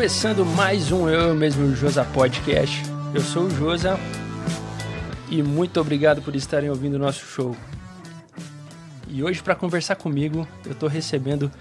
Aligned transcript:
Começando 0.00 0.46
mais 0.46 0.90
um 0.90 1.10
Eu 1.10 1.34
Mesmo 1.34 1.76
Josa 1.76 2.06
Podcast. 2.06 2.82
Eu 3.14 3.20
sou 3.20 3.42
o 3.44 3.50
Josa 3.50 3.98
e 5.28 5.42
muito 5.42 5.78
obrigado 5.78 6.22
por 6.22 6.34
estarem 6.34 6.70
ouvindo 6.70 6.94
o 6.94 6.98
nosso 6.98 7.22
show. 7.26 7.54
E 9.06 9.22
hoje, 9.22 9.42
para 9.42 9.54
conversar 9.54 9.96
comigo, 9.96 10.48
eu 10.64 10.72
estou 10.72 10.88
recebendo 10.88 11.52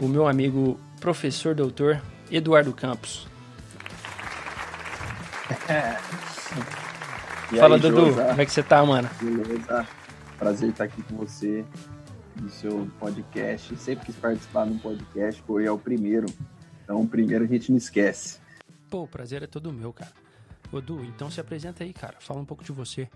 o 0.00 0.08
meu 0.08 0.26
amigo 0.26 0.80
professor 1.00 1.54
doutor 1.54 2.02
Eduardo 2.28 2.72
Campos. 2.72 3.28
Fala, 7.56 7.76
aí, 7.76 7.80
Dudu, 7.80 8.06
Josa? 8.06 8.24
como 8.24 8.40
é 8.40 8.46
que 8.46 8.50
você 8.50 8.64
tá, 8.64 8.84
mano? 8.84 9.08
Beleza. 9.22 9.86
Prazer 10.40 10.70
estar 10.70 10.84
aqui 10.86 11.00
com 11.04 11.18
você 11.18 11.64
no 12.34 12.50
seu 12.50 12.90
podcast. 12.98 13.76
Sempre 13.76 14.06
quis 14.06 14.16
participar 14.16 14.66
de 14.66 14.72
um 14.72 14.78
podcast, 14.78 15.40
foi 15.46 15.66
é 15.66 15.70
o 15.70 15.78
primeiro. 15.78 16.26
Então, 16.90 17.06
primeiro 17.06 17.44
a 17.44 17.46
gente 17.46 17.70
não 17.70 17.78
esquece. 17.78 18.38
Pô, 18.90 19.04
o 19.04 19.06
prazer 19.06 19.44
é 19.44 19.46
todo 19.46 19.72
meu, 19.72 19.92
cara. 19.92 20.10
Ô, 20.72 20.80
Du, 20.80 21.04
então 21.04 21.30
se 21.30 21.40
apresenta 21.40 21.84
aí, 21.84 21.92
cara. 21.92 22.16
Fala 22.18 22.40
um 22.40 22.44
pouco 22.44 22.64
de 22.64 22.72
você. 22.72 23.08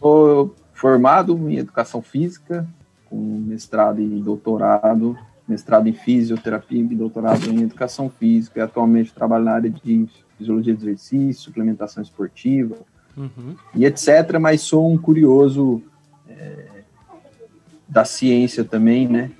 Sou 0.00 0.56
formado 0.74 1.38
em 1.48 1.58
Educação 1.58 2.02
Física, 2.02 2.66
com 3.08 3.16
mestrado 3.16 4.00
e 4.00 4.20
doutorado, 4.20 5.16
mestrado 5.46 5.86
em 5.86 5.92
Fisioterapia 5.92 6.82
e 6.82 6.96
doutorado 6.96 7.48
em 7.48 7.62
Educação 7.62 8.10
Física. 8.10 8.58
E 8.58 8.62
atualmente 8.62 9.14
trabalho 9.14 9.44
na 9.44 9.52
área 9.52 9.70
de 9.70 10.08
Fisiologia 10.36 10.74
do 10.74 10.80
Exercício, 10.80 11.44
Suplementação 11.44 12.02
Esportiva 12.02 12.76
uhum. 13.16 13.54
e 13.72 13.84
etc. 13.84 14.36
Mas 14.40 14.62
sou 14.62 14.92
um 14.92 14.98
curioso 14.98 15.80
é, 16.28 16.82
da 17.88 18.04
ciência 18.04 18.64
também, 18.64 19.06
né? 19.06 19.30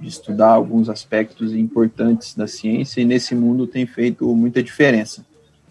De 0.00 0.08
estudar 0.08 0.50
alguns 0.50 0.88
aspectos 0.88 1.52
importantes 1.52 2.34
da 2.34 2.46
ciência 2.46 3.00
e 3.00 3.04
nesse 3.04 3.34
mundo 3.34 3.66
tem 3.66 3.86
feito 3.86 4.32
muita 4.34 4.62
diferença. 4.62 5.26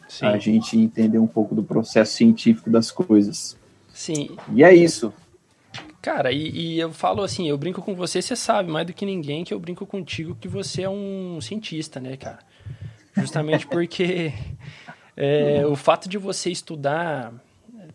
Sim. 0.08 0.26
A 0.26 0.38
gente 0.38 0.78
entender 0.78 1.20
um 1.20 1.28
pouco 1.28 1.54
do 1.54 1.64
processo 1.64 2.14
científico 2.14 2.70
das 2.70 2.92
coisas. 2.92 3.58
Sim. 3.94 4.38
E 4.54 4.64
é 4.64 4.74
isso. 4.74 5.14
Cara, 6.02 6.32
e, 6.32 6.50
e, 6.50 6.80
eu 6.80 6.94
falo 6.94 7.22
assim, 7.22 7.50
eu 7.50 7.58
brinco 7.58 7.82
com 7.82 7.94
você, 7.94 8.22
você 8.22 8.36
sabe 8.36 8.72
mais 8.72 8.88
do 8.88 8.94
que 8.94 9.06
ninguém 9.06 9.44
que 9.44 9.54
eu 9.54 9.60
brinco 9.60 9.86
contigo 9.86 10.38
que 10.40 10.48
você 10.48 10.84
é 10.84 10.90
um 10.90 11.40
cientista, 11.42 12.00
né, 12.00 12.16
cara? 12.16 12.40
Justamente 13.16 13.66
porque 13.68 14.32
é, 15.18 15.66
o 15.66 15.76
fato 15.76 16.08
de 16.08 16.18
você 16.18 16.50
estudar 16.50 17.34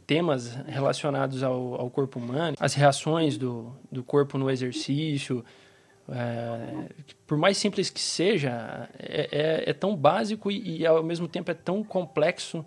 temas 0.06 0.54
relacionados 0.66 1.42
ao, 1.42 1.80
ao, 1.80 1.88
corpo 1.88 2.18
humano, 2.18 2.56
as 2.60 2.74
reações 2.74 3.38
do, 3.38 3.72
do 3.90 4.02
corpo 4.02 4.36
no 4.36 4.50
exercício, 4.50 5.44
é, 6.08 6.88
por 7.26 7.38
mais 7.38 7.56
simples 7.56 7.88
que 7.88 8.00
seja, 8.00 8.88
é, 8.98 9.28
é, 9.66 9.70
é 9.70 9.72
tão 9.72 9.96
básico 9.96 10.50
e, 10.50 10.80
e, 10.80 10.86
ao 10.86 11.02
mesmo 11.02 11.28
tempo 11.28 11.50
é 11.50 11.54
tão 11.54 11.82
complexo 11.84 12.64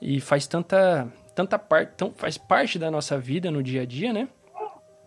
e 0.00 0.20
faz 0.20 0.46
tanta, 0.46 1.12
tanta 1.34 1.58
parte, 1.58 1.92
tão, 1.96 2.12
faz 2.12 2.38
parte 2.38 2.78
da 2.78 2.90
nossa 2.90 3.18
vida 3.18 3.50
no 3.50 3.62
dia 3.62 3.82
a 3.82 3.86
dia, 3.86 4.12
né? 4.12 4.28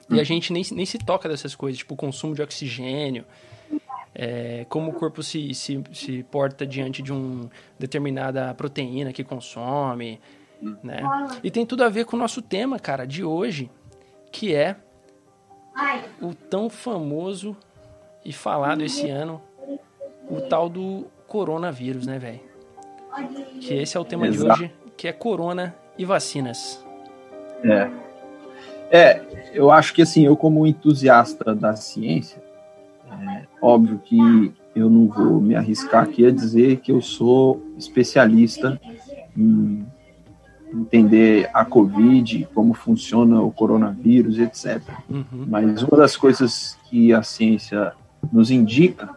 E 0.09 0.15
a 0.15 0.17
uhum. 0.17 0.23
gente 0.23 0.53
nem, 0.53 0.63
nem 0.71 0.85
se 0.85 0.99
toca 0.99 1.27
dessas 1.27 1.55
coisas, 1.55 1.79
tipo 1.79 1.95
o 1.95 1.97
consumo 1.97 2.35
de 2.35 2.41
oxigênio, 2.41 3.25
é, 4.13 4.65
como 4.69 4.91
o 4.91 4.93
corpo 4.93 5.23
se, 5.23 5.53
se, 5.53 5.83
se 5.91 6.23
porta 6.23 6.65
diante 6.65 7.01
de 7.01 7.11
uma 7.11 7.49
determinada 7.77 8.53
proteína 8.53 9.11
que 9.11 9.23
consome, 9.23 10.21
né? 10.83 11.01
E 11.43 11.51
tem 11.51 11.65
tudo 11.65 11.83
a 11.83 11.89
ver 11.89 12.05
com 12.05 12.15
o 12.15 12.19
nosso 12.19 12.41
tema, 12.41 12.79
cara, 12.79 13.05
de 13.05 13.23
hoje, 13.23 13.69
que 14.31 14.53
é 14.53 14.77
o 16.21 16.33
tão 16.33 16.69
famoso 16.69 17.55
e 18.23 18.31
falado 18.33 18.83
esse 18.83 19.09
ano, 19.09 19.41
o 20.29 20.41
tal 20.41 20.69
do 20.69 21.05
coronavírus, 21.27 22.05
né, 22.05 22.17
velho? 22.17 22.39
Que 23.59 23.73
esse 23.75 23.95
é 23.95 23.99
o 23.99 24.05
tema 24.05 24.27
Exato. 24.27 24.59
de 24.59 24.65
hoje, 24.65 24.73
que 24.97 25.07
é 25.07 25.13
corona 25.13 25.75
e 25.97 26.05
vacinas. 26.05 26.83
É. 27.63 27.89
É, 28.91 29.21
eu 29.53 29.71
acho 29.71 29.93
que 29.93 30.01
assim, 30.01 30.25
eu 30.25 30.35
como 30.35 30.67
entusiasta 30.67 31.55
da 31.55 31.75
ciência, 31.75 32.41
é 33.11 33.43
óbvio 33.61 33.99
que 34.03 34.53
eu 34.75 34.89
não 34.89 35.07
vou 35.07 35.39
me 35.39 35.55
arriscar 35.55 36.03
aqui 36.03 36.25
a 36.25 36.31
dizer 36.31 36.77
que 36.77 36.91
eu 36.91 37.01
sou 37.01 37.61
especialista 37.77 38.79
em 39.35 39.85
entender 40.73 41.49
a 41.53 41.63
Covid, 41.63 42.47
como 42.53 42.73
funciona 42.73 43.41
o 43.41 43.51
coronavírus, 43.51 44.39
etc. 44.39 44.81
Uhum. 45.09 45.45
Mas 45.47 45.83
uma 45.83 45.97
das 45.97 46.17
coisas 46.17 46.77
que 46.89 47.13
a 47.13 47.23
ciência 47.23 47.93
nos 48.31 48.51
indica 48.51 49.09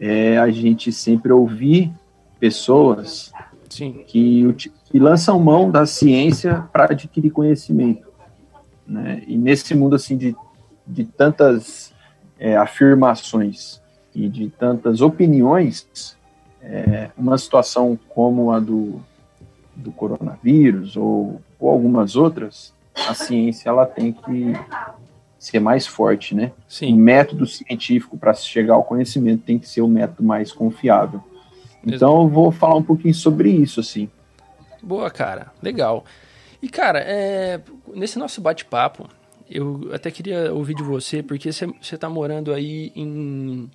é 0.00 0.38
a 0.38 0.50
gente 0.50 0.92
sempre 0.92 1.32
ouvir 1.32 1.92
pessoas 2.38 3.32
que, 3.68 4.54
que, 4.54 4.98
lançam 4.98 5.38
mão 5.38 5.70
da 5.70 5.84
ciência 5.86 6.64
para 6.72 6.84
adquirir 6.84 7.30
conhecimento. 7.30 8.08
Né? 8.86 9.22
E 9.26 9.36
nesse 9.36 9.74
mundo 9.74 9.96
assim 9.96 10.16
de, 10.16 10.34
de 10.86 11.04
tantas 11.04 11.92
é, 12.38 12.56
afirmações 12.56 13.82
e 14.14 14.28
de 14.28 14.48
tantas 14.48 15.00
opiniões, 15.00 16.16
é, 16.62 17.10
uma 17.16 17.36
situação 17.36 17.98
como 18.08 18.50
a 18.52 18.60
do 18.60 19.00
do 19.78 19.92
coronavírus 19.92 20.96
ou, 20.96 21.40
ou 21.58 21.70
algumas 21.70 22.16
outras, 22.16 22.74
a 22.94 23.14
ciência 23.14 23.68
ela 23.68 23.86
tem 23.86 24.12
que 24.12 24.52
ser 25.38 25.60
mais 25.60 25.86
forte, 25.86 26.34
né? 26.34 26.52
Sim. 26.68 26.94
O 26.94 26.96
método 26.96 27.46
científico 27.46 28.18
para 28.18 28.34
chegar 28.34 28.74
ao 28.74 28.84
conhecimento 28.84 29.44
tem 29.44 29.58
que 29.58 29.68
ser 29.68 29.80
o 29.80 29.88
método 29.88 30.24
mais 30.24 30.52
confiável. 30.52 31.22
Então 31.86 32.22
eu 32.22 32.28
vou 32.28 32.50
falar 32.50 32.74
um 32.74 32.82
pouquinho 32.82 33.14
sobre 33.14 33.50
isso, 33.50 33.80
assim. 33.80 34.10
Boa, 34.82 35.10
cara. 35.10 35.52
Legal. 35.62 36.04
E, 36.60 36.68
cara, 36.68 36.98
é, 37.00 37.60
nesse 37.94 38.18
nosso 38.18 38.40
bate-papo, 38.40 39.08
eu 39.48 39.90
até 39.92 40.10
queria 40.10 40.52
ouvir 40.52 40.74
de 40.74 40.82
você, 40.82 41.22
porque 41.22 41.52
você 41.52 41.94
está 41.94 42.08
morando 42.08 42.52
aí 42.52 42.92
em 42.96 43.70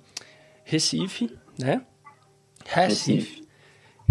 Recife, 0.64 1.34
né? 1.58 1.80
Recife. 2.66 3.42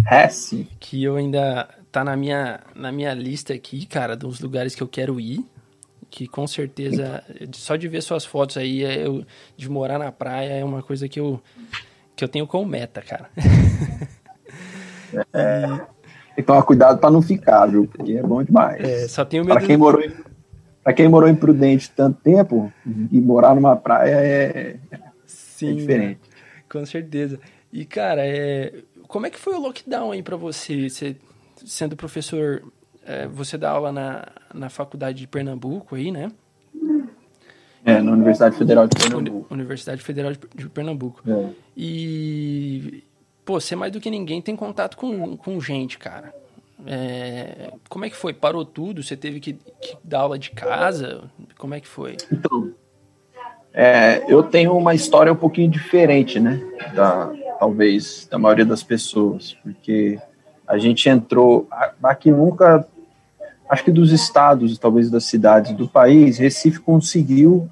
Recife. 0.03 0.69
Que 0.79 1.03
eu 1.03 1.15
ainda 1.15 1.69
tá 1.93 2.03
na 2.03 2.17
minha, 2.17 2.59
na 2.75 2.91
minha 2.91 3.13
lista 3.13 3.53
aqui, 3.53 3.85
cara, 3.85 4.17
dos 4.17 4.41
lugares 4.41 4.73
que 4.73 4.81
eu 4.81 4.87
quero 4.87 5.19
ir. 5.19 5.45
Que 6.09 6.27
com 6.27 6.45
certeza, 6.45 7.23
só 7.53 7.75
de 7.75 7.87
ver 7.87 8.01
suas 8.01 8.25
fotos 8.25 8.57
aí, 8.57 8.83
é 8.83 9.05
eu, 9.05 9.25
de 9.55 9.69
morar 9.69 9.97
na 9.97 10.11
praia, 10.11 10.53
é 10.53 10.63
uma 10.63 10.83
coisa 10.83 11.07
que 11.07 11.19
eu, 11.19 11.41
que 12.15 12.23
eu 12.23 12.27
tenho 12.27 12.45
como 12.45 12.65
meta, 12.65 13.01
cara. 13.01 13.29
É, 15.31 15.67
tem 15.67 16.37
que 16.37 16.43
tomar 16.43 16.63
cuidado 16.63 16.99
para 16.99 17.11
não 17.11 17.21
ficar, 17.21 17.67
viu? 17.67 17.87
Porque 17.87 18.13
é 18.13 18.23
bom 18.23 18.41
demais. 18.41 18.83
É, 18.83 19.07
só 19.07 19.23
tenho 19.23 19.45
medo. 19.45 19.55
Para 19.55 19.67
quem, 19.67 19.77
morou 19.77 20.01
em, 20.01 20.11
quem 20.95 21.07
morou 21.07 21.29
em 21.29 21.35
Prudente 21.35 21.91
tanto 21.91 22.19
tempo, 22.21 22.73
uhum. 22.83 23.07
e 23.11 23.21
morar 23.21 23.53
numa 23.53 23.75
praia 23.75 24.15
é, 24.15 24.77
é 24.91 24.99
Sim, 25.27 25.69
é 25.69 25.73
diferente. 25.75 26.19
Com 26.67 26.83
certeza. 26.83 27.39
E, 27.71 27.85
cara, 27.85 28.25
é, 28.25 28.73
como 29.07 29.27
é 29.27 29.29
que 29.29 29.37
foi 29.37 29.53
o 29.53 29.59
lockdown 29.59 30.11
aí 30.11 30.23
para 30.23 30.35
você? 30.35 30.89
Você 30.89 31.15
sendo 31.63 31.95
professor, 31.95 32.63
é, 33.05 33.27
você 33.27 33.57
dá 33.57 33.71
aula 33.71 33.91
na, 33.91 34.27
na 34.53 34.69
faculdade 34.69 35.19
de 35.19 35.27
Pernambuco 35.27 35.95
aí, 35.95 36.11
né? 36.11 36.31
É, 37.85 38.01
na 38.01 38.11
Universidade 38.13 38.55
Federal 38.55 38.87
de 38.87 38.95
Pernambuco. 38.95 39.53
Universidade 39.53 40.01
Federal 40.01 40.31
de 40.31 40.69
Pernambuco. 40.69 41.21
É. 41.29 41.49
E, 41.75 43.03
pô, 43.43 43.59
você 43.59 43.75
mais 43.75 43.91
do 43.91 43.99
que 43.99 44.09
ninguém 44.09 44.41
tem 44.41 44.55
contato 44.55 44.95
com, 44.95 45.35
com 45.35 45.59
gente, 45.59 45.97
cara. 45.97 46.33
É, 46.85 47.73
como 47.89 48.05
é 48.05 48.09
que 48.09 48.15
foi? 48.15 48.33
Parou 48.33 48.65
tudo? 48.65 49.03
Você 49.03 49.17
teve 49.17 49.39
que, 49.39 49.53
que, 49.53 49.97
dar 50.03 50.21
aula 50.21 50.39
de 50.39 50.51
casa? 50.51 51.29
Como 51.57 51.73
é 51.73 51.79
que 51.79 51.87
foi? 51.87 52.17
Então, 52.31 52.73
é, 53.73 54.23
eu 54.27 54.43
tenho 54.43 54.75
uma 54.77 54.93
história 54.93 55.31
um 55.31 55.35
pouquinho 55.35 55.69
diferente, 55.69 56.39
né? 56.39 56.61
Da, 56.95 57.33
talvez, 57.59 58.27
da 58.29 58.37
maioria 58.37 58.65
das 58.65 58.83
pessoas, 58.83 59.57
porque 59.63 60.19
a 60.73 60.79
gente 60.79 61.07
entrou 61.07 61.67
aqui 62.01 62.31
nunca, 62.31 62.85
acho 63.69 63.83
que 63.83 63.91
dos 63.91 64.11
estados, 64.11 64.77
talvez 64.79 65.09
das 65.09 65.25
cidades 65.25 65.71
do 65.73 65.87
país, 65.87 66.39
Recife 66.39 66.79
conseguiu, 66.79 67.69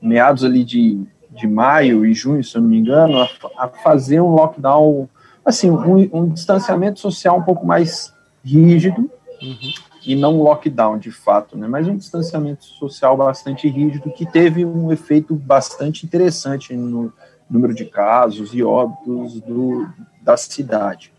meados 0.00 0.42
ali 0.42 0.64
de, 0.64 0.98
de 1.30 1.46
maio 1.46 2.06
e 2.06 2.14
junho, 2.14 2.42
se 2.42 2.56
eu 2.56 2.62
não 2.62 2.70
me 2.70 2.78
engano, 2.78 3.20
a, 3.20 3.28
a 3.58 3.68
fazer 3.68 4.20
um 4.22 4.30
lockdown, 4.30 5.08
assim, 5.44 5.70
um, 5.70 6.08
um, 6.10 6.28
distanciamento 6.28 7.00
social 7.00 7.38
um 7.38 7.42
pouco 7.42 7.66
mais 7.66 8.14
rígido, 8.42 9.10
uhum. 9.42 9.72
e 10.06 10.16
não 10.16 10.40
um 10.40 10.42
lockdown 10.42 10.98
de 10.98 11.10
fato, 11.10 11.56
né, 11.58 11.68
mas 11.68 11.86
um 11.86 11.96
distanciamento 11.96 12.64
social 12.64 13.14
bastante 13.14 13.68
rígido 13.68 14.10
que 14.10 14.24
teve 14.24 14.64
um 14.64 14.90
efeito 14.90 15.34
bastante 15.34 16.06
interessante 16.06 16.74
no 16.74 17.12
número 17.48 17.74
de 17.74 17.84
casos 17.84 18.54
e 18.54 18.62
óbitos 18.62 19.38
do, 19.42 19.86
da 20.22 20.38
cidade. 20.38 21.11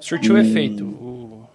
Surtiu 0.00 0.38
e... 0.38 0.40
efeito. 0.40 0.84
O, 0.84 1.46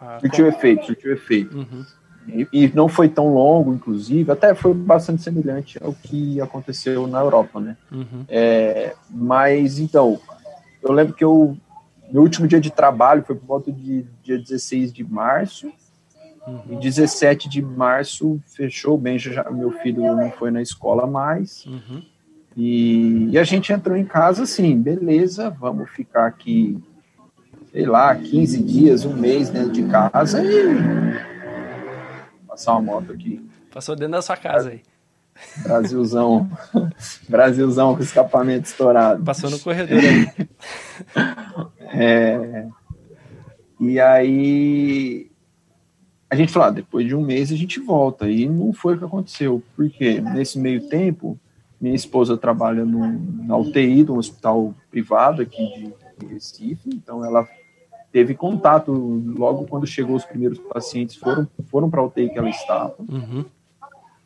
a... 0.00 0.20
Surtiu 0.20 0.46
efeito, 0.46 0.86
surtiu 0.86 1.12
efeito. 1.12 1.56
Uhum. 1.56 1.84
E, 2.28 2.46
e, 2.52 2.72
não 2.74 2.88
foi 2.88 3.08
tão 3.08 3.32
longo, 3.32 3.72
inclusive, 3.72 4.30
até 4.30 4.54
foi 4.54 4.74
bastante 4.74 5.22
semelhante 5.22 5.78
ao 5.82 5.94
que 5.94 6.40
aconteceu 6.40 7.06
na 7.06 7.20
Europa, 7.20 7.58
né? 7.58 7.76
Uhum. 7.90 8.24
É, 8.28 8.94
mas, 9.10 9.78
então, 9.78 10.20
eu 10.82 10.92
lembro 10.92 11.14
que 11.14 11.24
eu, 11.24 11.56
meu 12.10 12.22
último 12.22 12.46
dia 12.46 12.60
de 12.60 12.70
trabalho 12.70 13.24
foi 13.26 13.34
por 13.34 13.46
volta 13.46 13.72
de 13.72 14.04
dia 14.22 14.38
16 14.38 14.92
de 14.92 15.04
março, 15.04 15.72
uhum. 16.46 16.62
e 16.70 16.76
17 16.76 17.48
de 17.48 17.62
março 17.62 18.38
fechou 18.46 18.98
bem, 18.98 19.18
já, 19.18 19.50
meu 19.50 19.70
filho 19.70 20.02
não 20.14 20.30
foi 20.30 20.50
na 20.50 20.60
escola 20.60 21.06
mais, 21.06 21.64
uhum. 21.64 22.02
e, 22.54 23.30
e 23.30 23.38
a 23.38 23.44
gente 23.44 23.72
entrou 23.72 23.96
em 23.96 24.04
casa 24.04 24.42
assim, 24.42 24.78
beleza, 24.78 25.48
vamos 25.48 25.88
ficar 25.90 26.26
aqui, 26.26 26.78
sei 27.72 27.86
lá, 27.86 28.14
15 28.14 28.62
dias, 28.62 29.04
um 29.04 29.14
mês 29.14 29.50
dentro 29.50 29.72
de 29.72 29.82
casa 29.84 30.42
e 30.42 30.58
passar 32.46 32.72
uma 32.72 32.82
moto 32.82 33.12
aqui. 33.12 33.44
Passou 33.72 33.94
dentro 33.94 34.12
da 34.12 34.22
sua 34.22 34.36
casa 34.36 34.70
aí. 34.70 34.82
Brasilzão. 35.62 36.50
Brasilzão 37.28 37.94
com 37.94 38.02
escapamento 38.02 38.66
estourado. 38.66 39.22
Passou 39.22 39.50
no 39.50 39.58
corredor 39.58 39.98
aí. 39.98 40.48
é, 41.94 42.66
e 43.78 44.00
aí 44.00 45.30
a 46.30 46.36
gente 46.36 46.52
falou, 46.52 46.68
ah, 46.68 46.72
depois 46.72 47.06
de 47.06 47.14
um 47.14 47.24
mês 47.24 47.52
a 47.52 47.56
gente 47.56 47.78
volta. 47.80 48.28
E 48.28 48.48
não 48.48 48.72
foi 48.72 48.94
o 48.94 48.98
que 48.98 49.04
aconteceu. 49.04 49.62
Porque 49.76 50.20
nesse 50.20 50.58
meio 50.58 50.88
tempo, 50.88 51.38
minha 51.80 51.94
esposa 51.94 52.36
trabalha 52.36 52.84
no, 52.84 53.06
na 53.44 53.56
UTI 53.56 54.04
de 54.04 54.10
um 54.10 54.18
hospital 54.18 54.74
privado 54.90 55.42
aqui 55.42 55.94
de, 56.18 56.26
de 56.26 56.34
Recife, 56.34 56.88
então 56.88 57.24
ela 57.24 57.46
teve 58.12 58.34
contato 58.34 58.92
logo 58.92 59.66
quando 59.66 59.86
chegou 59.86 60.16
os 60.16 60.24
primeiros 60.24 60.58
pacientes 60.58 61.16
foram 61.16 61.46
foram 61.66 61.90
para 61.90 62.00
a 62.00 62.04
UTI 62.04 62.30
que 62.30 62.38
ela 62.38 62.48
estava. 62.48 62.94
Uhum. 62.98 63.44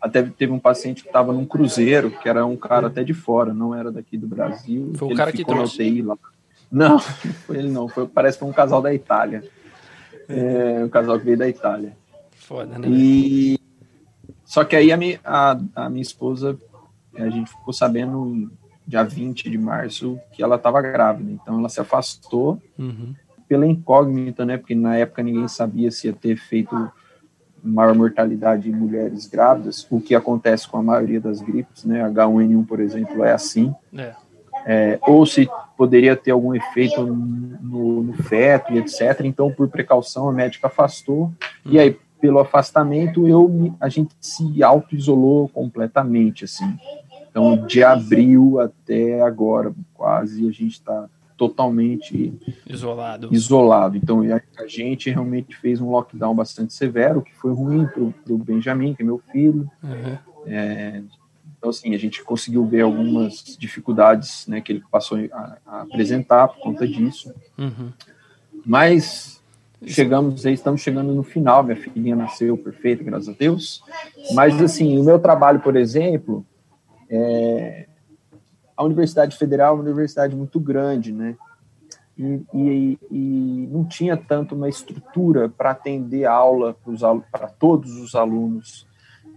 Até 0.01 0.23
teve 0.23 0.53
um 0.53 0.59
paciente 0.59 1.03
que 1.03 1.09
estava 1.09 1.33
num 1.33 1.45
cruzeiro, 1.45 2.11
que 2.11 2.29
era 2.29 2.45
um 2.45 2.57
cara 2.57 2.89
até 2.89 3.05
de 3.05 3.15
fora, 3.15 3.55
não 3.55 3.75
era 3.75 3.91
daqui 3.93 4.17
do 4.17 4.27
Brasil. 4.27 4.93
Foi 4.97 5.13
o 5.13 5.17
cara 5.17 5.33
que 5.33 5.45
trouxe. 5.45 5.77
UTI 5.77 6.03
lá. 6.03 6.19
Não, 6.71 6.99
foi 6.99 7.59
ele 7.59 7.71
não. 7.71 7.89
Foi, 7.89 8.07
parece 8.07 8.37
que 8.37 8.41
foi 8.41 8.49
um 8.49 8.55
casal 8.55 8.83
da 8.83 8.93
Itália. 8.93 9.45
É, 10.29 10.85
um 10.85 10.89
casal 10.89 11.19
que 11.19 11.25
veio 11.25 11.39
da 11.39 11.49
Itália. 11.49 11.97
Foda, 12.33 12.79
né? 12.79 12.89
E... 12.89 13.59
Só 14.45 14.65
que 14.65 14.75
aí 14.75 14.91
a 14.91 14.97
minha, 14.97 15.21
a, 15.25 15.59
a 15.75 15.89
minha 15.89 16.03
esposa, 16.03 16.59
a 17.15 17.29
gente 17.29 17.51
ficou 17.51 17.73
sabendo 17.73 18.51
dia 18.87 19.03
20 19.05 19.49
de 19.49 19.57
março 19.57 20.19
que 20.33 20.43
ela 20.43 20.57
estava 20.57 20.83
grávida. 20.83 21.31
Então 21.31 21.59
ela 21.59 21.69
se 21.69 21.81
afastou. 21.81 22.61
Uhum 22.79 23.15
pela 23.53 23.67
incógnita, 23.67 24.47
né? 24.47 24.57
Porque 24.57 24.75
na 24.75 24.97
época 24.97 25.23
ninguém 25.23 25.47
sabia 25.47 25.91
se 25.91 26.07
ia 26.07 26.15
ter 26.15 26.37
feito 26.37 26.75
maior 27.63 27.95
mortalidade 27.95 28.71
em 28.71 28.73
mulheres 28.73 29.27
grávidas, 29.27 29.87
o 29.91 30.01
que 30.01 30.15
acontece 30.15 30.67
com 30.67 30.79
a 30.79 30.83
maioria 30.83 31.21
das 31.21 31.43
gripes, 31.43 31.85
né? 31.85 32.03
H1N1, 32.09 32.67
por 32.67 32.81
exemplo, 32.81 33.23
é 33.23 33.33
assim. 33.33 33.75
É. 33.95 34.15
É, 34.65 34.99
ou 35.03 35.27
se 35.27 35.47
poderia 35.77 36.17
ter 36.17 36.31
algum 36.31 36.55
efeito 36.55 37.05
no, 37.05 38.03
no, 38.05 38.13
feto 38.15 38.73
e 38.73 38.79
etc. 38.79 39.21
Então, 39.25 39.53
por 39.53 39.69
precaução, 39.69 40.31
a 40.31 40.33
médica 40.33 40.69
afastou. 40.69 41.25
Hum. 41.27 41.33
E 41.67 41.79
aí, 41.79 41.99
pelo 42.19 42.39
afastamento, 42.39 43.29
eu 43.29 43.75
a 43.79 43.91
gente 43.91 44.15
se 44.19 44.63
auto-isolou 44.63 45.47
completamente, 45.51 46.47
assim. 46.47 46.79
Então, 47.29 47.67
de 47.67 47.85
abril 47.85 48.61
até 48.61 49.21
agora, 49.21 49.75
quase, 49.93 50.49
a 50.49 50.53
gente 50.53 50.73
está 50.73 51.07
totalmente 51.43 52.33
isolado. 52.69 53.29
isolado. 53.33 53.97
Então 53.97 54.23
a, 54.23 54.67
gente 54.69 55.11
realmente 55.11 55.57
fez 55.57 55.81
um 55.81 55.91
lockdown 55.91 56.37
bastante 56.37 56.73
severo, 56.73 57.21
que 57.21 57.35
foi 57.35 57.53
ruim 57.53 57.85
para 57.85 58.33
o 58.33 58.39
Benjamin, 58.39 58.95
que 58.95 59.03
é 59.03 59.05
meu 59.05 59.21
filho. 59.33 59.69
Uhum. 59.83 60.19
É, 60.47 61.03
então 61.59 61.71
assim 61.71 61.97
a 61.97 61.99
gente 61.99 62.23
conseguiu 62.23 62.65
ver 62.65 62.83
algumas 62.83 63.57
dificuldades, 63.59 64.47
né, 64.47 64.61
que 64.61 64.71
ele 64.71 64.85
passou 64.89 65.19
a, 65.33 65.59
a 65.67 65.83
apresentar 65.83 66.47
por 66.47 66.61
conta 66.61 66.87
disso. 66.87 67.35
Uhum. 67.59 67.91
Mas 68.65 69.43
chegamos 69.85 70.47
aí, 70.47 70.55
estamos 70.55 70.81
chegando 70.81 71.13
no 71.13 71.25
final. 71.25 71.65
Minha 71.65 71.77
filhinha 71.77 72.15
nasceu 72.15 72.57
perfeita, 72.57 73.03
graças 73.03 73.29
a 73.29 73.33
Deus. 73.33 73.83
Mas 74.33 74.63
assim, 74.63 74.97
o 74.97 75.03
meu 75.03 75.19
trabalho, 75.19 75.59
por 75.59 75.75
exemplo, 75.75 76.47
é, 77.11 77.89
a 78.83 78.87
Universidade 78.87 79.37
Federal 79.37 79.71
é 79.71 79.75
uma 79.75 79.85
universidade 79.85 80.35
muito 80.35 80.59
grande, 80.59 81.13
né? 81.13 81.37
E, 82.19 82.43
e, 82.53 82.99
e 83.11 83.69
não 83.71 83.85
tinha 83.85 84.17
tanto 84.17 84.55
uma 84.55 84.69
estrutura 84.69 85.49
para 85.49 85.71
atender 85.71 86.27
aula 86.27 86.77
para 87.31 87.49
todos 87.49 87.97
os 87.97 88.15
alunos. 88.15 88.87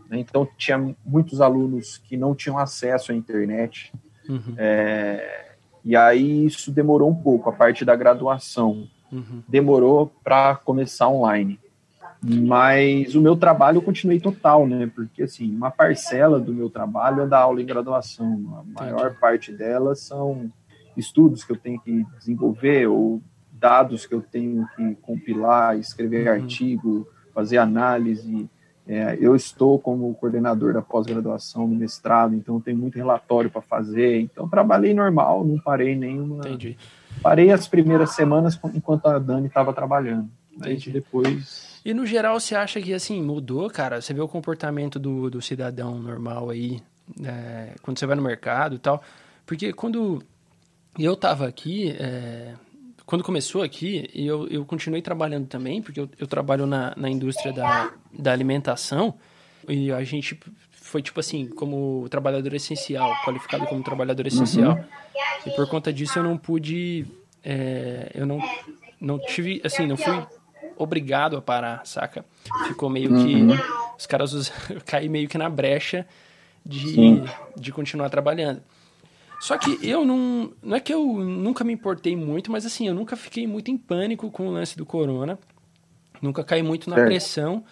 Né? 0.10 0.20
Então, 0.20 0.48
tinha 0.58 0.96
muitos 1.06 1.40
alunos 1.40 1.98
que 1.98 2.18
não 2.18 2.36
tinham 2.36 2.58
acesso 2.58 3.12
à 3.12 3.16
internet. 3.16 3.94
Uhum. 4.28 4.56
É, 4.58 5.54
e 5.84 5.96
aí 5.96 6.46
isso 6.46 6.72
demorou 6.72 7.10
um 7.10 7.16
pouco, 7.16 7.50
a 7.50 7.54
parte 7.54 7.86
da 7.86 7.96
graduação. 7.96 8.88
Uhum. 9.12 9.42
Demorou 9.48 10.12
para 10.24 10.56
começar 10.56 11.08
online. 11.08 11.60
Mas 12.22 13.14
o 13.14 13.22
meu 13.22 13.36
trabalho 13.36 13.78
eu 13.78 13.82
continuei 13.82 14.20
total, 14.20 14.66
né? 14.68 14.90
Porque, 14.94 15.24
assim, 15.24 15.54
uma 15.56 15.70
parcela 15.70 16.40
do 16.40 16.54
meu 16.54 16.70
trabalho 16.70 17.22
é 17.22 17.28
dar 17.28 17.40
aula 17.40 17.62
em 17.62 17.66
graduação. 17.66 18.66
A 18.76 18.82
maior 18.82 19.08
Entendi. 19.08 19.20
parte 19.20 19.52
delas 19.52 20.00
são 20.00 20.52
estudos 20.98 21.44
que 21.44 21.52
eu 21.52 21.58
tenho 21.58 21.80
que 21.80 22.06
desenvolver 22.18 22.88
ou 22.88 23.22
dados 23.52 24.06
que 24.06 24.14
eu 24.14 24.22
tenho 24.22 24.68
que 24.76 24.96
compilar, 24.96 25.78
escrever 25.78 26.28
uhum. 26.28 26.34
artigo, 26.34 27.08
fazer 27.34 27.58
análise. 27.58 28.50
É, 28.88 29.18
eu 29.20 29.36
estou 29.36 29.80
como 29.80 30.14
coordenador 30.14 30.74
da 30.74 30.82
pós-graduação 30.82 31.68
no 31.68 31.76
mestrado, 31.76 32.36
então 32.36 32.62
tenho 32.62 32.78
muito 32.78 32.96
relatório 32.96 33.50
para 33.50 33.62
fazer. 33.62 34.20
Então 34.20 34.48
trabalhei 34.48 34.94
normal, 34.94 35.44
não 35.44 35.60
parei 35.60 35.96
nenhuma. 35.96 36.48
Entendi. 36.48 36.78
Parei 37.22 37.52
as 37.52 37.68
primeiras 37.68 38.12
semanas 38.12 38.60
enquanto 38.74 39.08
a 39.08 39.18
Dani 39.18 39.48
estava 39.48 39.74
trabalhando. 39.74 40.30
Aí 40.62 40.78
depois 40.78 41.75
e 41.86 41.94
no 41.94 42.04
geral, 42.04 42.40
você 42.40 42.56
acha 42.56 42.82
que 42.82 42.92
assim, 42.96 43.22
mudou, 43.22 43.70
cara? 43.70 44.02
Você 44.02 44.12
vê 44.12 44.20
o 44.20 44.28
comportamento 44.28 44.98
do, 44.98 45.30
do 45.30 45.40
cidadão 45.40 46.00
normal 46.00 46.50
aí, 46.50 46.82
é, 47.24 47.76
quando 47.84 48.00
você 48.00 48.08
vai 48.08 48.16
no 48.16 48.24
mercado 48.24 48.76
e 48.76 48.80
tal. 48.80 49.04
Porque 49.46 49.72
quando 49.72 50.24
eu 50.98 51.16
tava 51.16 51.48
aqui, 51.48 51.96
é, 52.00 52.56
quando 53.06 53.24
começou 53.24 53.62
aqui, 53.62 54.10
eu, 54.16 54.48
eu 54.48 54.66
continuei 54.66 55.00
trabalhando 55.00 55.46
também, 55.46 55.80
porque 55.80 56.00
eu, 56.00 56.10
eu 56.18 56.26
trabalho 56.26 56.66
na, 56.66 56.92
na 56.98 57.08
indústria 57.08 57.54
da, 57.54 57.94
da 58.12 58.32
alimentação, 58.32 59.14
e 59.70 59.92
a 59.92 60.04
gente 60.04 60.40
foi 60.72 61.04
tipo 61.04 61.20
assim, 61.20 61.48
como 61.48 62.08
trabalhador 62.10 62.54
essencial, 62.56 63.12
qualificado 63.24 63.66
como 63.68 63.84
trabalhador 63.84 64.26
essencial. 64.26 64.74
Uhum. 64.74 64.84
E 65.46 65.52
por 65.52 65.70
conta 65.70 65.94
disso 65.94 66.18
eu 66.18 66.24
não 66.24 66.36
pude, 66.36 67.06
é, 67.44 68.12
eu 68.16 68.26
não, 68.26 68.40
não 69.00 69.20
tive, 69.20 69.62
assim, 69.64 69.86
não 69.86 69.98
fui 69.98 70.26
obrigado 70.78 71.38
a 71.38 71.42
parar, 71.42 71.86
saca? 71.86 72.26
Ficou 72.68 72.90
meio 72.90 73.10
que. 73.10 73.36
Uhum. 73.36 73.58
Os 73.98 74.06
caras 74.06 74.34
us... 74.34 74.52
caí 74.86 75.10
meio 75.10 75.28
que 75.28 75.38
na 75.38 75.50
brecha 75.50 76.06
de, 76.66 77.24
de 77.56 77.72
continuar 77.72 78.10
trabalhando. 78.10 78.62
Só 79.40 79.58
que 79.58 79.78
eu 79.82 80.06
não. 80.06 80.52
Não 80.62 80.76
é 80.76 80.80
que 80.80 80.94
eu 80.94 81.06
nunca 81.06 81.64
me 81.64 81.74
importei 81.74 82.16
muito, 82.16 82.52
mas 82.52 82.66
assim, 82.66 82.88
eu 82.88 82.94
nunca 82.94 83.16
fiquei 83.16 83.46
muito 83.46 83.70
em 83.70 83.78
pânico 83.78 84.32
com 84.32 84.48
o 84.48 84.52
lance 84.52 84.78
do 84.78 84.86
corona. 84.86 85.38
Nunca 86.22 86.44
caí 86.44 86.64
muito 86.64 86.90
na 86.90 86.96
pressão. 86.96 87.64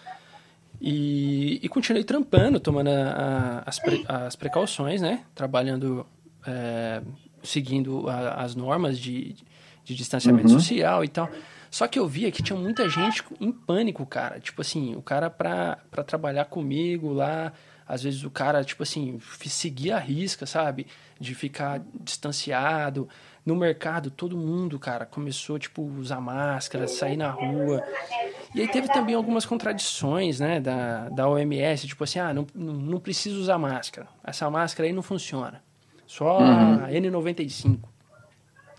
E, 0.80 1.60
e 1.62 1.68
continuei 1.68 2.04
trampando, 2.04 2.60
tomando 2.60 2.88
a, 2.88 2.92
a, 2.92 3.58
as, 3.66 3.78
pre, 3.78 4.04
as 4.06 4.36
precauções, 4.36 5.00
né? 5.00 5.24
Trabalhando, 5.34 6.06
é, 6.46 7.00
seguindo 7.42 8.08
a, 8.08 8.42
as 8.42 8.54
normas 8.54 8.98
de, 8.98 9.34
de 9.84 9.94
distanciamento 9.94 10.48
uhum. 10.48 10.54
social 10.54 11.02
e 11.04 11.08
tal. 11.08 11.30
Só 11.74 11.88
que 11.88 11.98
eu 11.98 12.06
via 12.06 12.30
que 12.30 12.40
tinha 12.40 12.56
muita 12.56 12.88
gente 12.88 13.24
em 13.40 13.50
pânico, 13.50 14.06
cara. 14.06 14.38
Tipo 14.38 14.60
assim, 14.60 14.94
o 14.94 15.02
cara 15.02 15.28
pra, 15.28 15.78
pra 15.90 16.04
trabalhar 16.04 16.44
comigo 16.44 17.12
lá, 17.12 17.52
às 17.84 18.04
vezes 18.04 18.22
o 18.22 18.30
cara, 18.30 18.62
tipo 18.62 18.84
assim, 18.84 19.18
seguia 19.46 19.96
a 19.96 19.98
risca, 19.98 20.46
sabe? 20.46 20.86
De 21.18 21.34
ficar 21.34 21.82
distanciado. 22.00 23.08
No 23.44 23.56
mercado, 23.56 24.08
todo 24.08 24.36
mundo, 24.36 24.78
cara, 24.78 25.04
começou, 25.04 25.58
tipo, 25.58 25.82
usar 25.82 26.20
máscara, 26.20 26.86
sair 26.86 27.16
na 27.16 27.30
rua. 27.32 27.82
E 28.54 28.60
aí 28.60 28.68
teve 28.68 28.86
também 28.86 29.16
algumas 29.16 29.44
contradições, 29.44 30.38
né, 30.38 30.60
da, 30.60 31.08
da 31.08 31.28
OMS, 31.28 31.88
tipo 31.88 32.04
assim, 32.04 32.20
ah, 32.20 32.32
não, 32.32 32.46
não 32.54 33.00
precisa 33.00 33.36
usar 33.36 33.58
máscara. 33.58 34.06
Essa 34.22 34.48
máscara 34.48 34.88
aí 34.88 34.92
não 34.92 35.02
funciona. 35.02 35.60
Só 36.06 36.38
uhum. 36.38 36.84
a 36.84 36.88
N95. 36.88 37.80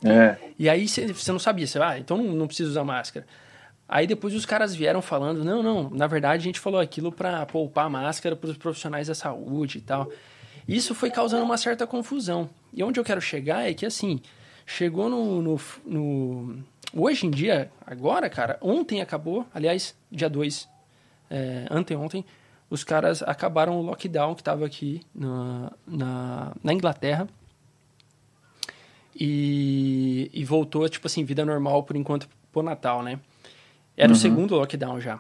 É. 0.02 0.45
E 0.58 0.70
aí 0.70 0.88
você 0.88 1.32
não 1.32 1.40
sabia, 1.40 1.68
você, 1.68 1.80
ah, 1.80 1.98
então 2.00 2.18
não, 2.18 2.34
não 2.34 2.48
precisa 2.48 2.70
usar 2.70 2.84
máscara. 2.84 3.26
Aí 3.88 4.08
depois 4.08 4.34
os 4.34 4.46
caras 4.46 4.74
vieram 4.74 5.02
falando, 5.02 5.44
não, 5.44 5.62
não, 5.62 5.90
na 5.90 6.08
verdade 6.08 6.42
a 6.42 6.44
gente 6.46 6.60
falou 6.60 6.80
aquilo 6.80 7.12
para 7.12 7.46
poupar 7.46 7.90
máscara 7.90 8.36
para 8.36 8.50
os 8.50 8.58
profissionais 8.58 9.08
da 9.08 9.16
saúde 9.16 9.78
e 9.78 9.82
tal. 9.82 10.10
Isso 10.68 10.96
foi 10.96 11.12
causando 11.12 11.44
uma 11.44 11.58
certa 11.58 11.86
confusão. 11.86 12.50
E 12.74 12.84
onde 12.84 13.00
eu 13.00 13.04
quero 13.04 13.22
chegar 13.22 13.70
é 13.70 13.74
que, 13.74 13.86
assim, 13.86 14.20
chegou 14.66 15.08
no, 15.10 15.42
no, 15.42 15.60
no 15.86 16.64
Hoje 16.98 17.28
em 17.28 17.30
dia, 17.30 17.70
agora, 17.86 18.30
cara, 18.30 18.58
ontem 18.62 19.02
acabou, 19.02 19.46
aliás, 19.54 19.94
dia 20.10 20.30
2, 20.30 20.66
é, 21.30 21.66
anteontem, 21.70 22.24
os 22.70 22.86
caras 22.86 23.22
acabaram 23.22 23.78
o 23.78 23.82
lockdown 23.82 24.34
que 24.34 24.40
estava 24.40 24.66
aqui 24.66 25.02
na, 25.14 25.74
na, 25.86 26.54
na 26.64 26.74
Inglaterra 26.74 27.28
e, 29.16 30.30
e 30.34 30.44
voltou, 30.44 30.88
tipo 30.90 31.08
assim, 31.08 31.24
vida 31.24 31.46
normal 31.46 31.84
por 31.84 31.96
enquanto 31.96 32.28
pro 32.52 32.62
Natal, 32.62 33.02
né? 33.02 33.20
Era 33.96 34.10
uhum. 34.10 34.16
o 34.16 34.20
segundo 34.20 34.56
lockdown 34.56 35.00
já. 35.00 35.20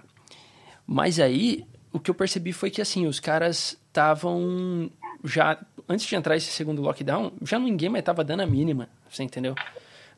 Mas 0.85 1.19
aí, 1.19 1.65
o 1.93 1.99
que 1.99 2.11
eu 2.11 2.15
percebi 2.15 2.51
foi 2.51 2.69
que, 2.69 2.81
assim, 2.81 3.07
os 3.07 3.19
caras 3.19 3.79
estavam 3.87 4.91
já... 5.23 5.57
Antes 5.87 6.05
de 6.05 6.15
entrar 6.15 6.35
esse 6.35 6.51
segundo 6.51 6.81
lockdown, 6.81 7.31
já 7.43 7.57
ninguém 7.57 7.89
mais 7.89 8.03
tava 8.03 8.23
dando 8.23 8.41
a 8.41 8.45
mínima, 8.45 8.89
você 9.09 9.23
entendeu? 9.23 9.55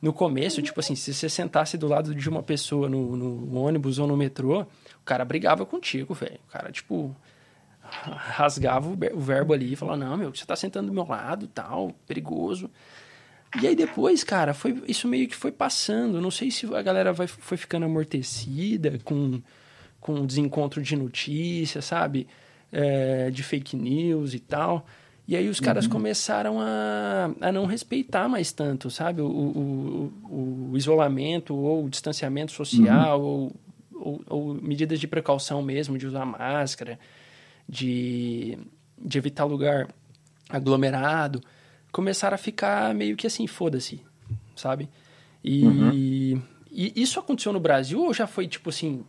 No 0.00 0.12
começo, 0.12 0.62
tipo 0.62 0.80
assim, 0.80 0.94
se 0.94 1.12
você 1.12 1.28
sentasse 1.28 1.76
do 1.76 1.86
lado 1.86 2.14
de 2.14 2.28
uma 2.28 2.42
pessoa 2.42 2.88
no, 2.88 3.16
no 3.16 3.54
ônibus 3.60 3.98
ou 3.98 4.06
no 4.06 4.16
metrô, 4.16 4.62
o 4.62 5.04
cara 5.04 5.24
brigava 5.24 5.66
contigo, 5.66 6.14
velho. 6.14 6.38
O 6.48 6.52
cara, 6.52 6.72
tipo, 6.72 7.14
rasgava 7.82 8.88
o 8.88 9.20
verbo 9.20 9.52
ali 9.52 9.72
e 9.72 9.76
falava, 9.76 9.98
não, 9.98 10.16
meu, 10.16 10.34
você 10.34 10.44
tá 10.44 10.56
sentando 10.56 10.88
do 10.88 10.94
meu 10.94 11.06
lado, 11.06 11.46
tal, 11.48 11.92
perigoso. 12.06 12.70
E 13.62 13.66
aí 13.66 13.74
depois, 13.74 14.22
cara, 14.22 14.52
foi 14.52 14.82
isso 14.86 15.08
meio 15.08 15.26
que 15.26 15.34
foi 15.34 15.50
passando. 15.50 16.20
Não 16.20 16.30
sei 16.30 16.50
se 16.50 16.66
a 16.74 16.82
galera 16.82 17.12
vai, 17.12 17.26
foi 17.26 17.56
ficando 17.56 17.86
amortecida 17.86 18.98
com, 19.04 19.40
com 20.00 20.26
desencontro 20.26 20.82
de 20.82 20.94
notícias, 20.94 21.86
sabe? 21.86 22.26
É, 22.70 23.30
de 23.30 23.42
fake 23.42 23.74
news 23.76 24.34
e 24.34 24.38
tal. 24.38 24.86
E 25.26 25.36
aí 25.36 25.48
os 25.48 25.60
caras 25.60 25.84
uhum. 25.84 25.90
começaram 25.90 26.60
a, 26.60 27.30
a 27.40 27.52
não 27.52 27.66
respeitar 27.66 28.28
mais 28.28 28.52
tanto, 28.52 28.90
sabe? 28.90 29.22
O, 29.22 29.26
o, 29.26 30.12
o, 30.24 30.70
o 30.72 30.76
isolamento 30.76 31.54
ou 31.54 31.84
o 31.84 31.90
distanciamento 31.90 32.52
social 32.52 33.20
uhum. 33.20 33.26
ou, 33.26 33.56
ou, 33.94 34.22
ou, 34.26 34.54
medidas 34.54 35.00
de 35.00 35.06
precaução 35.06 35.62
mesmo, 35.62 35.98
de 35.98 36.06
usar 36.06 36.24
máscara, 36.24 36.98
de, 37.68 38.58
de 38.98 39.18
evitar 39.18 39.44
lugar 39.44 39.88
aglomerado 40.48 41.42
começaram 41.92 42.34
a 42.34 42.38
ficar 42.38 42.94
meio 42.94 43.16
que 43.16 43.26
assim, 43.26 43.46
foda-se, 43.46 44.02
sabe? 44.54 44.88
E, 45.42 45.64
uhum. 45.64 45.90
e, 46.70 46.92
isso 46.94 47.18
aconteceu 47.18 47.52
no 47.52 47.60
Brasil 47.60 48.00
ou 48.02 48.12
já 48.12 48.26
foi 48.26 48.46
tipo 48.46 48.70
assim, 48.70 49.04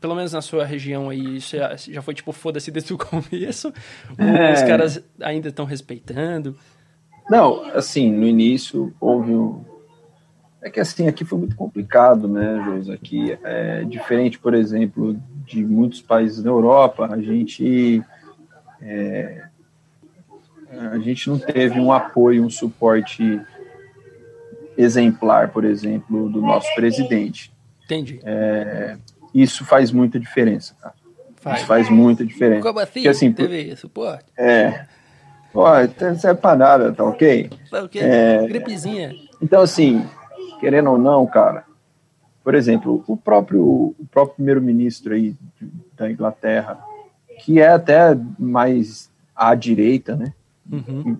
pelo 0.00 0.14
menos 0.14 0.32
na 0.32 0.42
sua 0.42 0.64
região 0.64 1.08
aí, 1.08 1.36
isso 1.36 1.56
já, 1.56 1.74
já 1.76 2.02
foi 2.02 2.14
tipo 2.14 2.32
foda-se 2.32 2.70
desde 2.70 2.92
o 2.92 2.98
começo? 2.98 3.72
É... 4.18 4.48
Ou 4.48 4.52
os 4.52 4.62
caras 4.62 5.02
ainda 5.20 5.48
estão 5.48 5.64
respeitando? 5.64 6.56
Não, 7.28 7.64
assim, 7.74 8.12
no 8.12 8.26
início 8.26 8.94
houve 9.00 9.32
um. 9.32 9.64
É 10.62 10.70
que 10.70 10.80
assim, 10.80 11.08
aqui 11.08 11.24
foi 11.24 11.38
muito 11.38 11.56
complicado, 11.56 12.26
né, 12.28 12.62
José? 12.64 12.94
Aqui 12.94 13.38
é 13.42 13.84
diferente, 13.84 14.38
por 14.38 14.54
exemplo, 14.54 15.16
de 15.44 15.64
muitos 15.64 16.00
países 16.00 16.42
da 16.42 16.50
Europa, 16.50 17.06
a 17.06 17.20
gente. 17.20 18.02
É, 18.80 19.44
a 20.70 20.98
gente 20.98 21.28
não 21.28 21.38
teve 21.38 21.78
um 21.78 21.92
apoio, 21.92 22.44
um 22.44 22.50
suporte 22.50 23.40
exemplar, 24.76 25.50
por 25.50 25.64
exemplo, 25.64 26.28
do 26.28 26.40
nosso 26.40 26.72
presidente. 26.74 27.52
Entendi. 27.84 28.20
É, 28.24 28.96
isso 29.32 29.64
faz 29.64 29.92
muita 29.92 30.18
diferença, 30.18 30.74
cara. 30.80 30.94
Faz. 31.36 31.58
Isso 31.58 31.66
faz 31.66 31.90
muita 31.90 32.24
diferença. 32.24 32.62
Como 32.62 32.78
assim? 32.78 32.92
Porque, 32.92 33.08
assim 33.08 33.32
teve 33.32 33.76
suporte? 33.76 34.24
É. 34.36 34.86
Pô, 35.52 35.64
não 36.00 36.18
serve 36.18 36.40
pra 36.40 36.56
nada, 36.56 36.92
tá 36.92 37.04
ok? 37.04 37.50
Tá 37.70 37.84
ok. 37.84 38.00
É, 38.02 38.46
Gripezinha. 38.46 39.14
Então, 39.40 39.60
assim, 39.60 40.04
querendo 40.58 40.90
ou 40.90 40.98
não, 40.98 41.26
cara, 41.26 41.64
por 42.42 42.54
exemplo, 42.54 43.04
o 43.06 43.16
próprio, 43.16 43.62
o 43.62 44.06
próprio 44.10 44.36
primeiro-ministro 44.36 45.14
aí 45.14 45.36
da 45.96 46.10
Inglaterra, 46.10 46.78
que 47.44 47.60
é 47.60 47.68
até 47.68 48.16
mais 48.38 49.10
à 49.34 49.54
direita, 49.54 50.16
né? 50.16 50.32
Uhum. 50.70 51.18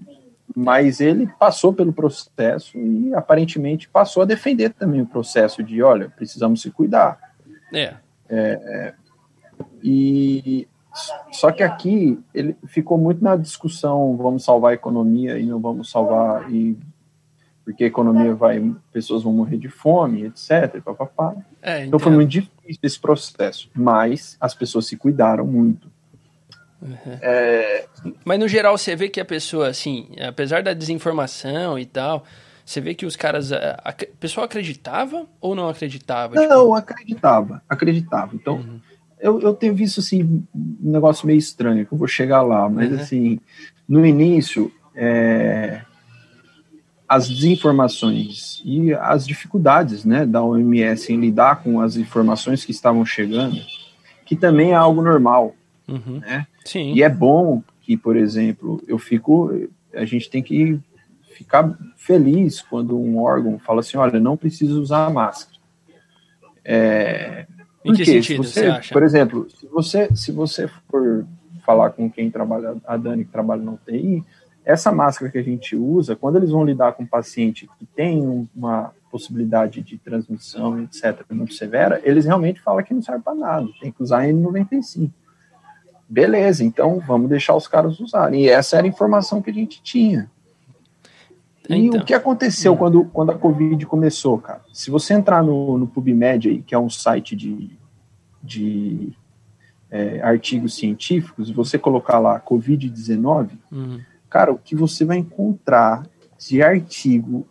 Mas 0.55 1.01
ele 1.01 1.27
passou 1.39 1.73
pelo 1.73 1.93
processo 1.93 2.79
e 2.79 3.15
aparentemente 3.15 3.89
passou 3.89 4.23
a 4.23 4.27
defender 4.27 4.71
também 4.71 5.01
o 5.01 5.07
processo 5.07 5.63
de, 5.63 5.83
olha, 5.83 6.11
precisamos 6.11 6.63
se 6.63 6.71
cuidar. 6.71 7.19
É. 7.73 7.83
é, 7.83 7.95
é 8.29 8.95
e 9.83 10.67
só 11.33 11.51
que 11.51 11.63
aqui 11.63 12.19
ele 12.33 12.57
ficou 12.67 12.97
muito 12.97 13.23
na 13.23 13.37
discussão, 13.37 14.17
vamos 14.17 14.45
salvar 14.45 14.71
a 14.73 14.75
economia 14.75 15.39
e 15.39 15.45
não 15.45 15.61
vamos 15.61 15.91
salvar 15.91 16.51
e 16.53 16.79
porque 17.65 17.85
a 17.85 17.87
economia 17.87 18.35
vai, 18.35 18.75
pessoas 18.93 19.23
vão 19.23 19.33
morrer 19.33 19.57
de 19.57 19.71
fome, 19.71 20.25
etc. 20.25 20.83
Papapá. 20.85 21.35
É, 21.63 21.87
então 21.87 21.99
foi 21.99 22.13
muito 22.13 22.31
difícil 22.31 22.79
esse 22.83 23.01
processo, 23.01 23.71
mas 23.75 24.37
as 24.39 24.55
pessoas 24.55 24.87
se 24.87 24.97
cuidaram 24.99 25.47
muito. 25.47 25.91
Uhum. 26.85 27.19
É... 27.23 27.87
Mas 28.25 28.39
no 28.39 28.47
geral 28.47 28.77
você 28.77 28.95
vê 28.95 29.09
que 29.09 29.21
a 29.21 29.25
pessoa, 29.25 29.69
assim, 29.69 30.09
apesar 30.21 30.63
da 30.63 30.75
desinformação 30.75 31.79
e 31.79 31.87
tal, 31.87 32.25
você 32.65 32.81
vê 32.81 32.95
que 32.95 33.07
os 33.07 33.17
caras. 33.17 33.53
A, 33.53 33.81
a 33.85 33.93
pessoa 34.21 34.47
acreditava 34.47 35.27
ou 35.41 35.55
não 35.55 35.69
acreditava? 35.69 36.35
Não, 36.35 36.65
tipo... 36.65 36.75
acreditava, 36.75 37.63
acreditava. 37.69 38.35
Então, 38.35 38.57
uhum. 38.57 38.81
eu, 39.19 39.41
eu 39.41 39.55
tenho 39.55 39.75
visto 39.75 40.01
assim, 40.01 40.45
um 40.55 40.91
negócio 40.93 41.27
meio 41.27 41.39
estranho, 41.39 41.87
que 41.87 41.93
eu 41.93 41.99
vou 41.99 42.09
chegar 42.09 42.43
lá, 42.43 42.69
mas 42.69 42.91
uhum. 42.91 42.99
assim, 42.99 43.41
no 43.89 44.05
início, 44.05 44.73
é, 44.95 45.83
as 47.09 47.29
desinformações 47.29 48.63
e 48.65 48.95
as 48.95 49.27
dificuldades 49.27 50.05
né, 50.05 50.25
da 50.25 50.43
OMS 50.43 51.13
em 51.13 51.21
lidar 51.21 51.63
com 51.63 51.81
as 51.81 51.97
informações 51.97 52.65
que 52.65 52.73
estavam 52.73 53.05
chegando, 53.05 53.61
que 54.25 54.35
também 54.35 54.73
é 54.73 54.75
algo 54.75 55.03
normal. 55.03 55.55
Uhum. 55.89 56.21
Né? 56.21 56.47
Sim. 56.65 56.93
E 56.93 57.03
é 57.03 57.09
bom 57.09 57.63
que, 57.81 57.97
por 57.97 58.17
exemplo, 58.17 58.83
eu 58.87 58.99
fico. 58.99 59.51
A 59.95 60.05
gente 60.05 60.29
tem 60.31 60.43
que 60.43 60.81
ficar 61.35 61.77
feliz 61.97 62.63
quando 62.63 62.99
um 62.99 63.21
órgão 63.21 63.59
fala 63.59 63.81
assim: 63.81 63.97
olha, 63.97 64.19
não 64.19 64.37
precisa 64.37 64.75
usar 64.75 65.11
máscara. 65.11 65.59
É, 66.65 67.47
em 67.85 67.93
que 67.93 68.05
sentido 68.05 68.43
você, 68.43 68.61
você 68.63 68.67
acha? 68.67 68.93
Por 68.93 69.03
exemplo, 69.03 69.47
se 69.51 69.67
você, 69.67 70.09
se 70.17 70.33
você 70.33 70.69
for 70.89 71.27
falar 71.65 71.91
com 71.91 72.11
quem 72.11 72.31
trabalha, 72.31 72.77
a 72.87 72.97
Dani 72.97 73.25
que 73.25 73.31
trabalha 73.31 73.63
na 73.63 73.73
UTI, 73.73 74.25
essa 74.65 74.91
máscara 74.91 75.31
que 75.31 75.39
a 75.39 75.43
gente 75.43 75.77
usa, 75.77 76.17
quando 76.17 76.37
eles 76.37 76.51
vão 76.51 76.65
lidar 76.65 76.93
com 76.95 77.03
um 77.03 77.07
paciente 77.07 77.69
que 77.79 77.85
tem 77.85 78.49
uma 78.55 78.93
possibilidade 79.11 79.83
de 79.83 79.99
transmissão, 79.99 80.83
etc., 80.83 81.23
muito 81.31 81.55
severa, 81.55 82.01
eles 82.03 82.25
realmente 82.25 82.61
falam 82.61 82.83
que 82.83 82.95
não 82.95 83.03
serve 83.03 83.23
para 83.23 83.35
nada, 83.35 83.69
tem 83.81 83.93
que 83.93 84.03
usar 84.03 84.25
N95. 84.25 85.11
Beleza, 86.15 86.63
então 86.63 87.01
vamos 87.01 87.29
deixar 87.29 87.57
os 87.57 87.67
caras 87.67 87.99
usarem. 87.99 88.45
E 88.45 88.49
essa 88.49 88.77
era 88.77 88.87
a 88.87 88.89
informação 88.89 89.43
que 89.43 89.51
a 89.51 89.53
gente 89.53 89.83
tinha. 89.83 90.31
E 91.69 91.75
então, 91.75 92.01
o 92.01 92.05
que 92.05 92.15
aconteceu 92.15 92.75
hum. 92.75 92.77
quando, 92.77 93.05
quando 93.07 93.31
a 93.33 93.35
Covid 93.39 93.85
começou, 93.87 94.39
cara? 94.39 94.61
Se 94.73 94.93
você 94.93 95.13
entrar 95.13 95.43
no, 95.43 95.77
no 95.77 95.89
PubMed, 95.89 96.49
aí, 96.49 96.63
que 96.63 96.73
é 96.73 96.79
um 96.79 96.89
site 96.89 97.35
de, 97.35 97.77
de 98.41 99.13
é, 99.91 100.21
artigos 100.23 100.77
científicos, 100.77 101.51
e 101.51 101.53
você 101.53 101.81
colocar 101.81 102.21
lá 102.21 102.39
Covid-19, 102.39 103.51
uhum. 103.73 104.01
cara, 104.31 104.53
o 104.53 104.59
que 104.59 104.77
você 104.77 105.05
vai 105.05 105.17
encontrar 105.17 106.07
de 106.39 106.63
artigo 106.63 107.45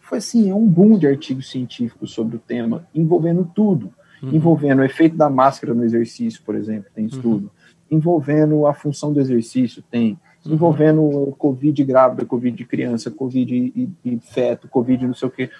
foi 0.00 0.18
assim, 0.18 0.50
é 0.50 0.54
um 0.54 0.66
boom 0.66 0.98
de 0.98 1.06
artigos 1.06 1.48
científicos 1.48 2.10
sobre 2.10 2.34
o 2.34 2.40
tema, 2.40 2.84
envolvendo 2.92 3.48
tudo. 3.54 3.92
Uhum. 4.20 4.34
Envolvendo 4.34 4.80
o 4.80 4.84
efeito 4.84 5.16
da 5.16 5.30
máscara 5.30 5.72
no 5.72 5.84
exercício, 5.84 6.42
por 6.42 6.56
exemplo, 6.56 6.90
tem 6.92 7.06
estudo. 7.06 7.44
Uhum 7.44 7.57
envolvendo 7.90 8.66
a 8.66 8.74
função 8.74 9.12
do 9.12 9.20
exercício, 9.20 9.82
tem. 9.90 10.18
Uhum. 10.44 10.54
Envolvendo 10.54 11.34
Covid 11.38 11.82
grávida, 11.84 12.24
Covid 12.24 12.64
criança, 12.64 13.10
Covid 13.10 13.54
e, 13.54 13.90
e 14.04 14.18
feto, 14.20 14.68
Covid 14.68 15.06
não 15.06 15.14
sei 15.14 15.28
o 15.28 15.30
quê. 15.30 15.50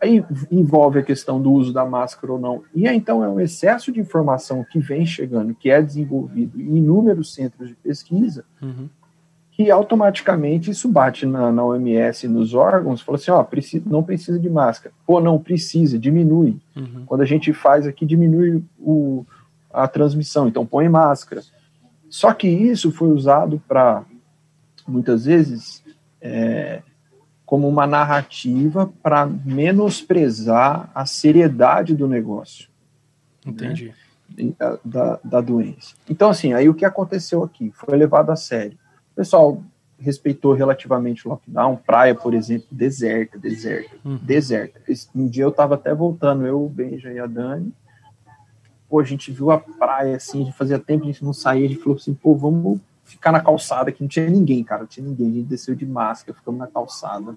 Aí 0.00 0.22
envolve 0.50 0.98
a 0.98 1.02
questão 1.02 1.40
do 1.40 1.50
uso 1.50 1.72
da 1.72 1.84
máscara 1.84 2.32
ou 2.32 2.38
não. 2.38 2.62
E 2.74 2.86
aí, 2.86 2.96
então 2.96 3.24
é 3.24 3.28
um 3.28 3.40
excesso 3.40 3.90
de 3.90 4.00
informação 4.00 4.64
que 4.70 4.78
vem 4.78 5.06
chegando, 5.06 5.54
que 5.54 5.70
é 5.70 5.80
desenvolvido 5.80 6.60
em 6.60 6.76
inúmeros 6.76 7.32
centros 7.32 7.68
de 7.68 7.74
pesquisa, 7.74 8.44
uhum. 8.60 8.88
que 9.52 9.70
automaticamente 9.70 10.70
isso 10.70 10.88
bate 10.88 11.24
na, 11.24 11.50
na 11.50 11.64
OMS, 11.64 12.28
nos 12.28 12.52
órgãos, 12.52 13.00
fala 13.00 13.16
assim, 13.16 13.30
ó, 13.30 13.42
precisa, 13.42 13.84
não 13.88 14.02
precisa 14.02 14.38
de 14.38 14.50
máscara. 14.50 14.94
Pô, 15.06 15.20
não 15.20 15.38
precisa, 15.38 15.98
diminui. 15.98 16.58
Uhum. 16.76 17.04
Quando 17.06 17.22
a 17.22 17.26
gente 17.26 17.52
faz 17.54 17.86
aqui, 17.86 18.04
diminui 18.04 18.62
o, 18.78 19.24
a 19.72 19.88
transmissão, 19.88 20.46
então 20.46 20.66
põe 20.66 20.88
máscara. 20.88 21.42
Só 22.14 22.32
que 22.32 22.46
isso 22.46 22.92
foi 22.92 23.08
usado 23.08 23.60
para, 23.66 24.04
muitas 24.86 25.24
vezes, 25.24 25.82
é, 26.20 26.80
como 27.44 27.68
uma 27.68 27.88
narrativa 27.88 28.88
para 29.02 29.26
menosprezar 29.26 30.92
a 30.94 31.04
seriedade 31.06 31.92
do 31.92 32.06
negócio. 32.06 32.68
Né, 33.44 33.50
Entendi. 33.50 33.92
Né, 34.38 34.52
da, 34.56 34.78
da, 34.84 35.20
da, 35.24 35.40
doença. 35.40 35.96
Então, 36.08 36.30
assim, 36.30 36.52
aí 36.52 36.68
o 36.68 36.74
que 36.74 36.84
aconteceu 36.84 37.42
aqui? 37.42 37.72
Foi 37.74 37.98
levado 37.98 38.30
a 38.30 38.36
sério. 38.36 38.78
O 39.10 39.16
pessoal 39.16 39.60
respeitou 39.98 40.52
relativamente 40.52 41.26
o 41.26 41.30
lockdown, 41.30 41.74
praia, 41.84 42.14
por 42.14 42.32
exemplo, 42.32 42.68
deserta, 42.70 43.36
deserta, 43.40 43.96
uhum. 44.04 44.20
deserta. 44.22 44.80
Um 45.12 45.26
dia 45.26 45.42
eu 45.42 45.48
estava 45.48 45.74
até 45.74 45.92
voltando, 45.92 46.46
eu, 46.46 46.64
o 46.64 46.68
Benja 46.68 47.12
e 47.12 47.18
a 47.18 47.26
Dani, 47.26 47.72
pô, 48.88 49.00
a 49.00 49.04
gente 49.04 49.30
viu 49.32 49.50
a 49.50 49.58
praia, 49.58 50.16
assim, 50.16 50.50
fazia 50.52 50.78
tempo 50.78 51.04
que 51.04 51.10
a 51.10 51.12
gente 51.12 51.24
não 51.24 51.32
saía, 51.32 51.66
a 51.66 51.68
gente 51.68 51.80
falou 51.80 51.96
assim, 51.96 52.14
pô, 52.14 52.34
vamos 52.34 52.80
ficar 53.04 53.32
na 53.32 53.40
calçada, 53.40 53.92
que 53.92 54.02
não 54.02 54.08
tinha 54.08 54.28
ninguém, 54.28 54.62
cara, 54.64 54.82
não 54.82 54.88
tinha 54.88 55.06
ninguém, 55.06 55.28
a 55.28 55.32
gente 55.32 55.46
desceu 55.46 55.74
de 55.74 55.86
máscara, 55.86 56.36
ficamos 56.36 56.58
na 56.58 56.66
calçada. 56.66 57.34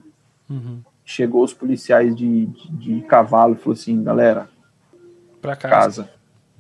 Uhum. 0.50 0.80
chegou 1.04 1.44
os 1.44 1.54
policiais 1.54 2.16
de, 2.16 2.46
de, 2.46 2.72
de 2.72 3.02
cavalo 3.02 3.54
e 3.54 3.58
falou 3.58 3.74
assim, 3.74 4.02
galera, 4.02 4.50
para 5.42 5.58
casa. 5.58 6.04
casa 6.04 6.18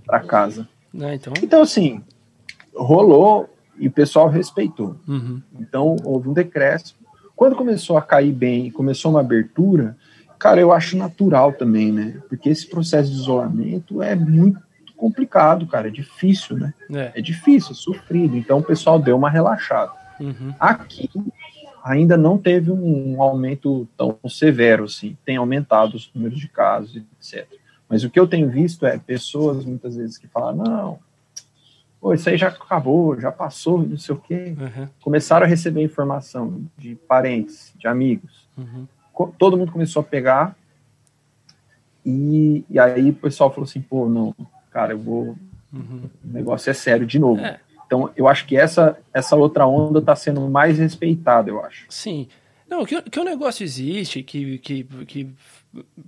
para 0.08 0.22
casa. 0.22 0.67
Ah, 1.00 1.13
então... 1.13 1.34
então, 1.44 1.62
assim, 1.62 2.01
rolou 2.74 3.50
e 3.77 3.88
o 3.88 3.91
pessoal 3.91 4.29
respeitou. 4.29 4.96
Uhum. 5.08 5.41
Então, 5.60 5.98
houve 6.03 6.29
um 6.29 6.34
decréscimo. 6.34 6.98
Quando 7.36 7.56
começou 7.56 7.98
a 7.98 8.01
cair 8.01 8.32
bem, 8.32 8.72
começou 8.72 9.12
uma 9.12 9.20
abertura, 9.20 9.96
cara, 10.39 10.60
eu 10.60 10.72
acho 10.72 10.98
natural 10.98 11.53
também, 11.53 11.91
né? 11.91 12.20
Porque 12.29 12.50
esse 12.50 12.67
processo 12.67 13.12
de 13.12 13.17
isolamento 13.17 14.01
é 14.01 14.15
muito 14.15 14.60
complicado, 14.98 15.68
cara, 15.68 15.88
é 15.88 15.92
difícil, 15.92 16.58
né? 16.58 16.74
É, 16.92 17.20
é 17.20 17.22
difícil, 17.22 17.72
é 17.72 17.75
sofrido. 17.75 18.36
Então, 18.36 18.58
o 18.58 18.63
pessoal 18.63 19.00
deu 19.00 19.16
uma 19.16 19.30
relaxada. 19.30 19.92
Uhum. 20.20 20.54
Aqui, 20.60 21.10
ainda 21.84 22.18
não 22.18 22.38
teve 22.38 22.72
um 22.72 23.22
aumento 23.22 23.88
tão 23.96 24.18
severo, 24.27 24.86
assim. 24.86 25.16
Tem 25.24 25.38
aumentado 25.38 25.96
os 25.96 26.12
números 26.13 26.39
de 26.39 26.50
casos, 26.50 26.96
etc. 26.96 27.48
Mas 27.88 28.04
o 28.04 28.10
que 28.10 28.20
eu 28.20 28.27
tenho 28.27 28.50
visto 28.50 28.86
é 28.86 28.98
pessoas, 28.98 29.63
muitas 29.63 29.96
vezes, 29.96 30.18
que 30.18 30.27
falam, 30.27 30.56
não, 30.56 31.00
pô, 32.01 32.13
isso 32.13 32.30
aí 32.30 32.38
já 32.38 32.50
acabou, 32.50 33.20
já 33.20 33.32
passou, 33.32 33.82
não 33.82 33.98
sei 33.98 34.16
o 34.16 34.20
quê. 34.20 34.56
Uhum. 34.60 34.88
Começaram 35.01 35.46
a 35.46 35.50
receber 35.50 35.82
informação 35.82 36.66
de 36.77 36.96
parentes, 36.96 37.74
de 37.77 37.88
amigos. 37.88 38.48
Uhum. 38.58 38.88
Todo 39.38 39.58
mundo 39.58 39.72
começou 39.72 40.01
a 40.01 40.06
pegar. 40.06 40.56
E, 42.06 42.66
e 42.70 42.80
aí 42.80 43.10
o 43.10 43.16
pessoal 43.16 43.50
falou 43.50 43.66
assim, 43.66 43.82
pô, 43.82 44.08
não, 44.08 44.34
cara, 44.77 44.93
eu 44.93 45.00
vou. 45.00 45.36
Uhum. 45.74 46.03
O 46.24 46.34
negócio 46.34 46.69
é 46.69 46.74
sério 46.74 47.07
de 47.07 47.17
novo. 47.17 47.41
É. 47.41 47.60
Então, 47.88 48.12
eu 48.15 48.27
acho 48.27 48.46
que 48.46 48.55
essa, 48.55 48.96
essa 49.12 49.36
outra 49.36 49.65
onda 49.65 49.98
está 49.98 50.15
sendo 50.15 50.41
mais 50.41 50.77
respeitada, 50.77 51.50
eu 51.50 51.63
acho. 51.65 51.86
Sim. 51.89 52.27
Não, 52.69 52.86
que, 52.86 53.01
que 53.01 53.19
o 53.19 53.24
negócio 53.24 53.63
existe, 53.63 54.22
que, 54.22 54.60
que, 54.60 54.84
que 55.07 55.34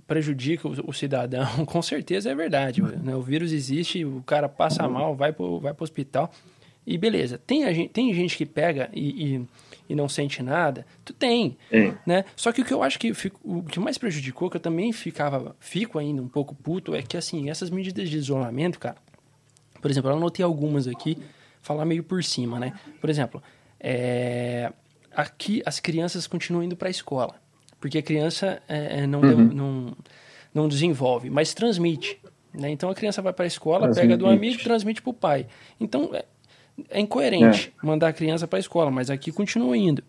prejudica 0.06 0.68
o, 0.68 0.90
o 0.90 0.92
cidadão, 0.92 1.48
com 1.66 1.82
certeza 1.82 2.30
é 2.30 2.34
verdade. 2.34 2.80
Né? 2.80 3.16
O 3.16 3.22
vírus 3.22 3.50
existe, 3.52 4.04
o 4.04 4.22
cara 4.24 4.48
passa 4.48 4.88
mal, 4.88 5.16
vai 5.16 5.32
para 5.32 5.46
vai 5.46 5.72
o 5.72 5.82
hospital. 5.82 6.30
E 6.86 6.96
beleza, 6.96 7.38
tem, 7.38 7.64
a 7.64 7.72
gente, 7.72 7.88
tem 7.90 8.14
gente 8.14 8.36
que 8.36 8.46
pega 8.46 8.88
e, 8.92 9.34
e, 9.34 9.46
e 9.90 9.94
não 9.96 10.08
sente 10.08 10.40
nada? 10.40 10.86
Tu 11.04 11.12
tem, 11.12 11.58
é. 11.68 11.92
né? 12.06 12.24
Só 12.36 12.52
que 12.52 12.62
o 12.62 12.64
que 12.64 12.72
eu 12.72 12.80
acho 12.80 12.96
que 12.96 13.12
fico, 13.12 13.40
o 13.42 13.60
que 13.64 13.80
mais 13.80 13.98
prejudicou, 13.98 14.48
que 14.48 14.56
eu 14.56 14.60
também 14.60 14.92
ficava, 14.92 15.56
fico 15.58 15.98
ainda 15.98 16.22
um 16.22 16.28
pouco 16.28 16.54
puto, 16.54 16.94
é 16.94 17.02
que 17.02 17.16
assim, 17.16 17.50
essas 17.50 17.70
medidas 17.70 18.08
de 18.08 18.16
isolamento, 18.16 18.78
cara, 18.78 18.96
por 19.82 19.90
exemplo, 19.90 20.08
eu 20.08 20.16
anotei 20.16 20.44
algumas 20.44 20.86
aqui, 20.86 21.18
falar 21.60 21.84
meio 21.84 22.04
por 22.04 22.22
cima, 22.22 22.60
né? 22.60 22.72
Por 23.00 23.10
exemplo, 23.10 23.42
é, 23.80 24.72
aqui 25.10 25.60
as 25.66 25.80
crianças 25.80 26.28
continuam 26.28 26.62
indo 26.62 26.76
para 26.76 26.86
a 26.86 26.90
escola, 26.90 27.34
porque 27.80 27.98
a 27.98 28.02
criança 28.02 28.62
é, 28.68 29.00
é 29.00 29.06
não, 29.08 29.20
uhum. 29.20 29.44
não, 29.44 29.96
não 30.54 30.68
desenvolve, 30.68 31.28
mas 31.30 31.52
transmite. 31.52 32.20
Né? 32.54 32.70
Então 32.70 32.88
a 32.90 32.94
criança 32.94 33.20
vai 33.20 33.32
para 33.32 33.44
a 33.44 33.48
escola, 33.48 33.80
transmite. 33.80 34.02
pega 34.02 34.16
do 34.16 34.28
amigo, 34.28 34.62
transmite 34.62 35.02
para 35.02 35.10
o 35.10 35.14
pai. 35.14 35.48
Então 35.80 36.12
é, 36.88 36.98
é 36.98 37.00
incoerente 37.00 37.72
é. 37.82 37.86
mandar 37.86 38.08
a 38.08 38.12
criança 38.12 38.46
para 38.46 38.58
a 38.58 38.60
escola, 38.60 38.90
mas 38.90 39.10
aqui 39.10 39.32
continua 39.32 39.76
indo. 39.76 40.02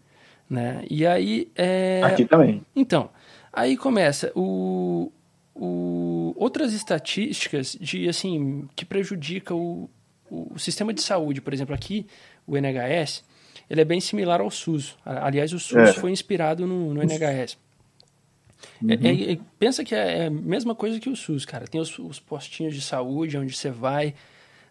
Né? 0.50 0.84
E 0.90 1.06
aí. 1.06 1.50
É... 1.56 2.01
Aqui 2.04 2.25
também. 2.25 2.62
Então, 2.75 3.10
aí 3.51 3.78
começa 3.78 4.32
o, 4.36 5.12
o, 5.56 6.34
outras 6.36 6.74
estatísticas 6.74 7.77
de 7.79 8.07
assim 8.10 8.68
que 8.75 8.86
prejudica 8.86 9.55
o, 9.55 9.90
o 10.29 10.60
sistema 10.60 10.94
de 10.94 11.01
saúde. 11.01 11.42
Por 11.42 11.53
exemplo, 11.53 11.74
aqui 11.74 12.05
o 12.46 12.57
NHS 12.57 13.24
ele 13.72 13.79
é 13.79 13.86
bem 13.86 14.01
similar 14.01 14.42
ao 14.42 14.51
SUS. 14.51 14.98
Aliás, 15.05 15.53
o 15.53 15.60
SUS 15.60 15.77
é. 15.77 15.94
foi 15.94 16.12
inspirado 16.12 16.68
no, 16.68 16.94
no 16.94 17.01
NHS. 17.01 17.57
Uhum. 18.81 18.90
É, 18.92 19.31
é, 19.31 19.40
pensa 19.57 19.81
que 19.81 19.96
é 19.96 20.25
a 20.25 20.29
mesma 20.29 20.75
coisa 20.75 21.00
que 21.00 21.10
o 21.10 21.16
SUS, 21.16 21.46
cara. 21.46 21.66
Tem 21.66 21.79
os, 21.79 21.98
os 21.98 22.20
postinhos 22.20 22.75
de 22.75 22.81
saúde 22.81 23.38
onde 23.38 23.55
você 23.55 23.70
vai, 23.70 24.14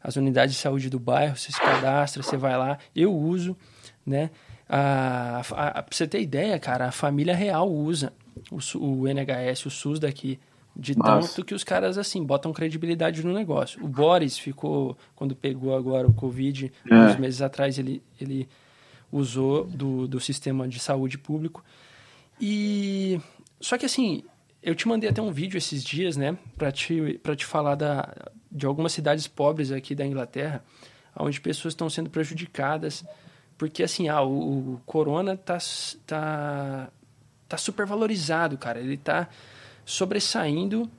as 0.03 0.17
unidades 0.17 0.55
de 0.55 0.61
saúde 0.61 0.89
do 0.89 0.99
bairro, 0.99 1.37
você 1.37 1.53
se 1.53 1.61
cadastra, 1.61 2.23
você 2.23 2.37
vai 2.37 2.57
lá. 2.57 2.79
Eu 2.95 3.15
uso, 3.15 3.57
né? 4.05 4.31
A, 4.69 5.43
a, 5.51 5.69
a, 5.69 5.83
pra 5.83 5.97
você 5.97 6.07
ter 6.07 6.21
ideia, 6.21 6.59
cara, 6.59 6.87
a 6.87 6.93
família 6.93 7.35
real 7.35 7.71
usa 7.71 8.13
o, 8.51 8.59
o 8.79 9.09
NHS, 9.09 9.67
o 9.67 9.71
SUS 9.71 9.99
daqui. 9.99 10.39
De 10.75 10.97
Mas... 10.97 11.35
tanto 11.35 11.45
que 11.45 11.55
os 11.55 11.65
caras, 11.65 11.99
assim, 11.99 12.25
botam 12.25 12.53
credibilidade 12.53 13.25
no 13.25 13.35
negócio. 13.35 13.85
O 13.85 13.89
Boris 13.89 14.39
ficou, 14.39 14.97
quando 15.17 15.35
pegou 15.35 15.77
agora 15.77 16.07
o 16.07 16.15
Covid, 16.15 16.73
é. 16.89 16.95
uns 16.95 17.17
meses 17.17 17.43
atrás, 17.43 17.79
ele, 17.79 18.03
ele 18.21 18.49
usou 19.11 19.65
do, 19.65 20.07
do 20.07 20.21
sistema 20.21 20.67
de 20.69 20.79
saúde 20.79 21.19
público. 21.19 21.65
E. 22.41 23.21
Só 23.61 23.77
que, 23.77 23.85
assim, 23.85 24.23
eu 24.63 24.75
te 24.75 24.89
mandei 24.89 25.11
até 25.11 25.21
um 25.21 25.33
vídeo 25.33 25.59
esses 25.59 25.83
dias, 25.83 26.17
né, 26.17 26.39
para 26.57 26.71
te, 26.73 27.19
pra 27.23 27.37
te 27.37 27.45
falar 27.45 27.75
da, 27.75 28.09
de 28.51 28.67
algumas 28.67 28.93
cidades 28.93 29.27
pobres 29.27 29.71
aqui 29.71 29.95
da 29.95 30.07
Inglaterra, 30.07 30.65
onde 31.17 31.41
pessoas 31.41 31.73
estão 31.73 31.89
sendo 31.89 32.11
prejudicadas, 32.11 33.05
porque 33.57 33.83
assim, 33.83 34.09
ah, 34.09 34.23
o, 34.23 34.75
o 34.75 34.81
corona 34.87 35.37
tá, 35.37 35.59
tá, 36.07 36.89
tá 37.49 37.57
super 37.57 37.87
valorizado, 37.87 38.57
cara, 38.57 38.81
ele 38.81 38.97
tá 38.97 39.29
sobressaindo 39.85 40.91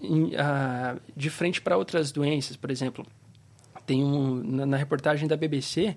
em, 0.00 0.34
ah, 0.36 0.96
de 1.16 1.30
frente 1.30 1.60
para 1.60 1.76
outras 1.76 2.12
doenças, 2.12 2.56
por 2.56 2.70
exemplo, 2.70 3.06
tem 3.84 4.02
um, 4.02 4.42
na, 4.42 4.66
na 4.66 4.76
reportagem 4.76 5.26
da 5.28 5.36
BBC, 5.36 5.96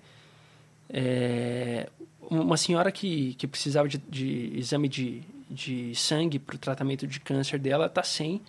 é, 0.89 1.89
uma 2.29 2.57
senhora 2.57 2.91
que, 2.91 3.33
que 3.35 3.47
precisava 3.47 3.87
de, 3.87 3.97
de 3.97 4.57
exame 4.57 4.87
de, 4.87 5.23
de 5.49 5.93
sangue 5.95 6.39
para 6.39 6.55
o 6.55 6.59
tratamento 6.59 7.07
de 7.07 7.19
câncer 7.19 7.59
dela 7.59 7.87
tá 7.89 8.03
sem, 8.03 8.41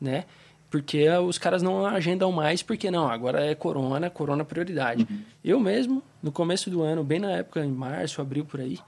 né? 0.00 0.24
Porque 0.70 1.08
os 1.08 1.36
caras 1.36 1.62
não 1.62 1.84
agendam 1.84 2.30
mais, 2.30 2.62
porque 2.62 2.90
não, 2.90 3.08
agora 3.08 3.44
é 3.44 3.56
corona, 3.56 4.08
corona 4.08 4.44
prioridade. 4.44 5.06
Uhum. 5.10 5.22
Eu 5.44 5.58
mesmo, 5.58 6.00
no 6.22 6.30
começo 6.30 6.70
do 6.70 6.80
ano, 6.80 7.02
bem 7.02 7.18
na 7.18 7.32
época, 7.32 7.64
em 7.64 7.72
março, 7.72 8.22
abril, 8.22 8.44
por 8.44 8.60
aí, 8.60 8.78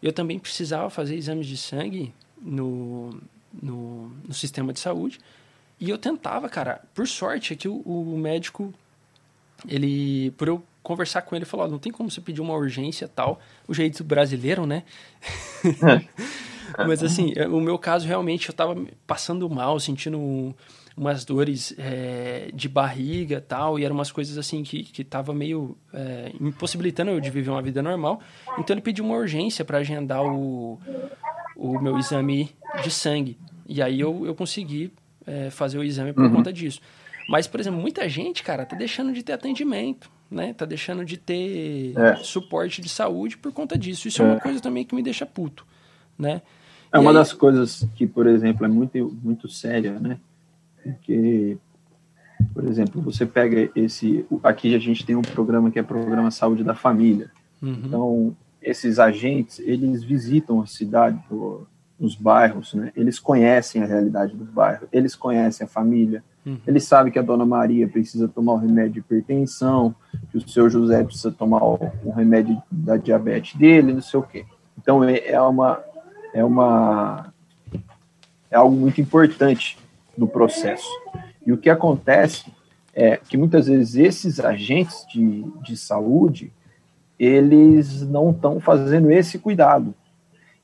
eu 0.00 0.12
também 0.12 0.38
precisava 0.38 0.88
fazer 0.90 1.16
exames 1.16 1.46
de 1.46 1.56
sangue 1.56 2.14
no, 2.40 3.20
no, 3.52 4.10
no 4.28 4.32
sistema 4.32 4.72
de 4.72 4.78
saúde. 4.78 5.18
E 5.80 5.90
eu 5.90 5.98
tentava, 5.98 6.48
cara, 6.48 6.80
por 6.94 7.08
sorte, 7.08 7.52
é 7.52 7.56
que 7.56 7.66
o, 7.66 7.80
o 7.80 8.16
médico, 8.16 8.72
ele, 9.66 10.30
por 10.32 10.46
eu 10.46 10.62
conversar 10.84 11.22
com 11.22 11.34
ele, 11.34 11.44
falou, 11.44 11.66
oh, 11.66 11.68
não 11.68 11.78
tem 11.78 11.90
como 11.90 12.10
você 12.10 12.20
pedir 12.20 12.42
uma 12.42 12.54
urgência 12.54 13.08
tal, 13.08 13.40
o 13.66 13.74
jeito 13.74 14.04
brasileiro, 14.04 14.66
né? 14.66 14.84
Mas 16.86 17.02
assim, 17.02 17.32
é, 17.34 17.48
o 17.48 17.60
meu 17.60 17.78
caso 17.78 18.06
realmente 18.06 18.48
eu 18.48 18.54
tava 18.54 18.76
passando 19.06 19.48
mal, 19.50 19.80
sentindo 19.80 20.54
umas 20.96 21.24
dores 21.24 21.74
é, 21.76 22.50
de 22.54 22.68
barriga 22.68 23.40
tal, 23.40 23.78
e 23.78 23.84
eram 23.84 23.94
umas 23.94 24.12
coisas 24.12 24.38
assim 24.38 24.62
que, 24.62 24.84
que 24.84 25.02
tava 25.02 25.34
meio 25.34 25.76
é, 25.92 26.32
impossibilitando 26.40 27.10
eu 27.10 27.20
de 27.20 27.30
viver 27.30 27.50
uma 27.50 27.62
vida 27.62 27.82
normal. 27.82 28.20
Então 28.58 28.74
ele 28.74 28.80
pediu 28.80 29.04
uma 29.04 29.16
urgência 29.16 29.64
para 29.64 29.78
agendar 29.78 30.22
o, 30.22 30.78
o 31.56 31.80
meu 31.80 31.98
exame 31.98 32.50
de 32.82 32.90
sangue. 32.90 33.36
E 33.66 33.82
aí 33.82 33.98
eu, 33.98 34.24
eu 34.24 34.34
consegui 34.34 34.92
é, 35.26 35.50
fazer 35.50 35.78
o 35.78 35.84
exame 35.84 36.12
por 36.12 36.24
uhum. 36.24 36.32
conta 36.36 36.52
disso. 36.52 36.80
Mas, 37.28 37.46
por 37.46 37.58
exemplo, 37.58 37.80
muita 37.80 38.08
gente, 38.08 38.42
cara, 38.42 38.66
tá 38.66 38.76
deixando 38.76 39.12
de 39.12 39.22
ter 39.22 39.32
atendimento, 39.32 40.10
né? 40.30 40.52
Tá 40.52 40.66
deixando 40.66 41.04
de 41.04 41.16
ter 41.16 41.94
é. 41.96 42.16
suporte 42.16 42.82
de 42.82 42.88
saúde 42.88 43.38
por 43.38 43.50
conta 43.52 43.78
disso. 43.78 44.06
Isso 44.06 44.22
é, 44.22 44.26
é 44.26 44.28
uma 44.28 44.40
coisa 44.40 44.60
também 44.60 44.84
que 44.84 44.94
me 44.94 45.02
deixa 45.02 45.24
puto, 45.24 45.66
né? 46.18 46.42
É 46.92 46.98
uma 46.98 47.10
aí... 47.10 47.14
das 47.14 47.32
coisas 47.32 47.88
que, 47.96 48.06
por 48.06 48.26
exemplo, 48.26 48.64
é 48.66 48.68
muito, 48.68 49.18
muito 49.22 49.48
séria, 49.48 49.98
né? 49.98 50.18
Porque, 50.84 51.56
por 52.52 52.64
exemplo, 52.64 53.00
você 53.00 53.24
pega 53.24 53.70
esse. 53.74 54.24
Aqui 54.42 54.74
a 54.74 54.78
gente 54.78 55.04
tem 55.04 55.16
um 55.16 55.22
programa 55.22 55.70
que 55.70 55.78
é 55.78 55.82
Programa 55.82 56.30
Saúde 56.30 56.62
da 56.62 56.74
Família. 56.74 57.30
Uhum. 57.62 57.82
Então, 57.84 58.36
esses 58.62 58.98
agentes, 58.98 59.58
eles 59.60 60.04
visitam 60.04 60.60
a 60.60 60.66
cidade, 60.66 61.18
os 61.98 62.14
bairros, 62.14 62.74
né? 62.74 62.92
Eles 62.94 63.18
conhecem 63.18 63.82
a 63.82 63.86
realidade 63.86 64.36
do 64.36 64.44
bairro, 64.44 64.86
eles 64.92 65.14
conhecem 65.14 65.64
a 65.64 65.68
família, 65.68 66.22
uhum. 66.44 66.58
eles 66.66 66.84
sabem 66.84 67.12
que 67.12 67.18
a 67.18 67.22
dona 67.22 67.46
Maria 67.46 67.88
precisa 67.88 68.28
tomar 68.28 68.54
o 68.54 68.58
remédio 68.58 68.94
de 68.94 68.98
hipertensão, 69.00 69.94
que 70.30 70.38
o 70.38 70.48
seu 70.48 70.68
José 70.68 71.02
precisa 71.02 71.30
tomar 71.32 71.62
o, 71.62 71.78
o 72.04 72.10
remédio 72.10 72.60
da 72.70 72.96
diabetes 72.96 73.56
dele, 73.56 73.92
não 73.92 74.02
sei 74.02 74.20
o 74.20 74.22
quê. 74.22 74.44
Então, 74.78 75.02
é, 75.04 75.28
é 75.28 75.40
uma 75.40 75.82
é 76.32 76.44
uma 76.44 77.32
é 78.50 78.56
algo 78.56 78.74
muito 78.74 79.00
importante 79.00 79.78
no 80.16 80.28
processo. 80.28 80.88
E 81.46 81.52
o 81.52 81.58
que 81.58 81.68
acontece 81.68 82.52
é 82.94 83.16
que 83.16 83.36
muitas 83.36 83.66
vezes 83.66 83.96
esses 83.96 84.40
agentes 84.40 85.04
de, 85.12 85.44
de 85.62 85.76
saúde 85.76 86.52
eles 87.18 88.02
não 88.02 88.30
estão 88.30 88.60
fazendo 88.60 89.10
esse 89.10 89.38
cuidado. 89.38 89.94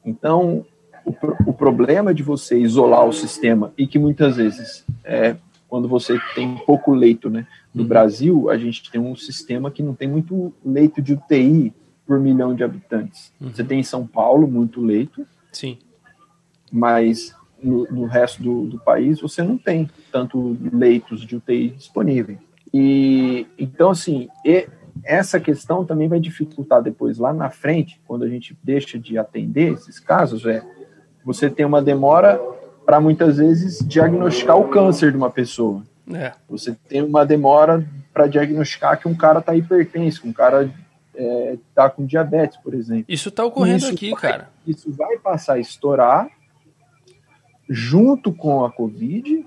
Então, 0.04 0.64
o, 1.04 1.14
o, 1.46 1.52
problema 1.52 2.12
de 2.12 2.22
você 2.22 2.58
isolar 2.58 3.04
o 3.04 3.12
sistema 3.12 3.72
e 3.76 3.86
que 3.86 3.98
muitas 3.98 4.36
vezes 4.36 4.84
é 5.04 5.36
quando 5.68 5.88
você 5.88 6.18
tem 6.34 6.56
pouco 6.66 6.92
leito, 6.92 7.30
né? 7.30 7.46
No 7.72 7.82
uhum. 7.82 7.88
Brasil, 7.88 8.50
a 8.50 8.58
gente 8.58 8.90
tem 8.90 9.00
um 9.00 9.14
sistema 9.14 9.70
que 9.70 9.82
não 9.82 9.94
tem 9.94 10.08
muito 10.08 10.52
leito 10.64 11.00
de 11.00 11.12
UTI 11.12 11.72
por 12.04 12.18
milhão 12.18 12.54
de 12.54 12.64
habitantes. 12.64 13.32
Uhum. 13.40 13.50
Você 13.50 13.62
tem 13.62 13.78
em 13.78 13.84
São 13.84 14.04
Paulo 14.04 14.48
muito 14.48 14.80
leito. 14.80 15.24
Sim. 15.52 15.78
mas 16.70 17.34
no, 17.62 17.84
no 17.90 18.06
resto 18.06 18.42
do, 18.42 18.66
do, 18.66 18.78
país 18.78 19.20
você 19.20 19.42
não 19.42 19.58
tem 19.58 19.88
tanto 20.10 20.56
leitos 20.72 21.22
de 21.26 21.36
UTI 21.36 21.70
disponíveis. 21.70 22.38
E 22.72 23.46
então 23.58 23.90
assim, 23.90 24.28
e 24.44 24.68
essa 25.04 25.40
questão 25.40 25.84
também 25.84 26.08
vai 26.08 26.20
dificultar 26.20 26.82
depois 26.82 27.18
lá 27.18 27.32
na 27.32 27.50
frente, 27.50 28.00
quando 28.06 28.24
a 28.24 28.28
gente 28.28 28.56
deixa 28.62 28.98
de 28.98 29.18
atender 29.18 29.72
esses 29.72 29.98
casos, 29.98 30.46
é 30.46 30.62
você 31.24 31.50
tem 31.50 31.66
uma 31.66 31.82
demora 31.82 32.40
para 32.84 33.00
muitas 33.00 33.36
vezes 33.36 33.78
diagnosticar 33.86 34.58
o 34.58 34.68
câncer 34.68 35.10
de 35.10 35.16
uma 35.16 35.30
pessoa. 35.30 35.82
É. 36.12 36.32
Você 36.48 36.76
tem 36.88 37.02
uma 37.02 37.24
demora 37.24 37.86
para 38.12 38.26
diagnosticar 38.26 38.98
que 38.98 39.06
um 39.06 39.14
cara 39.14 39.38
está 39.38 39.54
hipertenso, 39.54 40.22
que 40.22 40.28
um 40.28 40.32
cara 40.32 40.70
está 41.14 41.84
é, 41.84 41.88
com 41.90 42.04
diabetes, 42.04 42.56
por 42.58 42.74
exemplo. 42.74 43.04
Isso 43.08 43.28
está 43.28 43.44
ocorrendo 43.44 43.78
isso 43.78 43.92
aqui, 43.92 44.10
vai, 44.10 44.20
cara. 44.20 44.48
Isso 44.66 44.90
vai 44.92 45.18
passar 45.18 45.54
a 45.54 45.58
estourar 45.58 46.28
junto 47.70 48.32
com 48.32 48.64
a 48.64 48.72
Covid 48.72 49.46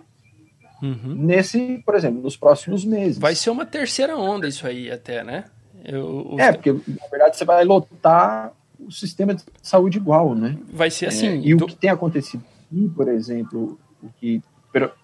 uhum. 0.81 1.15
nesse, 1.15 1.83
por 1.85 1.93
exemplo, 1.93 2.21
nos 2.21 2.37
próximos 2.37 2.85
meses. 2.85 3.17
Vai 3.17 3.35
ser 3.35 3.49
uma 3.49 3.65
terceira 3.65 4.17
onda 4.17 4.47
isso 4.47 4.65
aí 4.65 4.89
até, 4.89 5.23
né? 5.23 5.43
Eu, 5.83 6.37
É, 6.39 6.53
porque 6.53 6.71
na 6.71 7.07
verdade 7.11 7.35
você 7.35 7.43
vai 7.43 7.65
lotar 7.65 8.53
o 8.79 8.89
sistema 8.89 9.35
de 9.35 9.43
saúde 9.61 9.97
igual, 9.97 10.33
né? 10.33 10.57
Vai 10.71 10.89
ser 10.89 11.07
assim. 11.07 11.27
É, 11.27 11.37
e 11.37 11.53
o 11.53 11.65
que 11.65 11.75
tem 11.75 11.89
acontecido 11.89 12.43
aqui, 12.65 12.89
por 12.95 13.09
exemplo, 13.09 13.77
o 14.01 14.09
que, 14.19 14.41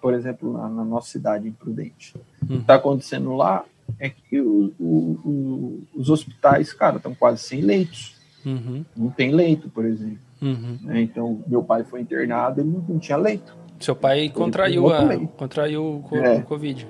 por 0.00 0.14
exemplo, 0.14 0.54
na, 0.54 0.68
na 0.68 0.84
nossa 0.84 1.10
cidade, 1.10 1.46
em 1.46 1.52
Prudente, 1.52 2.14
uhum. 2.16 2.22
o 2.42 2.46
que 2.48 2.62
está 2.62 2.76
acontecendo 2.76 3.36
lá 3.36 3.64
é 3.98 4.08
que 4.08 4.40
o, 4.40 4.72
o, 4.78 4.84
o, 5.24 5.82
os 5.94 6.08
hospitais, 6.08 6.72
cara, 6.72 6.96
estão 6.96 7.14
quase 7.14 7.42
sem 7.42 7.60
leitos. 7.60 8.14
Uhum. 8.44 8.84
Não 8.96 9.10
tem 9.10 9.32
leito, 9.32 9.68
por 9.68 9.84
exemplo. 9.84 10.29
Uhum. 10.40 10.78
Né? 10.82 11.02
Então, 11.02 11.42
meu 11.46 11.62
pai 11.62 11.84
foi 11.84 12.00
internado, 12.00 12.60
ele 12.60 12.82
não, 12.88 12.98
tinha 12.98 13.16
leito. 13.16 13.56
Seu 13.78 13.96
pai 13.96 14.28
contraiu, 14.28 14.92
a, 14.92 15.16
contraiu 15.36 16.04
o, 16.10 16.16
é. 16.16 16.40
Covid. 16.42 16.86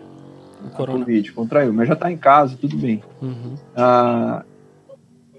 O 0.65 0.71
corona. 0.71 0.99
Covid, 1.01 1.33
contraiu, 1.33 1.73
mas 1.73 1.89
já 1.89 1.95
está 1.95 2.11
em 2.11 2.17
casa, 2.17 2.57
tudo 2.57 2.77
bem. 2.77 3.03
Uhum. 3.23 3.55
Ah, 3.77 4.45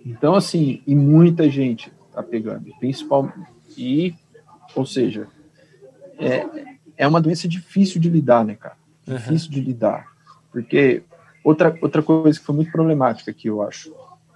então, 0.05 0.35
assim, 0.35 0.81
e 0.87 0.95
muita 0.95 1.49
gente 1.49 1.91
está 2.07 2.23
pegando, 2.23 2.71
principalmente. 2.79 3.35
E, 3.77 4.15
ou 4.75 4.85
seja, 4.85 5.27
é, 6.17 6.45
é 6.97 7.07
uma 7.07 7.21
doença 7.21 7.47
difícil 7.47 8.01
de 8.01 8.09
lidar, 8.09 8.43
né, 8.43 8.55
cara? 8.55 8.75
Difícil 9.05 9.51
de 9.51 9.61
lidar. 9.61 10.07
Porque 10.51 11.03
outra, 11.43 11.77
outra 11.81 12.01
coisa 12.01 12.39
que 12.39 12.45
foi 12.45 12.55
muito 12.55 12.71
problemática 12.71 13.31
aqui, 13.31 13.47
eu 13.47 13.61
acho, 13.61 13.93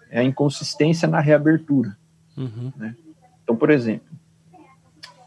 é 0.10 0.20
a 0.20 0.24
inconsistência 0.24 1.08
na 1.08 1.20
reabertura. 1.20 1.98
Uhum. 2.38 2.72
Né? 2.76 2.96
Então, 3.46 3.56
por 3.56 3.70
exemplo, 3.70 4.08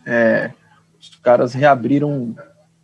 é, 0.04 0.50
os 1.00 1.14
caras 1.22 1.54
reabriram 1.54 2.34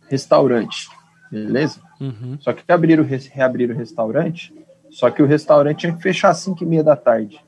restaurante, 0.09 0.89
beleza? 1.29 1.81
Uhum. 1.99 2.37
Só 2.39 2.53
que 2.53 2.63
abriram, 2.71 3.05
reabriram 3.31 3.75
o 3.75 3.77
restaurante, 3.77 4.53
só 4.89 5.11
que 5.11 5.21
o 5.21 5.25
restaurante 5.25 5.79
tinha 5.79 5.93
que 5.93 6.01
fechar 6.01 6.29
às 6.29 6.37
5 6.37 6.63
e 6.63 6.65
meia 6.65 6.83
da 6.83 6.95
tarde. 6.95 7.43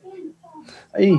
Aí, 0.92 1.18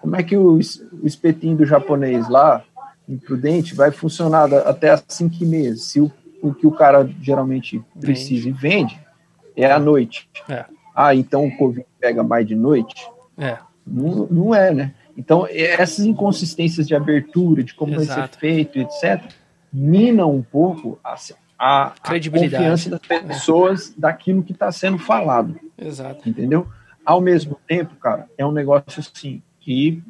como 0.00 0.16
é 0.16 0.22
que 0.22 0.36
o, 0.36 0.54
o 0.54 1.06
espetinho 1.06 1.58
do 1.58 1.66
japonês 1.66 2.28
lá, 2.30 2.64
imprudente, 3.06 3.74
vai 3.74 3.90
funcionar 3.90 4.52
até 4.54 4.90
às 4.90 5.04
5 5.06 5.34
e 5.38 5.46
meia? 5.46 5.76
Se 5.76 6.00
o, 6.00 6.10
o 6.40 6.54
que 6.54 6.66
o 6.66 6.72
cara 6.72 7.06
geralmente 7.20 7.84
precisa 8.00 8.44
vende. 8.44 8.56
e 8.56 8.60
vende 8.60 9.06
é 9.54 9.70
à 9.70 9.78
noite. 9.78 10.28
É. 10.48 10.64
Ah, 10.94 11.14
então 11.14 11.46
o 11.46 11.56
Covid 11.56 11.86
pega 12.00 12.22
mais 12.22 12.46
de 12.46 12.54
noite? 12.54 13.06
É. 13.36 13.58
Não, 13.86 14.26
não 14.30 14.54
é, 14.54 14.72
né? 14.72 14.94
Então, 15.16 15.46
essas 15.50 16.04
inconsistências 16.04 16.86
de 16.86 16.94
abertura, 16.94 17.62
de 17.64 17.72
como 17.74 17.94
Exato. 17.94 18.20
vai 18.20 18.28
ser 18.28 18.38
feito, 18.38 18.78
etc., 18.78 19.32
minam 19.72 20.34
um 20.34 20.42
pouco 20.42 20.98
a, 21.02 21.16
a, 21.58 21.86
a 21.86 21.92
confiança 22.30 22.90
das 22.90 23.00
pessoas 23.00 23.90
é. 23.90 24.00
daquilo 24.00 24.42
que 24.42 24.52
está 24.52 24.70
sendo 24.70 24.98
falado. 24.98 25.58
Exato. 25.76 26.28
Entendeu? 26.28 26.66
Ao 27.04 27.20
mesmo 27.20 27.58
tempo, 27.66 27.94
cara, 27.96 28.28
é 28.36 28.44
um 28.44 28.52
negócio 28.52 29.00
assim 29.00 29.42
que 29.60 30.02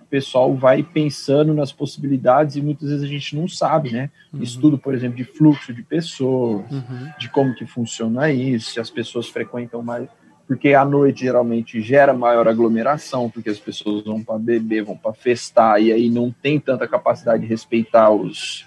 o 0.00 0.04
pessoal 0.06 0.54
vai 0.54 0.82
pensando 0.82 1.54
nas 1.54 1.72
possibilidades 1.72 2.56
e 2.56 2.62
muitas 2.62 2.88
vezes 2.88 3.04
a 3.04 3.08
gente 3.08 3.36
não 3.36 3.48
sabe, 3.48 3.92
né? 3.92 4.10
Uhum. 4.32 4.42
Estudo, 4.42 4.78
por 4.78 4.94
exemplo, 4.94 5.16
de 5.16 5.24
fluxo 5.24 5.72
de 5.72 5.82
pessoas, 5.82 6.70
uhum. 6.70 7.12
de 7.18 7.28
como 7.28 7.54
que 7.54 7.66
funciona 7.66 8.30
isso, 8.30 8.72
se 8.72 8.80
as 8.80 8.90
pessoas 8.90 9.28
frequentam 9.28 9.82
mais 9.82 10.08
porque 10.52 10.74
à 10.74 10.84
noite 10.84 11.24
geralmente 11.24 11.80
gera 11.80 12.12
maior 12.12 12.46
aglomeração, 12.46 13.30
porque 13.30 13.48
as 13.48 13.58
pessoas 13.58 14.04
vão 14.04 14.22
para 14.22 14.38
beber, 14.38 14.84
vão 14.84 14.94
para 14.94 15.14
festar, 15.14 15.80
e 15.80 15.90
aí 15.90 16.10
não 16.10 16.30
tem 16.30 16.60
tanta 16.60 16.86
capacidade 16.86 17.40
de 17.42 17.48
respeitar 17.48 18.10
os, 18.10 18.66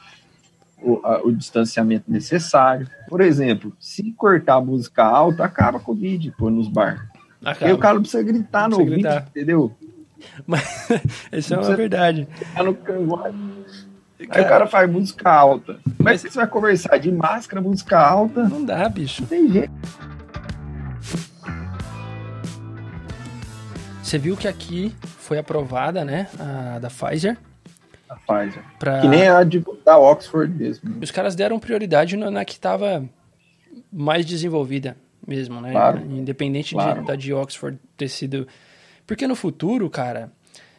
o, 0.82 1.00
a, 1.04 1.22
o, 1.24 1.32
distanciamento 1.32 2.12
necessário. 2.12 2.90
Por 3.08 3.22
exemplo, 3.22 3.72
se 3.80 4.12
cortar 4.14 4.56
a 4.56 4.62
música 4.62 5.04
alta, 5.04 5.44
acaba 5.44 5.80
com 5.80 5.92
o 5.92 5.96
Covid 5.96 6.32
pô, 6.32 6.50
nos 6.50 6.68
bar. 6.68 7.08
Acaba. 7.44 7.68
Aí 7.68 7.74
o 7.74 7.78
cara 7.78 8.00
precisa 8.00 8.24
gritar 8.24 8.68
não 8.68 8.80
no 8.80 8.84
ouvido, 8.84 9.08
entendeu? 9.08 9.72
Mas 10.48 10.90
isso 11.32 11.54
é 11.54 11.60
uma 11.60 11.76
verdade. 11.76 12.28
No 12.58 13.24
Aí 14.28 14.42
o 14.42 14.48
cara 14.48 14.66
faz 14.66 14.90
música 14.90 15.32
alta. 15.32 15.78
Mas 16.00 16.22
você 16.22 16.30
vai 16.30 16.48
conversar 16.48 16.98
de 16.98 17.12
máscara, 17.12 17.62
música 17.62 18.00
alta. 18.00 18.44
Não 18.50 18.66
dá, 18.66 18.90
bicho. 18.90 19.22
Não 19.22 19.28
tem 19.28 19.52
jeito. 19.52 20.15
Você 24.06 24.20
viu 24.20 24.38
que 24.38 24.48
aqui 24.48 24.96
foi 25.02 25.40
aprovada, 25.40 26.06
né, 26.06 26.30
a 26.40 26.78
da 26.78 26.90
Pfizer. 26.90 27.36
A 28.08 28.16
Pfizer. 28.16 28.64
Pra... 28.78 29.02
Que 29.02 29.08
nem 29.08 29.28
a 29.28 29.44
de, 29.44 29.66
da 29.84 29.98
Oxford 29.98 30.54
mesmo. 30.54 31.00
Os 31.02 31.10
caras 31.10 31.34
deram 31.34 31.58
prioridade 31.58 32.16
na, 32.16 32.30
na 32.30 32.46
que 32.46 32.54
estava 32.54 33.04
mais 33.92 34.24
desenvolvida 34.24 34.96
mesmo, 35.26 35.60
né? 35.60 35.72
Claro. 35.72 36.02
Independente 36.06 36.76
claro. 36.76 37.02
De, 37.02 37.08
da 37.08 37.16
de 37.16 37.34
Oxford 37.34 37.80
ter 37.98 38.08
sido... 38.08 38.48
Porque 39.08 39.26
no 39.26 39.36
futuro, 39.36 39.90
cara, 39.90 40.32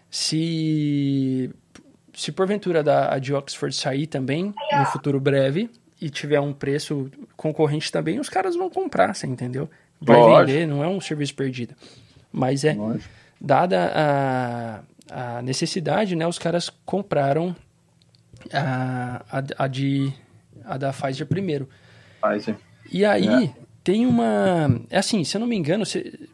se 0.09 1.51
se 2.15 2.31
porventura 2.31 2.81
da 2.81 3.13
a 3.13 3.19
de 3.19 3.35
Oxford 3.35 3.75
sair 3.75 4.07
também 4.07 4.55
no 4.73 4.87
futuro 4.87 5.19
breve 5.19 5.69
e 6.01 6.09
tiver 6.11 6.39
um 6.39 6.53
preço 6.53 7.11
concorrente 7.37 7.91
também, 7.91 8.21
os 8.21 8.29
caras 8.29 8.55
vão 8.55 8.71
comprar, 8.71 9.17
você 9.17 9.27
entendeu? 9.27 9.69
Vai 10.01 10.17
Lógico. 10.17 10.47
vender, 10.47 10.67
não 10.67 10.85
é 10.85 10.87
um 10.87 11.01
serviço 11.01 11.35
perdido. 11.35 11.75
Mas 12.37 12.65
é, 12.65 12.75
Lógico. 12.75 13.09
dada 13.41 14.85
a, 15.11 15.39
a 15.39 15.43
necessidade, 15.43 16.15
né, 16.15 16.27
os 16.27 16.39
caras 16.39 16.71
compraram 16.85 17.57
a, 18.53 19.23
a, 19.31 19.65
a, 19.65 19.67
de, 19.67 20.13
a 20.63 20.77
da 20.77 20.93
Pfizer 20.93 21.27
primeiro. 21.27 21.67
Pfizer. 22.21 22.59
E 22.93 23.07
aí, 23.07 23.47
é. 23.47 23.53
tem 23.83 24.05
uma. 24.05 24.83
É 24.91 24.99
assim, 24.99 25.25
se 25.25 25.35
eu 25.35 25.41
não 25.41 25.47
me 25.47 25.57
engano, 25.57 25.87
se, 25.87 26.29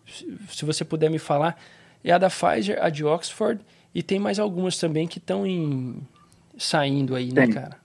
se 0.49 0.65
você 0.65 0.85
puder 0.85 1.09
me 1.09 1.21
falar, 1.21 1.57
é 2.03 2.11
a 2.11 2.19
da 2.19 2.29
Pfizer, 2.29 2.83
a 2.83 2.91
de 2.91 3.05
Oxford, 3.05 3.61
e 3.95 4.03
tem 4.03 4.19
mais 4.19 4.41
algumas 4.41 4.77
também 4.77 5.07
que 5.07 5.19
estão 5.19 5.47
em 5.47 6.05
saindo 6.59 7.15
aí, 7.15 7.29
né, 7.29 7.43
tem. 7.43 7.55
né, 7.55 7.61
cara? 7.61 7.77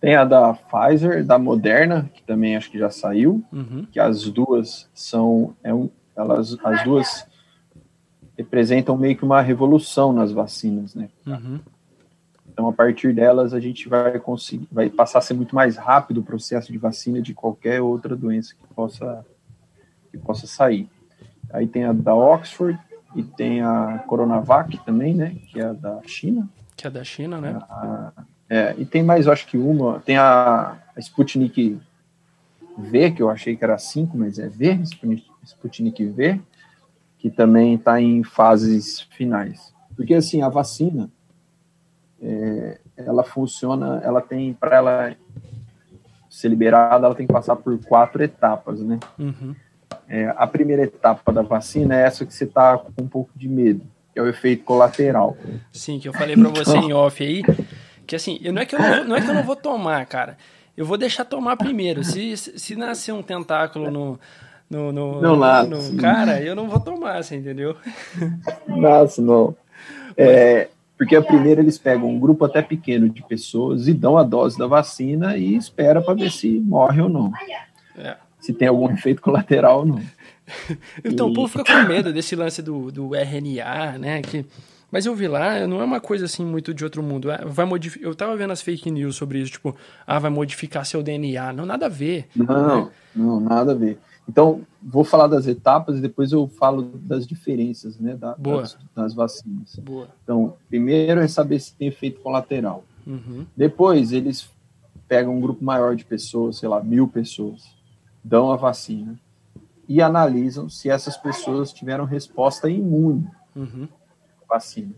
Tem 0.00 0.14
a 0.14 0.24
da 0.24 0.54
Pfizer, 0.54 1.22
da 1.22 1.38
Moderna, 1.38 2.10
que 2.14 2.22
também 2.22 2.56
acho 2.56 2.70
que 2.70 2.78
já 2.78 2.88
saiu, 2.88 3.44
uhum. 3.52 3.86
que 3.92 4.00
as 4.00 4.24
duas 4.30 4.88
são. 4.94 5.54
É 5.62 5.74
um, 5.74 5.90
elas, 6.16 6.56
as 6.64 6.84
duas 6.84 7.26
representam 8.36 8.96
meio 8.96 9.16
que 9.16 9.24
uma 9.24 9.40
revolução 9.40 10.12
nas 10.12 10.32
vacinas, 10.32 10.94
né? 10.94 11.08
Uhum. 11.26 11.60
Então, 12.52 12.68
a 12.68 12.72
partir 12.72 13.12
delas, 13.12 13.52
a 13.52 13.58
gente 13.58 13.88
vai 13.88 14.18
conseguir, 14.20 14.68
vai 14.70 14.88
passar 14.88 15.18
a 15.18 15.22
ser 15.22 15.34
muito 15.34 15.54
mais 15.54 15.76
rápido 15.76 16.18
o 16.18 16.22
processo 16.22 16.70
de 16.70 16.78
vacina 16.78 17.20
de 17.20 17.34
qualquer 17.34 17.80
outra 17.80 18.14
doença 18.14 18.54
que 18.54 18.74
possa, 18.74 19.26
que 20.10 20.18
possa 20.18 20.46
sair. 20.46 20.88
Aí 21.52 21.66
tem 21.66 21.84
a 21.84 21.92
da 21.92 22.14
Oxford 22.14 22.78
e 23.16 23.22
tem 23.22 23.60
a 23.60 24.02
Coronavac 24.06 24.78
também, 24.84 25.14
né? 25.14 25.36
Que 25.48 25.60
é 25.60 25.64
a 25.64 25.72
da 25.72 26.00
China. 26.06 26.48
Que 26.76 26.86
é 26.86 26.90
da 26.90 27.02
China, 27.02 27.40
né? 27.40 27.58
A, 27.68 28.12
é, 28.48 28.74
e 28.78 28.84
tem 28.84 29.02
mais, 29.02 29.26
eu 29.26 29.32
acho 29.32 29.46
que 29.46 29.56
uma, 29.56 30.00
tem 30.00 30.16
a, 30.16 30.76
a 30.94 31.00
Sputnik 31.00 31.80
V, 32.78 33.10
que 33.10 33.22
eu 33.22 33.30
achei 33.30 33.56
que 33.56 33.64
era 33.64 33.78
5, 33.78 34.16
mas 34.16 34.38
é 34.38 34.48
V, 34.48 34.80
Sputnik 35.44 36.04
V, 36.06 36.40
que 37.24 37.30
também 37.30 37.76
está 37.76 37.98
em 38.02 38.22
fases 38.22 39.00
finais. 39.00 39.72
Porque, 39.96 40.12
assim, 40.12 40.42
a 40.42 40.50
vacina, 40.50 41.10
é, 42.20 42.78
ela 42.98 43.24
funciona, 43.24 43.98
ela 44.04 44.20
tem, 44.20 44.52
para 44.52 44.76
ela 44.76 45.16
ser 46.28 46.48
liberada, 46.48 47.06
ela 47.06 47.14
tem 47.14 47.26
que 47.26 47.32
passar 47.32 47.56
por 47.56 47.82
quatro 47.86 48.22
etapas, 48.22 48.80
né? 48.80 49.00
Uhum. 49.18 49.56
É, 50.06 50.34
a 50.36 50.46
primeira 50.46 50.82
etapa 50.82 51.32
da 51.32 51.40
vacina 51.40 51.98
é 51.98 52.02
essa 52.02 52.26
que 52.26 52.34
você 52.34 52.44
está 52.44 52.76
com 52.76 53.04
um 53.04 53.08
pouco 53.08 53.30
de 53.34 53.48
medo, 53.48 53.86
que 54.12 54.18
é 54.18 54.22
o 54.22 54.28
efeito 54.28 54.62
colateral. 54.62 55.34
Sim, 55.72 55.98
que 55.98 56.06
eu 56.06 56.12
falei 56.12 56.36
para 56.36 56.50
você 56.50 56.76
em 56.76 56.92
off 56.92 57.24
aí, 57.24 57.42
que 58.06 58.14
assim, 58.14 58.38
não 58.52 58.60
é 58.60 58.66
que 58.66 58.74
eu 58.74 58.78
não, 58.78 58.96
vou, 58.96 59.04
não 59.06 59.16
é 59.16 59.20
que 59.22 59.30
eu 59.30 59.34
não 59.34 59.44
vou 59.44 59.56
tomar, 59.56 60.04
cara. 60.04 60.36
Eu 60.76 60.84
vou 60.84 60.98
deixar 60.98 61.24
tomar 61.24 61.56
primeiro. 61.56 62.04
Se, 62.04 62.36
se 62.36 62.76
nascer 62.76 63.12
um 63.12 63.22
tentáculo 63.22 63.90
no, 63.90 64.20
no, 64.68 64.92
no, 64.92 65.20
não 65.20 65.36
no 65.36 65.96
cara, 66.00 66.42
eu 66.42 66.54
não 66.54 66.68
vou 66.68 66.80
tomar, 66.80 67.22
você 67.22 67.36
entendeu? 67.36 67.76
Nasce, 68.66 69.20
não. 69.20 69.54
É, 70.16 70.68
Porque 70.96 71.14
a 71.14 71.22
primeira 71.22 71.60
eles 71.60 71.78
pegam 71.78 72.08
um 72.08 72.18
grupo 72.18 72.44
até 72.44 72.62
pequeno 72.62 73.08
de 73.08 73.22
pessoas 73.22 73.86
e 73.88 73.92
dão 73.92 74.16
a 74.16 74.22
dose 74.22 74.58
da 74.58 74.66
vacina 74.66 75.36
e 75.36 75.54
espera 75.54 76.00
para 76.00 76.14
ver 76.14 76.30
se 76.30 76.60
morre 76.60 77.02
ou 77.02 77.08
não. 77.08 77.32
É. 77.96 78.16
Se 78.40 78.52
tem 78.52 78.68
algum 78.68 78.90
efeito 78.90 79.22
colateral 79.22 79.80
ou 79.80 79.86
não. 79.86 80.02
então 81.04 81.28
e... 81.28 81.30
o 81.30 81.34
povo 81.34 81.48
fica 81.48 81.64
com 81.64 81.88
medo 81.88 82.12
desse 82.12 82.34
lance 82.36 82.60
do, 82.62 82.90
do 82.90 83.14
RNA, 83.14 83.98
né? 83.98 84.22
Que 84.22 84.44
mas 84.94 85.06
eu 85.06 85.14
vi 85.16 85.26
lá, 85.26 85.66
não 85.66 85.80
é 85.80 85.84
uma 85.84 85.98
coisa 85.98 86.26
assim 86.26 86.44
muito 86.44 86.72
de 86.72 86.84
outro 86.84 87.02
mundo. 87.02 87.28
É, 87.28 87.44
vai 87.44 87.66
modificar. 87.66 88.08
Eu 88.08 88.14
tava 88.14 88.36
vendo 88.36 88.52
as 88.52 88.62
fake 88.62 88.92
news 88.92 89.16
sobre 89.16 89.40
isso, 89.40 89.50
tipo, 89.50 89.74
ah, 90.06 90.20
vai 90.20 90.30
modificar 90.30 90.86
seu 90.86 91.02
DNA. 91.02 91.52
Não, 91.52 91.66
nada 91.66 91.86
a 91.86 91.88
ver. 91.88 92.28
Não, 92.36 92.84
né? 92.84 92.90
não, 93.16 93.40
nada 93.40 93.72
a 93.72 93.74
ver. 93.74 93.98
Então, 94.28 94.62
vou 94.82 95.04
falar 95.04 95.26
das 95.26 95.46
etapas 95.46 95.98
e 95.98 96.00
depois 96.00 96.32
eu 96.32 96.48
falo 96.48 96.82
das 96.82 97.26
diferenças, 97.26 97.98
né, 97.98 98.16
da, 98.16 98.34
das, 98.34 98.78
das, 98.94 99.14
vacinas. 99.14 99.76
Boa. 99.76 100.08
Então, 100.22 100.54
primeiro 100.68 101.20
é 101.20 101.28
saber 101.28 101.60
se 101.60 101.74
tem 101.74 101.88
efeito 101.88 102.20
colateral. 102.20 102.84
Uhum. 103.06 103.46
Depois, 103.54 104.12
eles 104.12 104.48
pegam 105.06 105.36
um 105.36 105.40
grupo 105.40 105.62
maior 105.62 105.94
de 105.94 106.04
pessoas, 106.04 106.56
sei 106.56 106.68
lá, 106.68 106.82
mil 106.82 107.06
pessoas, 107.06 107.76
dão 108.22 108.50
a 108.50 108.56
vacina 108.56 109.18
e 109.86 110.00
analisam 110.00 110.70
se 110.70 110.88
essas 110.88 111.16
pessoas 111.18 111.70
tiveram 111.70 112.06
resposta 112.06 112.70
imune. 112.70 113.28
Uhum 113.54 113.86
vacina. 114.54 114.94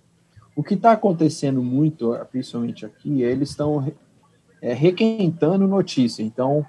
O 0.55 0.63
que 0.63 0.75
está 0.75 0.93
acontecendo 0.93 1.63
muito, 1.63 2.15
principalmente 2.31 2.87
aqui, 2.87 3.25
é 3.25 3.31
eles 3.31 3.51
estão 3.51 3.93
é, 4.61 4.73
requentando 4.73 5.67
notícia. 5.67 6.23
Então, 6.23 6.65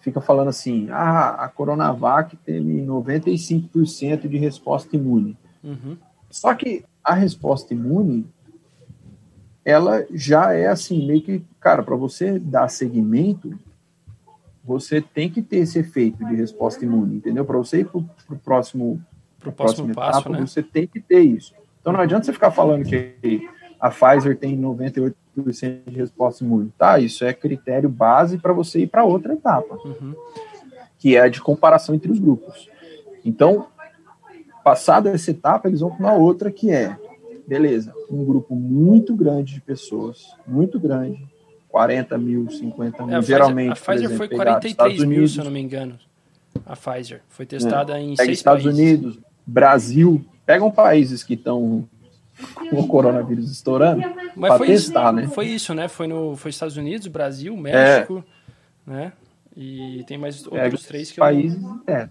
fica 0.00 0.20
falando 0.20 0.48
assim: 0.48 0.88
ah, 0.90 1.30
a 1.30 1.48
Coronavac 1.48 2.36
teve 2.38 2.82
95% 2.82 4.28
de 4.28 4.36
resposta 4.36 4.96
imune. 4.96 5.36
Uhum. 5.62 5.96
Só 6.30 6.54
que 6.54 6.84
a 7.02 7.14
resposta 7.14 7.72
imune, 7.72 8.26
ela 9.64 10.06
já 10.10 10.52
é 10.52 10.66
assim, 10.66 11.06
meio 11.06 11.22
que, 11.22 11.42
cara, 11.60 11.82
para 11.82 11.96
você 11.96 12.38
dar 12.38 12.68
seguimento, 12.68 13.58
você 14.64 15.00
tem 15.00 15.30
que 15.30 15.40
ter 15.40 15.58
esse 15.58 15.78
efeito 15.78 16.24
de 16.26 16.34
resposta 16.34 16.84
imune, 16.84 17.16
entendeu? 17.16 17.44
Para 17.44 17.56
você 17.56 17.80
ir 17.80 17.86
para 17.86 17.98
o 17.98 18.38
próximo, 18.38 19.02
pro 19.40 19.50
próximo 19.50 19.94
passo, 19.94 20.20
etapa, 20.20 20.30
né? 20.30 20.46
você 20.46 20.62
tem 20.62 20.86
que 20.86 21.00
ter 21.00 21.20
isso. 21.20 21.54
Então 21.80 21.92
não 21.92 22.00
adianta 22.00 22.24
você 22.24 22.32
ficar 22.34 22.50
falando 22.50 22.84
que 22.84 23.48
a 23.80 23.90
Pfizer 23.90 24.36
tem 24.36 24.60
98% 24.60 25.14
de 25.42 25.96
resposta 25.96 26.44
imune. 26.44 26.72
Tá, 26.76 26.98
isso 26.98 27.24
é 27.24 27.32
critério 27.32 27.88
base 27.88 28.38
para 28.38 28.52
você 28.52 28.80
ir 28.80 28.86
para 28.86 29.04
outra 29.04 29.34
etapa, 29.34 29.76
uhum. 29.84 30.14
que 30.98 31.16
é 31.16 31.22
a 31.22 31.28
de 31.28 31.40
comparação 31.40 31.94
entre 31.94 32.10
os 32.10 32.18
grupos. 32.18 32.68
Então, 33.24 33.66
passada 34.64 35.10
essa 35.10 35.30
etapa, 35.30 35.68
eles 35.68 35.80
vão 35.80 35.90
para 35.90 35.98
uma 35.98 36.14
outra 36.14 36.50
que 36.50 36.70
é, 36.70 36.96
beleza, 37.46 37.92
um 38.10 38.24
grupo 38.24 38.54
muito 38.54 39.14
grande 39.14 39.54
de 39.54 39.60
pessoas, 39.60 40.34
muito 40.46 40.78
grande, 40.78 41.26
40 41.68 42.18
mil, 42.18 42.50
50 42.50 43.06
mil, 43.06 43.14
é, 43.14 43.18
a 43.18 43.20
geralmente. 43.20 43.74
Pfizer, 43.74 43.90
a 43.90 43.94
Pfizer 43.94 44.10
exemplo, 44.10 44.16
foi 44.16 44.28
43 44.28 44.98
mil, 44.98 45.06
Unidos, 45.06 45.32
se 45.32 45.38
eu 45.38 45.44
não 45.44 45.50
me 45.50 45.60
engano. 45.60 45.98
A 46.64 46.74
Pfizer 46.74 47.22
foi 47.28 47.46
testada 47.46 47.98
é, 47.98 48.02
em 48.02 48.16
seis 48.16 48.38
Estados 48.38 48.64
países. 48.64 48.78
Unidos, 48.78 49.18
Brasil, 49.46 50.24
Pegam 50.48 50.70
países 50.70 51.22
que 51.22 51.34
estão 51.34 51.86
com 52.70 52.80
o 52.80 52.86
coronavírus 52.86 53.50
estourando 53.50 54.02
para 54.38 54.58
testar, 54.58 55.12
isso, 55.12 55.12
né? 55.12 55.28
Foi 55.28 55.46
isso, 55.46 55.74
né? 55.74 55.88
Foi 55.88 56.06
no 56.06 56.36
foi 56.36 56.50
Estados 56.50 56.76
Unidos, 56.76 57.06
Brasil, 57.06 57.56
México, 57.56 58.24
é. 58.86 58.90
né? 58.90 59.12
E 59.56 60.04
tem 60.06 60.16
mais 60.16 60.46
outros 60.46 60.84
três 60.84 61.10
que 61.10 61.18
países, 61.18 61.60
eu... 61.62 61.94
é. 61.94 62.08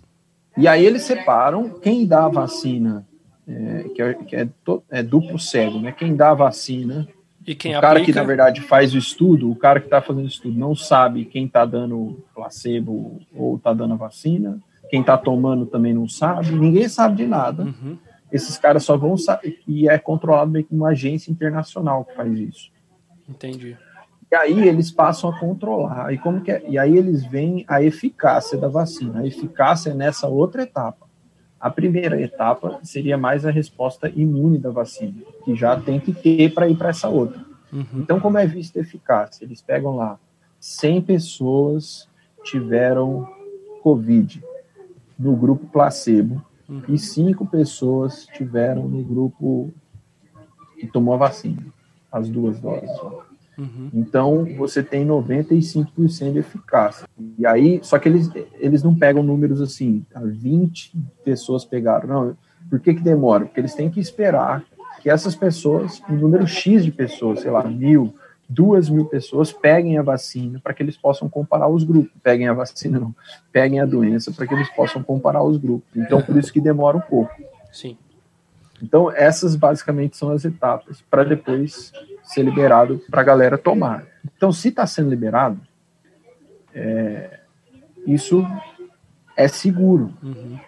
E 0.57 0.67
aí 0.67 0.85
eles 0.85 1.03
separam 1.03 1.69
quem 1.69 2.05
dá 2.05 2.25
a 2.25 2.29
vacina, 2.29 3.05
é, 3.47 3.83
que, 3.93 4.01
é, 4.01 4.13
que 4.15 4.35
é, 4.35 4.49
é, 4.89 5.03
duplo 5.03 5.37
cego, 5.37 5.79
né? 5.79 5.91
Quem 5.91 6.15
dá 6.15 6.31
a 6.31 6.33
vacina 6.33 7.07
e 7.45 7.55
quem 7.55 7.77
o 7.77 7.79
cara 7.79 8.01
que 8.01 8.13
na 8.13 8.23
verdade 8.23 8.61
faz 8.61 8.93
o 8.93 8.97
estudo, 8.97 9.49
o 9.49 9.55
cara 9.55 9.79
que 9.79 9.85
está 9.85 10.01
fazendo 10.01 10.25
o 10.25 10.27
estudo 10.27 10.57
não 10.57 10.75
sabe 10.75 11.25
quem 11.25 11.45
está 11.45 11.63
dando 11.63 12.25
placebo 12.33 13.21
ou 13.33 13.55
está 13.55 13.71
dando 13.71 13.93
a 13.93 13.97
vacina, 13.97 14.59
quem 14.89 15.01
está 15.01 15.17
tomando 15.17 15.65
também 15.65 15.93
não 15.93 16.09
sabe, 16.09 16.51
ninguém 16.51 16.89
sabe 16.89 17.17
de 17.17 17.27
nada. 17.27 17.63
Uhum 17.63 17.97
esses 18.31 18.57
caras 18.57 18.83
só 18.83 18.97
vão 18.97 19.17
saber, 19.17 19.59
e 19.67 19.89
é 19.89 19.97
controlado 19.97 20.51
meio 20.51 20.65
que 20.65 20.75
uma 20.75 20.89
agência 20.89 21.31
internacional 21.31 22.05
que 22.05 22.15
faz 22.15 22.37
isso. 22.37 22.71
Entendi. 23.27 23.77
E 24.29 24.35
aí 24.35 24.67
eles 24.67 24.91
passam 24.91 25.29
a 25.29 25.39
controlar. 25.39 26.13
E 26.13 26.17
como 26.17 26.41
que 26.41 26.51
é? 26.51 26.63
E 26.67 26.77
aí 26.77 26.97
eles 26.97 27.25
veem 27.25 27.63
a 27.67 27.81
eficácia 27.81 28.57
da 28.57 28.67
vacina. 28.67 29.21
A 29.21 29.27
eficácia 29.27 29.91
é 29.91 29.93
nessa 29.93 30.27
outra 30.27 30.63
etapa. 30.63 31.07
A 31.59 31.69
primeira 31.69 32.21
etapa 32.21 32.79
seria 32.83 33.17
mais 33.17 33.45
a 33.45 33.51
resposta 33.51 34.11
imune 34.15 34.59
da 34.59 34.69
vacina, 34.69 35.15
que 35.43 35.55
já 35.55 35.79
tem 35.79 35.99
que 35.99 36.13
ter 36.13 36.53
para 36.53 36.67
ir 36.67 36.77
para 36.77 36.89
essa 36.89 37.07
outra. 37.07 37.43
Uhum. 37.71 37.85
Então, 37.95 38.19
como 38.19 38.37
é 38.37 38.45
vista 38.45 38.79
a 38.79 38.81
eficácia? 38.81 39.43
Eles 39.43 39.61
pegam 39.61 39.95
lá 39.95 40.19
100 40.59 41.01
pessoas 41.01 42.07
tiveram 42.43 43.27
Covid 43.81 44.43
no 45.17 45.35
grupo 45.35 45.65
placebo 45.67 46.43
uhum. 46.67 46.83
e 46.87 46.97
cinco 46.97 47.45
pessoas 47.45 48.25
tiveram 48.33 48.87
no 48.87 49.03
grupo 49.03 49.73
que 50.79 50.87
tomou 50.87 51.13
a 51.13 51.17
vacina, 51.17 51.63
as 52.11 52.29
duas 52.29 52.59
doses. 52.59 52.89
Uhum. 53.57 53.89
Então, 53.91 54.45
você 54.55 54.83
tem 54.83 55.05
95% 55.05 56.31
de 56.31 56.39
eficácia. 56.39 57.07
E 57.37 57.45
aí, 57.45 57.79
só 57.81 57.97
que 57.97 58.07
eles, 58.07 58.29
eles 58.59 58.83
não 58.83 58.93
pegam 58.93 59.23
números 59.23 59.59
assim, 59.59 60.05
20 60.15 60.93
pessoas 61.23 61.65
pegaram. 61.65 62.07
Não, 62.07 62.37
por 62.69 62.79
que 62.79 62.93
que 62.93 63.01
demora? 63.01 63.45
Porque 63.45 63.59
eles 63.59 63.73
têm 63.73 63.89
que 63.89 63.99
esperar 63.99 64.63
que 65.01 65.09
essas 65.09 65.35
pessoas, 65.35 66.01
um 66.09 66.15
número 66.15 66.45
X 66.45 66.85
de 66.85 66.91
pessoas, 66.91 67.39
sei 67.39 67.49
lá, 67.49 67.63
mil, 67.63 68.13
duas 68.49 68.89
mil 68.89 69.05
pessoas 69.05 69.51
peguem 69.51 69.97
a 69.97 70.01
vacina 70.01 70.59
para 70.59 70.73
que 70.73 70.81
eles 70.81 70.95
possam 70.95 71.27
comparar 71.27 71.67
os 71.67 71.83
grupos. 71.83 72.11
Peguem 72.23 72.47
a 72.47 72.53
vacina, 72.53 72.99
não. 72.99 73.13
Peguem 73.51 73.79
a 73.79 73.85
doença 73.85 74.31
para 74.31 74.47
que 74.47 74.53
eles 74.53 74.69
possam 74.69 75.03
comparar 75.03 75.43
os 75.43 75.57
grupos. 75.57 75.89
Então, 75.95 76.21
por 76.21 76.37
isso 76.37 76.51
que 76.53 76.61
demora 76.61 76.97
um 76.97 77.01
pouco. 77.01 77.33
Sim. 77.71 77.97
Então, 78.81 79.11
essas 79.11 79.55
basicamente 79.55 80.15
são 80.15 80.31
as 80.31 80.45
etapas 80.45 81.03
para 81.09 81.23
depois 81.23 81.91
ser 82.23 82.43
liberado 82.43 83.01
para 83.09 83.21
a 83.21 83.23
galera 83.23 83.57
tomar. 83.57 84.05
Então, 84.35 84.51
se 84.51 84.69
está 84.69 84.85
sendo 84.85 85.09
liberado, 85.09 85.59
é, 86.73 87.39
isso 88.05 88.45
é 89.35 89.47
seguro. 89.47 90.13
Uhum. 90.21 90.59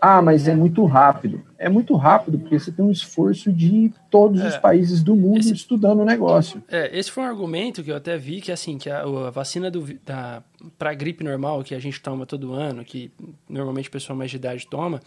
Ah, 0.00 0.20
mas 0.20 0.46
é 0.48 0.54
muito 0.54 0.84
rápido. 0.84 1.42
É 1.58 1.68
muito 1.68 1.94
rápido 1.96 2.38
porque 2.38 2.58
você 2.58 2.70
tem 2.70 2.84
um 2.84 2.90
esforço 2.90 3.52
de 3.52 3.92
todos 4.10 4.40
é, 4.40 4.48
os 4.48 4.56
países 4.56 5.02
do 5.02 5.16
mundo 5.16 5.38
esse, 5.38 5.52
estudando 5.52 6.00
o 6.00 6.04
negócio. 6.04 6.62
É, 6.68 6.96
esse 6.96 7.10
foi 7.10 7.24
um 7.24 7.26
argumento 7.26 7.82
que 7.82 7.90
eu 7.90 7.96
até 7.96 8.16
vi 8.16 8.40
que 8.40 8.52
assim 8.52 8.78
que 8.78 8.90
a, 8.90 9.02
a 9.02 9.30
vacina 9.30 9.70
do, 9.70 9.82
da 10.04 10.42
para 10.78 10.92
gripe 10.94 11.24
normal 11.24 11.62
que 11.62 11.74
a 11.74 11.78
gente 11.78 12.00
toma 12.00 12.26
todo 12.26 12.52
ano, 12.52 12.84
que 12.84 13.10
normalmente 13.48 13.88
a 13.88 13.92
pessoa 13.92 14.16
mais 14.16 14.30
de 14.30 14.36
idade 14.36 14.66
toma, 14.66 15.00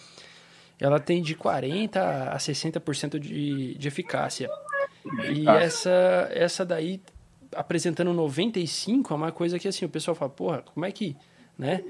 ela 0.80 1.00
tem 1.00 1.22
de 1.22 1.36
40 1.36 2.32
a 2.32 2.38
60% 2.38 3.20
de, 3.20 3.76
de 3.76 3.88
eficácia. 3.88 4.50
E 5.32 5.48
essa 5.48 6.30
essa 6.32 6.66
daí 6.66 7.02
apresentando 7.56 8.14
95 8.14 9.14
é 9.14 9.16
uma 9.16 9.32
coisa 9.32 9.58
que 9.60 9.68
assim 9.68 9.86
o 9.86 9.90
pessoal 9.90 10.16
fala, 10.16 10.30
porra, 10.30 10.64
como 10.74 10.86
é 10.86 10.92
que, 10.92 11.16
né? 11.58 11.84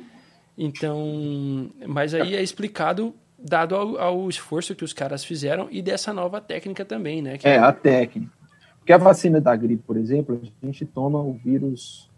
Então, 0.62 1.72
mas 1.88 2.14
aí 2.14 2.36
é 2.36 2.44
explicado 2.44 3.16
dado 3.42 3.74
ao, 3.78 3.98
ao, 3.98 4.30
esforço 4.30 4.76
que 4.76 4.84
os 4.84 4.92
caras 4.92 5.24
fizeram 5.24 5.70
e 5.72 5.82
dessa 5.82 6.12
nova 6.12 6.42
técnica 6.42 6.84
também, 6.84 7.22
né? 7.22 7.38
Que 7.38 7.48
é, 7.48 7.58
a 7.58 7.72
técnica. 7.72 8.30
Porque 8.78 8.92
a 8.92 8.98
vacina 8.98 9.40
da 9.40 9.56
gripe, 9.56 9.82
por 9.88 9.96
exemplo, 9.96 10.38
a 10.62 10.66
gente 10.66 10.86
toma 10.86 11.18
o 11.18 11.32
vírus 11.32 12.10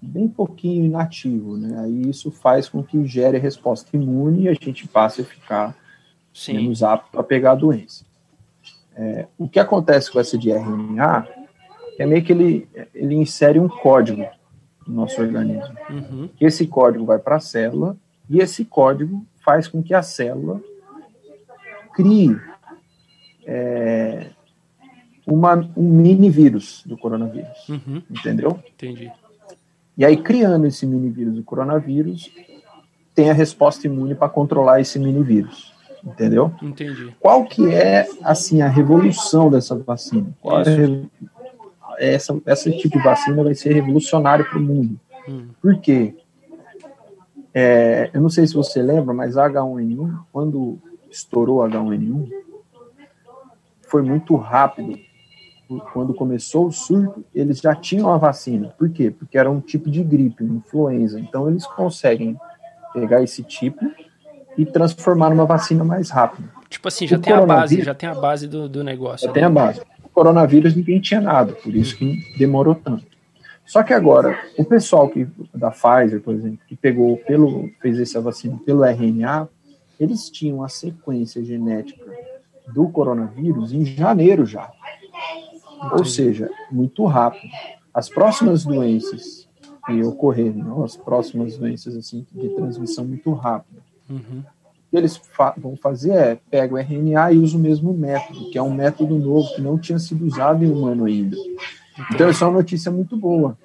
bem 0.00 0.26
pouquinho 0.26 0.86
inativo, 0.86 1.58
né? 1.58 1.78
Aí 1.80 2.08
isso 2.08 2.30
faz 2.30 2.70
com 2.70 2.82
que 2.82 3.04
gere 3.06 3.36
resposta 3.36 3.94
imune 3.94 4.44
e 4.44 4.48
a 4.48 4.54
gente 4.54 4.88
passe 4.88 5.20
a 5.20 5.24
ficar 5.24 5.76
Sim. 6.32 6.54
menos 6.54 6.82
apto 6.82 7.20
a 7.20 7.22
pegar 7.22 7.52
a 7.52 7.56
doença. 7.56 8.06
É, 8.96 9.26
o 9.36 9.46
que 9.46 9.60
acontece 9.60 10.10
com 10.10 10.18
essa 10.18 10.38
de 10.38 10.50
RNA 10.50 11.28
é 11.98 12.06
meio 12.06 12.24
que 12.24 12.32
ele, 12.32 12.66
ele 12.94 13.14
insere 13.14 13.60
um 13.60 13.68
código 13.68 14.24
do 14.88 14.94
nosso 14.94 15.20
organismo. 15.20 15.76
Uhum. 15.90 16.30
Esse 16.40 16.66
código 16.66 17.04
vai 17.04 17.18
para 17.18 17.36
a 17.36 17.40
célula 17.40 17.96
e 18.28 18.40
esse 18.40 18.64
código 18.64 19.24
faz 19.44 19.68
com 19.68 19.82
que 19.82 19.92
a 19.92 20.02
célula 20.02 20.60
crie 21.94 22.36
é, 23.46 24.30
uma, 25.26 25.70
um 25.76 25.82
mini 25.82 26.30
vírus 26.30 26.82
do 26.86 26.96
coronavírus. 26.96 27.68
Uhum. 27.68 28.02
Entendeu? 28.10 28.58
Entendi. 28.66 29.12
E 29.96 30.04
aí, 30.04 30.16
criando 30.16 30.66
esse 30.66 30.86
mini 30.86 31.10
vírus 31.10 31.34
do 31.34 31.42
coronavírus, 31.42 32.30
tem 33.14 33.30
a 33.30 33.34
resposta 33.34 33.86
imune 33.86 34.14
para 34.14 34.28
controlar 34.28 34.80
esse 34.80 34.98
mini 34.98 35.22
vírus. 35.22 35.74
Entendeu? 36.04 36.54
Entendi. 36.62 37.14
Qual 37.18 37.44
que 37.44 37.74
é, 37.74 38.08
assim, 38.22 38.62
a 38.62 38.68
revolução 38.68 39.50
dessa 39.50 39.74
vacina? 39.74 40.28
Qual 40.40 40.60
é 40.60 41.02
essa, 41.98 42.38
esse 42.46 42.76
tipo 42.78 42.98
de 42.98 43.04
vacina 43.04 43.42
vai 43.42 43.54
ser 43.54 43.72
revolucionário 43.72 44.48
para 44.48 44.58
o 44.58 44.62
mundo. 44.62 44.98
Hum. 45.28 45.48
Por 45.60 45.78
quê? 45.80 46.14
É, 47.52 48.10
eu 48.12 48.20
não 48.20 48.28
sei 48.28 48.46
se 48.46 48.54
você 48.54 48.82
lembra, 48.82 49.12
mas 49.12 49.34
H1N1, 49.34 50.18
quando 50.32 50.78
estourou 51.10 51.58
H1N1, 51.60 52.30
foi 53.82 54.02
muito 54.02 54.36
rápido. 54.36 54.98
Quando 55.92 56.14
começou 56.14 56.66
o 56.66 56.72
surto, 56.72 57.24
eles 57.34 57.58
já 57.58 57.74
tinham 57.74 58.10
a 58.10 58.16
vacina. 58.16 58.68
Por 58.78 58.88
quê? 58.88 59.10
Porque 59.10 59.36
era 59.36 59.50
um 59.50 59.60
tipo 59.60 59.90
de 59.90 60.02
gripe, 60.02 60.42
influenza. 60.42 61.20
Então, 61.20 61.48
eles 61.48 61.66
conseguem 61.66 62.38
pegar 62.94 63.22
esse 63.22 63.42
tipo 63.42 63.84
e 64.56 64.64
transformar 64.64 65.30
numa 65.30 65.44
vacina 65.44 65.84
mais 65.84 66.10
rápido. 66.10 66.48
Tipo 66.68 66.88
assim, 66.88 67.06
já 67.06 67.16
o 67.16 67.20
tem 67.20 67.32
a 67.32 67.44
base, 67.44 67.82
já 67.82 67.94
tem 67.94 68.08
a 68.08 68.14
base 68.14 68.46
do, 68.46 68.68
do 68.68 68.82
negócio. 68.82 69.26
Já 69.26 69.28
né? 69.28 69.34
tem 69.34 69.44
a 69.44 69.50
base. 69.50 69.80
Coronavírus 70.18 70.74
ninguém 70.74 70.98
tinha 70.98 71.20
nada, 71.20 71.52
por 71.52 71.72
isso 71.72 71.96
que 71.96 72.36
demorou 72.36 72.74
tanto. 72.74 73.06
Só 73.64 73.84
que 73.84 73.94
agora, 73.94 74.36
o 74.58 74.64
pessoal 74.64 75.08
que, 75.08 75.28
da 75.54 75.70
Pfizer, 75.70 76.20
por 76.20 76.34
exemplo, 76.34 76.58
que 76.66 76.74
pegou 76.74 77.16
pelo, 77.18 77.70
fez 77.80 78.00
essa 78.00 78.20
vacina 78.20 78.58
pelo 78.66 78.84
RNA, 78.84 79.48
eles 80.00 80.28
tinham 80.28 80.64
a 80.64 80.68
sequência 80.68 81.44
genética 81.44 82.04
do 82.74 82.88
coronavírus 82.88 83.72
em 83.72 83.84
janeiro 83.84 84.44
já. 84.44 84.68
Ou 85.92 86.04
seja, 86.04 86.50
muito 86.68 87.04
rápido. 87.04 87.52
As 87.94 88.08
próximas 88.08 88.64
doenças 88.64 89.48
que 89.86 90.02
ocorrerem, 90.02 90.64
não? 90.64 90.82
as 90.82 90.96
próximas 90.96 91.56
doenças 91.56 91.94
assim 91.94 92.26
de 92.32 92.48
transmissão 92.56 93.04
muito 93.04 93.32
rápida, 93.34 93.80
uhum. 94.10 94.42
O 94.88 94.90
que 94.90 94.96
eles 94.96 95.16
fa 95.16 95.54
vão 95.56 95.76
fazer 95.76 96.12
é 96.12 96.38
pega 96.50 96.74
o 96.74 96.78
RNA 96.78 97.32
e 97.32 97.38
usa 97.38 97.56
o 97.56 97.60
mesmo 97.60 97.92
método, 97.92 98.50
que 98.50 98.56
é 98.56 98.62
um 98.62 98.72
método 98.72 99.18
novo 99.18 99.54
que 99.54 99.60
não 99.60 99.78
tinha 99.78 99.98
sido 99.98 100.24
usado 100.24 100.64
em 100.64 100.70
humano 100.70 101.04
ainda. 101.04 101.36
Então, 102.10 102.28
essa 102.28 102.44
é 102.44 102.48
uma 102.48 102.58
notícia 102.58 102.90
muito 102.90 103.16
boa. 103.16 103.56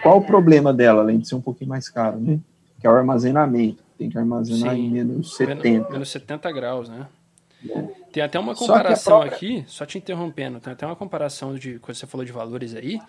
Qual 0.00 0.18
o 0.18 0.24
problema 0.24 0.72
dela, 0.72 1.02
além 1.02 1.18
de 1.18 1.26
ser 1.26 1.34
um 1.34 1.40
pouquinho 1.40 1.70
mais 1.70 1.88
caro, 1.88 2.20
né? 2.20 2.38
Que 2.80 2.86
é 2.86 2.90
o 2.90 2.94
armazenamento. 2.94 3.82
Tem 3.98 4.08
que 4.08 4.16
armazenar 4.16 4.74
Sim. 4.74 4.86
em 4.86 4.90
menos 4.90 5.34
70. 5.34 5.90
Menos 5.90 6.08
70 6.10 6.52
graus, 6.52 6.88
né? 6.88 7.08
É. 7.68 7.82
Tem 8.12 8.22
até 8.22 8.38
uma 8.38 8.54
comparação 8.54 9.20
própria... 9.20 9.34
aqui, 9.34 9.64
só 9.66 9.84
te 9.84 9.98
interrompendo, 9.98 10.60
tem 10.60 10.72
até 10.72 10.86
uma 10.86 10.94
comparação 10.94 11.56
de, 11.56 11.80
quando 11.80 11.96
você 11.96 12.06
falou 12.06 12.24
de 12.24 12.30
valores 12.30 12.76
aí, 12.76 13.00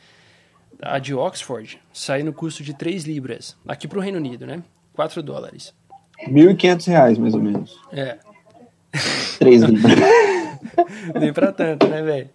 a 0.82 0.98
de 0.98 1.14
Oxford 1.14 1.80
sai 1.94 2.24
no 2.24 2.34
custo 2.34 2.64
de 2.64 2.74
3 2.74 3.06
libras, 3.06 3.56
aqui 3.68 3.88
para 3.88 4.00
o 4.00 4.02
Reino 4.02 4.18
Unido, 4.18 4.48
né? 4.48 4.64
4 4.94 5.22
dólares. 5.22 5.74
1.500 6.28 6.88
reais, 6.88 7.18
mais 7.18 7.34
ou 7.34 7.42
menos. 7.42 7.80
É. 7.92 8.18
3 9.40 9.64
libras. 9.64 9.94
Nem 11.20 11.32
para 11.34 11.52
tanto, 11.52 11.88
né, 11.88 12.02
velho? 12.02 12.30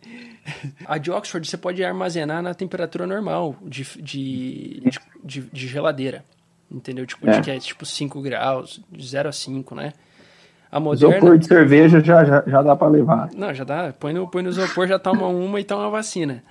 A 0.87 0.99
de 0.99 1.11
Oxford 1.11 1.49
você 1.49 1.57
pode 1.57 1.83
armazenar 1.85 2.43
na 2.43 2.55
temperatura 2.55 3.07
normal 3.07 3.57
de, 3.63 3.85
de, 4.01 4.83
de, 5.23 5.41
de 5.41 5.67
geladeira. 5.67 6.25
Entendeu? 6.71 7.07
Tipo, 7.07 7.29
é. 7.29 7.33
de 7.33 7.41
que 7.43 7.51
é 7.51 7.59
tipo 7.59 7.85
5 7.87 8.21
graus, 8.21 8.81
de 8.91 9.07
0 9.07 9.29
a 9.29 9.33
5, 9.33 9.75
né? 9.75 9.93
A 10.71 10.81
moderna... 10.81 11.17
Isopor 11.17 11.39
de 11.39 11.47
cerveja 11.47 12.01
já, 12.01 12.25
já, 12.25 12.43
já 12.47 12.63
dá 12.63 12.75
para 12.75 12.89
levar. 12.89 13.31
Não, 13.33 13.55
já 13.55 13.63
dá. 13.63 13.95
Põe 13.99 14.13
no, 14.13 14.29
põe 14.29 14.43
no 14.43 14.49
isopor, 14.49 14.89
já 14.89 14.99
toma 14.99 15.29
uma 15.29 15.61
e 15.61 15.65
toma 15.65 15.87
a 15.87 15.91
vacina. 15.91 16.43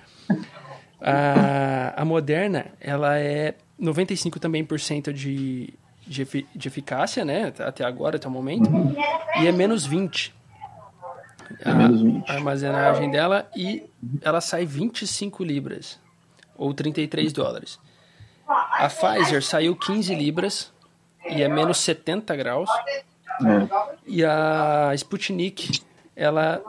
A, 1.00 1.92
a 2.00 2.04
moderna, 2.06 2.66
ela 2.80 3.18
é 3.18 3.54
95 3.78 4.40
também 4.40 4.64
por 4.64 4.80
cento 4.80 5.12
de, 5.12 5.74
de, 6.06 6.46
de 6.54 6.68
eficácia, 6.68 7.24
né? 7.24 7.52
Até 7.58 7.84
agora, 7.84 8.16
até 8.16 8.28
o 8.28 8.30
momento. 8.30 8.68
Uhum. 8.68 8.94
E 9.40 9.46
é 9.46 9.52
menos 9.52 9.86
20 9.86 10.34
a, 11.64 12.32
a 12.32 12.34
armazenagem 12.36 13.10
dela 13.10 13.48
e 13.54 13.84
ela 14.22 14.40
sai 14.40 14.64
25 14.64 15.44
libras 15.44 15.98
ou 16.56 16.72
33 16.72 17.32
dólares. 17.32 17.78
A 18.46 18.88
Pfizer 18.88 19.42
saiu 19.42 19.74
15 19.74 20.14
libras 20.14 20.72
e 21.28 21.42
é 21.42 21.48
menos 21.48 21.78
70 21.78 22.36
graus. 22.36 22.70
É. 22.70 23.04
E 24.06 24.24
a 24.24 24.92
Sputnik, 24.94 25.82
ela 26.14 26.62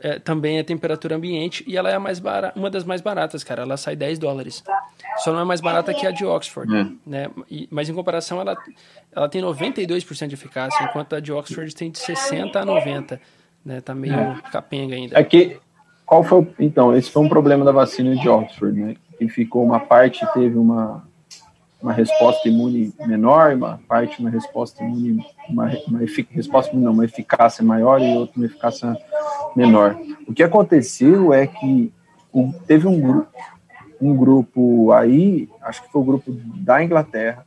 é, 0.00 0.18
também 0.18 0.58
é 0.58 0.62
temperatura 0.62 1.16
ambiente 1.16 1.64
e 1.66 1.76
ela 1.76 1.90
é 1.90 1.94
a 1.94 2.00
mais 2.00 2.18
barata, 2.18 2.58
uma 2.58 2.68
das 2.68 2.84
mais 2.84 3.00
baratas, 3.00 3.42
cara. 3.42 3.62
Ela 3.62 3.76
sai 3.76 3.96
10 3.96 4.18
dólares. 4.18 4.62
Só 5.22 5.32
não 5.32 5.40
é 5.40 5.44
mais 5.44 5.60
barata 5.60 5.92
que 5.94 6.06
a 6.06 6.10
de 6.10 6.24
Oxford, 6.24 6.74
é. 6.74 6.86
né? 7.06 7.30
E, 7.50 7.68
mas 7.70 7.88
em 7.88 7.94
comparação, 7.94 8.40
ela, 8.40 8.56
ela 9.14 9.28
tem 9.28 9.42
92% 9.42 10.26
de 10.26 10.34
eficácia, 10.34 10.84
enquanto 10.84 11.14
a 11.14 11.20
de 11.20 11.32
Oxford 11.32 11.74
tem 11.74 11.90
de 11.90 11.98
60 11.98 12.58
a 12.58 12.64
90 12.64 13.20
né? 13.64 13.80
Tá 13.80 13.94
meio 13.94 14.14
é. 14.14 14.36
capenga 14.50 14.94
ainda. 14.94 15.18
É 15.18 15.24
que, 15.24 15.58
qual 16.04 16.22
foi, 16.22 16.46
então, 16.58 16.96
esse 16.96 17.10
foi 17.10 17.22
um 17.22 17.28
problema 17.28 17.64
da 17.64 17.72
vacina 17.72 18.14
de 18.14 18.28
Oxford, 18.28 18.80
né? 18.80 18.96
Que 19.18 19.28
ficou 19.28 19.64
uma 19.64 19.80
parte 19.80 20.26
teve 20.32 20.56
uma 20.58 21.02
uma 21.80 21.92
resposta 21.92 22.48
imune 22.48 22.94
menor, 23.00 23.54
uma 23.54 23.80
parte 23.88 24.20
uma 24.20 24.30
resposta 24.30 24.84
imune 24.84 25.20
uma, 25.48 25.68
uma 25.88 25.98
resposta 26.30 26.76
não, 26.76 26.92
uma 26.92 27.04
eficácia 27.04 27.64
maior 27.64 28.00
e 28.00 28.16
outra 28.16 28.36
uma 28.36 28.46
eficácia 28.46 28.96
menor. 29.56 29.98
O 30.26 30.32
que 30.32 30.44
aconteceu 30.44 31.32
é 31.32 31.44
que 31.44 31.92
um, 32.32 32.52
teve 32.52 32.86
um 32.86 33.00
grupo 33.00 33.28
um 34.02 34.16
grupo 34.16 34.90
aí, 34.90 35.48
acho 35.62 35.82
que 35.84 35.92
foi 35.92 36.02
o 36.02 36.04
grupo 36.04 36.32
da 36.32 36.82
Inglaterra, 36.82 37.46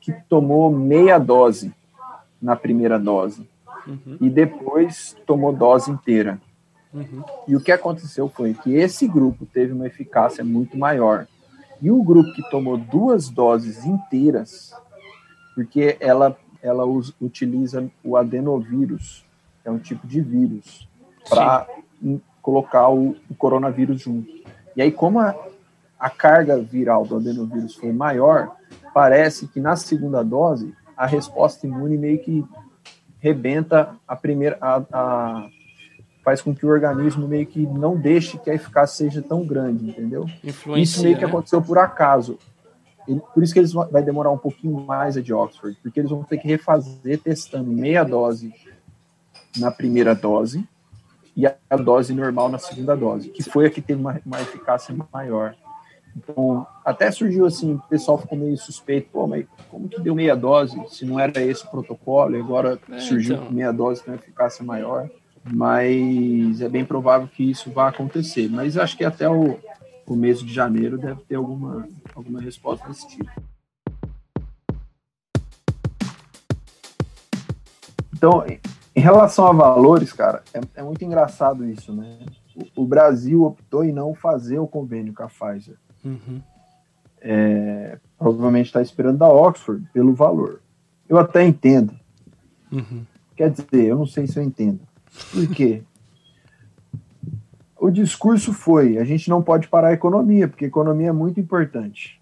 que 0.00 0.12
tomou 0.28 0.70
meia 0.70 1.18
dose 1.18 1.72
na 2.40 2.54
primeira 2.54 2.98
dose 2.98 3.48
uhum. 3.86 4.18
e 4.20 4.28
depois 4.28 5.16
tomou 5.26 5.50
dose 5.50 5.90
inteira. 5.90 6.38
Uhum. 6.92 7.24
E 7.48 7.56
o 7.56 7.60
que 7.60 7.72
aconteceu 7.72 8.28
foi 8.28 8.52
que 8.52 8.74
esse 8.74 9.08
grupo 9.08 9.46
teve 9.46 9.72
uma 9.72 9.86
eficácia 9.86 10.44
muito 10.44 10.76
maior. 10.76 11.26
E 11.80 11.90
o 11.90 12.02
grupo 12.02 12.32
que 12.34 12.50
tomou 12.50 12.76
duas 12.76 13.30
doses 13.30 13.86
inteiras, 13.86 14.74
porque 15.54 15.96
ela, 15.98 16.36
ela 16.62 16.84
utiliza 16.84 17.88
o 18.04 18.16
adenovírus, 18.16 19.24
é 19.64 19.70
um 19.70 19.78
tipo 19.78 20.06
de 20.06 20.20
vírus, 20.20 20.86
para 21.28 21.66
colocar 22.42 22.90
o, 22.90 23.16
o, 23.30 23.34
coronavírus 23.34 24.02
junto. 24.02 24.30
E 24.76 24.82
aí, 24.82 24.92
como 24.92 25.18
a, 25.18 25.34
a 26.04 26.10
carga 26.10 26.58
viral 26.58 27.06
do 27.06 27.16
adenovírus 27.16 27.76
foi 27.76 27.90
maior, 27.90 28.54
parece 28.92 29.48
que 29.48 29.58
na 29.58 29.74
segunda 29.74 30.22
dose 30.22 30.74
a 30.94 31.06
resposta 31.06 31.66
imune 31.66 31.96
meio 31.96 32.18
que 32.18 32.44
rebenta 33.18 33.96
a 34.06 34.14
primeira, 34.14 34.58
a, 34.60 34.82
a, 34.92 35.48
faz 36.22 36.42
com 36.42 36.54
que 36.54 36.66
o 36.66 36.68
organismo 36.68 37.26
meio 37.26 37.46
que 37.46 37.66
não 37.66 37.96
deixe 37.96 38.36
que 38.36 38.50
a 38.50 38.54
eficácia 38.54 39.06
seja 39.06 39.22
tão 39.22 39.46
grande, 39.46 39.88
entendeu? 39.88 40.26
Influencia, 40.44 40.82
isso 40.82 41.02
meio 41.02 41.16
que 41.16 41.22
né? 41.22 41.28
aconteceu 41.28 41.62
por 41.62 41.78
acaso. 41.78 42.38
por 43.32 43.42
isso 43.42 43.54
que 43.54 43.60
eles 43.60 43.72
vai 43.72 44.02
demorar 44.02 44.30
um 44.30 44.36
pouquinho 44.36 44.78
mais 44.78 45.16
a 45.16 45.22
de 45.22 45.32
Oxford, 45.32 45.74
porque 45.82 46.00
eles 46.00 46.10
vão 46.10 46.22
ter 46.22 46.36
que 46.36 46.46
refazer 46.46 47.18
testando 47.18 47.70
meia 47.70 48.04
dose 48.04 48.52
na 49.56 49.70
primeira 49.70 50.14
dose 50.14 50.68
e 51.34 51.46
a 51.46 51.76
dose 51.82 52.12
normal 52.12 52.50
na 52.50 52.58
segunda 52.58 52.94
dose, 52.94 53.30
que 53.30 53.42
foi 53.42 53.64
a 53.64 53.70
que 53.70 53.80
teve 53.80 54.02
uma, 54.02 54.20
uma 54.26 54.42
eficácia 54.42 54.94
maior. 55.10 55.56
Então, 56.16 56.66
até 56.84 57.10
surgiu 57.10 57.44
assim, 57.44 57.74
o 57.74 57.82
pessoal 57.88 58.18
ficou 58.18 58.38
meio 58.38 58.56
suspeito, 58.56 59.08
pô, 59.10 59.26
mas 59.26 59.46
como 59.68 59.88
que 59.88 60.00
deu 60.00 60.14
meia 60.14 60.36
dose, 60.36 60.80
se 60.88 61.04
não 61.04 61.18
era 61.18 61.42
esse 61.42 61.64
o 61.64 61.70
protocolo, 61.70 62.36
e 62.36 62.40
agora 62.40 62.78
é, 62.90 62.98
surgiu 63.00 63.36
então. 63.36 63.50
meia 63.50 63.72
dose 63.72 64.02
com 64.02 64.14
eficácia 64.14 64.64
maior, 64.64 65.10
mas 65.44 66.60
é 66.60 66.68
bem 66.68 66.84
provável 66.84 67.28
que 67.28 67.50
isso 67.50 67.70
vá 67.70 67.88
acontecer. 67.88 68.48
Mas 68.48 68.78
acho 68.78 68.96
que 68.96 69.04
até 69.04 69.28
o 69.28 69.58
começo 70.06 70.44
de 70.46 70.54
janeiro 70.54 70.96
deve 70.96 71.20
ter 71.22 71.34
alguma, 71.34 71.88
alguma 72.14 72.40
resposta 72.40 72.86
desse 72.88 73.08
tipo. 73.08 73.30
Então, 78.12 78.44
em 78.96 79.00
relação 79.00 79.46
a 79.46 79.52
valores, 79.52 80.12
cara, 80.12 80.42
é, 80.54 80.60
é 80.76 80.82
muito 80.82 81.04
engraçado 81.04 81.66
isso, 81.66 81.92
né? 81.92 82.20
O, 82.76 82.82
o 82.82 82.86
Brasil 82.86 83.42
optou 83.42 83.84
em 83.84 83.92
não 83.92 84.14
fazer 84.14 84.58
o 84.58 84.68
convênio 84.68 85.12
com 85.12 85.24
a 85.24 85.26
Pfizer. 85.26 85.76
Uhum. 86.04 86.40
É, 87.20 87.98
provavelmente 88.18 88.66
está 88.66 88.82
esperando 88.82 89.18
da 89.18 89.28
Oxford 89.28 89.86
pelo 89.92 90.14
valor. 90.14 90.60
Eu 91.08 91.18
até 91.18 91.44
entendo. 91.44 91.94
Uhum. 92.70 93.04
Quer 93.36 93.50
dizer, 93.50 93.86
eu 93.86 93.96
não 93.96 94.06
sei 94.06 94.26
se 94.26 94.38
eu 94.38 94.42
entendo. 94.42 94.80
Por 95.32 95.48
quê? 95.48 95.82
o 97.84 97.90
discurso 97.90 98.52
foi: 98.52 98.98
a 98.98 99.04
gente 99.04 99.28
não 99.28 99.42
pode 99.42 99.68
parar 99.68 99.88
a 99.88 99.92
economia, 99.92 100.48
porque 100.48 100.64
a 100.64 100.68
economia 100.68 101.08
é 101.08 101.12
muito 101.12 101.38
importante. 101.38 102.18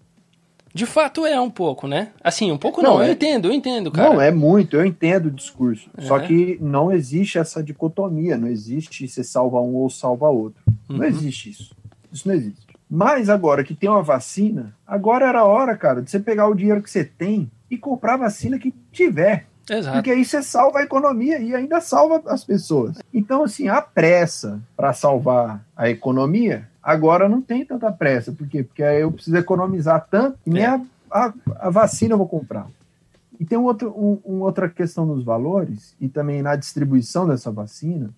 De 0.73 0.85
fato 0.87 1.25
é 1.25 1.39
um 1.39 1.51
pouco, 1.51 1.87
né? 1.87 2.11
Assim, 2.23 2.51
um 2.51 2.57
pouco 2.57 2.81
não, 2.81 2.95
não 2.95 3.01
é, 3.01 3.07
eu 3.07 3.13
entendo, 3.13 3.47
eu 3.47 3.53
entendo, 3.53 3.91
cara. 3.91 4.09
Não, 4.09 4.19
é 4.19 4.31
muito, 4.31 4.75
eu 4.75 4.83
entendo 4.83 5.27
o 5.27 5.31
discurso. 5.31 5.87
É. 5.95 6.01
Só 6.01 6.19
que 6.19 6.57
não 6.59 6.91
existe 6.91 7.37
essa 7.37 7.63
dicotomia, 7.63 8.37
não 8.37 8.47
existe 8.47 9.07
você 9.07 9.23
salva 9.23 9.61
um 9.61 9.75
ou 9.75 9.89
salva 9.89 10.29
outro. 10.29 10.61
Uhum. 10.89 10.97
Não 10.97 11.05
existe 11.05 11.51
isso. 11.51 11.75
Isso 12.11 12.27
não 12.27 12.33
existe. 12.33 12.62
Mas 12.95 13.27
agora 13.27 13.63
que 13.63 13.73
tem 13.73 13.89
uma 13.89 14.03
vacina, 14.03 14.71
agora 14.85 15.27
era 15.27 15.39
a 15.39 15.45
hora, 15.45 15.75
cara, 15.75 15.99
de 15.99 16.11
você 16.11 16.19
pegar 16.19 16.47
o 16.47 16.53
dinheiro 16.53 16.83
que 16.83 16.91
você 16.91 17.03
tem 17.03 17.49
e 17.67 17.75
comprar 17.75 18.13
a 18.13 18.17
vacina 18.17 18.59
que 18.59 18.71
tiver. 18.91 19.47
Exato. 19.67 19.97
Porque 19.97 20.11
aí 20.11 20.23
você 20.23 20.43
salva 20.43 20.77
a 20.77 20.83
economia 20.83 21.39
e 21.39 21.55
ainda 21.55 21.81
salva 21.81 22.21
as 22.27 22.43
pessoas. 22.43 22.99
Então, 23.11 23.45
assim, 23.45 23.67
a 23.67 23.81
pressa 23.81 24.61
para 24.77 24.93
salvar 24.93 25.65
a 25.75 25.89
economia, 25.89 26.69
agora 26.83 27.27
não 27.27 27.41
tem 27.41 27.65
tanta 27.65 27.91
pressa. 27.91 28.31
Por 28.31 28.47
quê? 28.47 28.61
Porque 28.61 28.83
aí 28.83 29.01
eu 29.01 29.11
preciso 29.11 29.37
economizar 29.37 30.05
tanto 30.07 30.37
e 30.45 30.51
nem 30.51 30.63
é. 30.63 30.67
a, 30.67 30.81
a, 31.09 31.33
a, 31.61 31.69
vacina 31.71 32.13
eu 32.13 32.19
vou 32.19 32.27
comprar. 32.27 32.67
E 33.39 33.43
tem 33.43 33.57
um 33.57 33.63
outro, 33.63 33.89
um, 33.89 34.21
um 34.23 34.41
outra 34.41 34.69
questão 34.69 35.03
nos 35.03 35.23
valores 35.23 35.95
e 35.99 36.07
também 36.07 36.43
na 36.43 36.55
distribuição 36.55 37.27
dessa 37.27 37.49
vacina, 37.49 38.11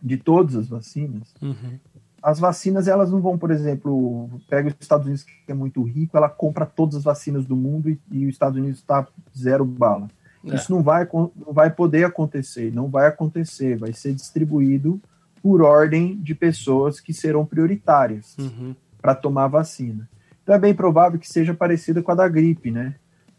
de 0.00 0.16
todas 0.16 0.54
as 0.54 0.68
vacinas, 0.68 1.34
uhum. 1.42 1.80
As 2.26 2.40
vacinas 2.40 2.88
elas 2.88 3.12
não 3.12 3.20
vão, 3.20 3.38
por 3.38 3.52
exemplo, 3.52 4.28
pega 4.50 4.68
os 4.68 4.74
Estados 4.80 5.06
Unidos 5.06 5.22
que 5.22 5.32
é 5.46 5.54
muito 5.54 5.80
rico, 5.84 6.16
ela 6.16 6.28
compra 6.28 6.66
todas 6.66 6.96
as 6.96 7.04
vacinas 7.04 7.46
do 7.46 7.54
mundo 7.54 7.88
e, 7.88 8.00
e 8.10 8.26
os 8.26 8.34
Estados 8.34 8.58
Unidos 8.58 8.80
está 8.80 9.06
zero 9.38 9.64
bala. 9.64 10.08
É. 10.44 10.56
Isso 10.56 10.72
não 10.72 10.82
vai, 10.82 11.08
não 11.12 11.52
vai 11.52 11.70
poder 11.70 12.02
acontecer, 12.02 12.74
não 12.74 12.88
vai 12.88 13.06
acontecer, 13.06 13.78
vai 13.78 13.92
ser 13.92 14.12
distribuído 14.12 15.00
por 15.40 15.62
ordem 15.62 16.16
de 16.16 16.34
pessoas 16.34 16.98
que 16.98 17.14
serão 17.14 17.46
prioritárias 17.46 18.36
uhum. 18.40 18.74
para 19.00 19.14
tomar 19.14 19.46
vacina. 19.46 20.08
Então 20.42 20.52
é 20.52 20.58
bem 20.58 20.74
provável 20.74 21.20
que 21.20 21.28
seja 21.28 21.54
parecida 21.54 22.02
com 22.02 22.10
a 22.10 22.16
da 22.16 22.26
gripe, 22.26 22.72
né? 22.72 22.96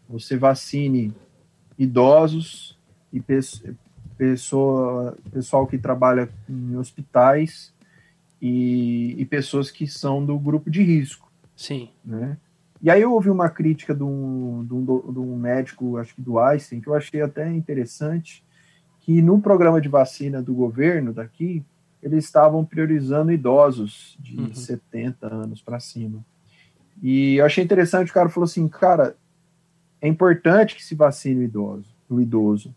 Você 0.08 0.34
vacine 0.34 1.12
idosos 1.78 2.78
e 3.12 3.22
pessoa, 4.16 5.14
pessoal 5.30 5.66
que 5.66 5.76
trabalha 5.76 6.30
em 6.48 6.74
hospitais 6.74 7.76
e, 8.40 9.16
e, 9.18 9.24
pessoas 9.24 9.70
que 9.70 9.86
são 9.86 10.24
do 10.24 10.38
grupo 10.38 10.70
de 10.70 10.82
risco. 10.82 11.30
Sim. 11.56 11.90
Né? 12.04 12.36
E 12.80 12.90
aí 12.90 13.02
eu 13.02 13.12
ouvi 13.12 13.30
uma 13.30 13.48
crítica 13.48 13.94
de 13.94 14.04
um, 14.04 14.64
de, 14.64 14.74
um, 14.74 14.84
de 14.84 15.18
um 15.18 15.36
médico, 15.36 15.96
acho 15.96 16.14
que 16.14 16.22
do 16.22 16.38
Einstein, 16.38 16.80
que 16.80 16.88
eu 16.88 16.94
achei 16.94 17.20
até 17.20 17.50
interessante, 17.50 18.44
que 19.00 19.20
no 19.20 19.40
programa 19.40 19.80
de 19.80 19.88
vacina 19.88 20.40
do 20.40 20.54
governo 20.54 21.12
daqui, 21.12 21.64
eles 22.02 22.24
estavam 22.24 22.64
priorizando 22.64 23.32
idosos 23.32 24.16
de 24.20 24.38
uhum. 24.38 24.54
70 24.54 25.26
anos 25.26 25.60
para 25.60 25.80
cima. 25.80 26.24
E 27.02 27.36
eu 27.36 27.44
achei 27.44 27.62
interessante, 27.64 28.10
o 28.10 28.14
cara 28.14 28.28
falou 28.28 28.44
assim, 28.44 28.68
cara, 28.68 29.16
é 30.00 30.06
importante 30.06 30.76
que 30.76 30.84
se 30.84 30.94
vacine 30.94 31.40
o 31.40 31.42
idoso, 31.42 31.88
o 32.08 32.20
idoso. 32.20 32.74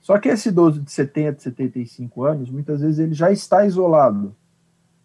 Só 0.00 0.18
que 0.18 0.28
esse 0.28 0.50
idoso 0.50 0.80
de 0.80 0.90
70, 0.90 1.40
75 1.40 2.22
anos, 2.22 2.50
muitas 2.50 2.80
vezes 2.80 3.00
ele 3.00 3.14
já 3.14 3.32
está 3.32 3.66
isolado. 3.66 4.34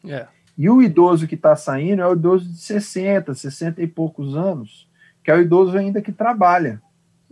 É. 0.05 0.27
E 0.57 0.69
o 0.69 0.81
idoso 0.81 1.27
que 1.27 1.35
está 1.35 1.55
saindo 1.55 2.01
é 2.01 2.07
o 2.07 2.13
idoso 2.13 2.47
de 2.49 2.57
60, 2.57 3.33
60 3.33 3.81
e 3.81 3.87
poucos 3.87 4.35
anos, 4.35 4.89
que 5.23 5.31
é 5.31 5.35
o 5.35 5.41
idoso 5.41 5.77
ainda 5.77 6.01
que 6.01 6.11
trabalha. 6.11 6.81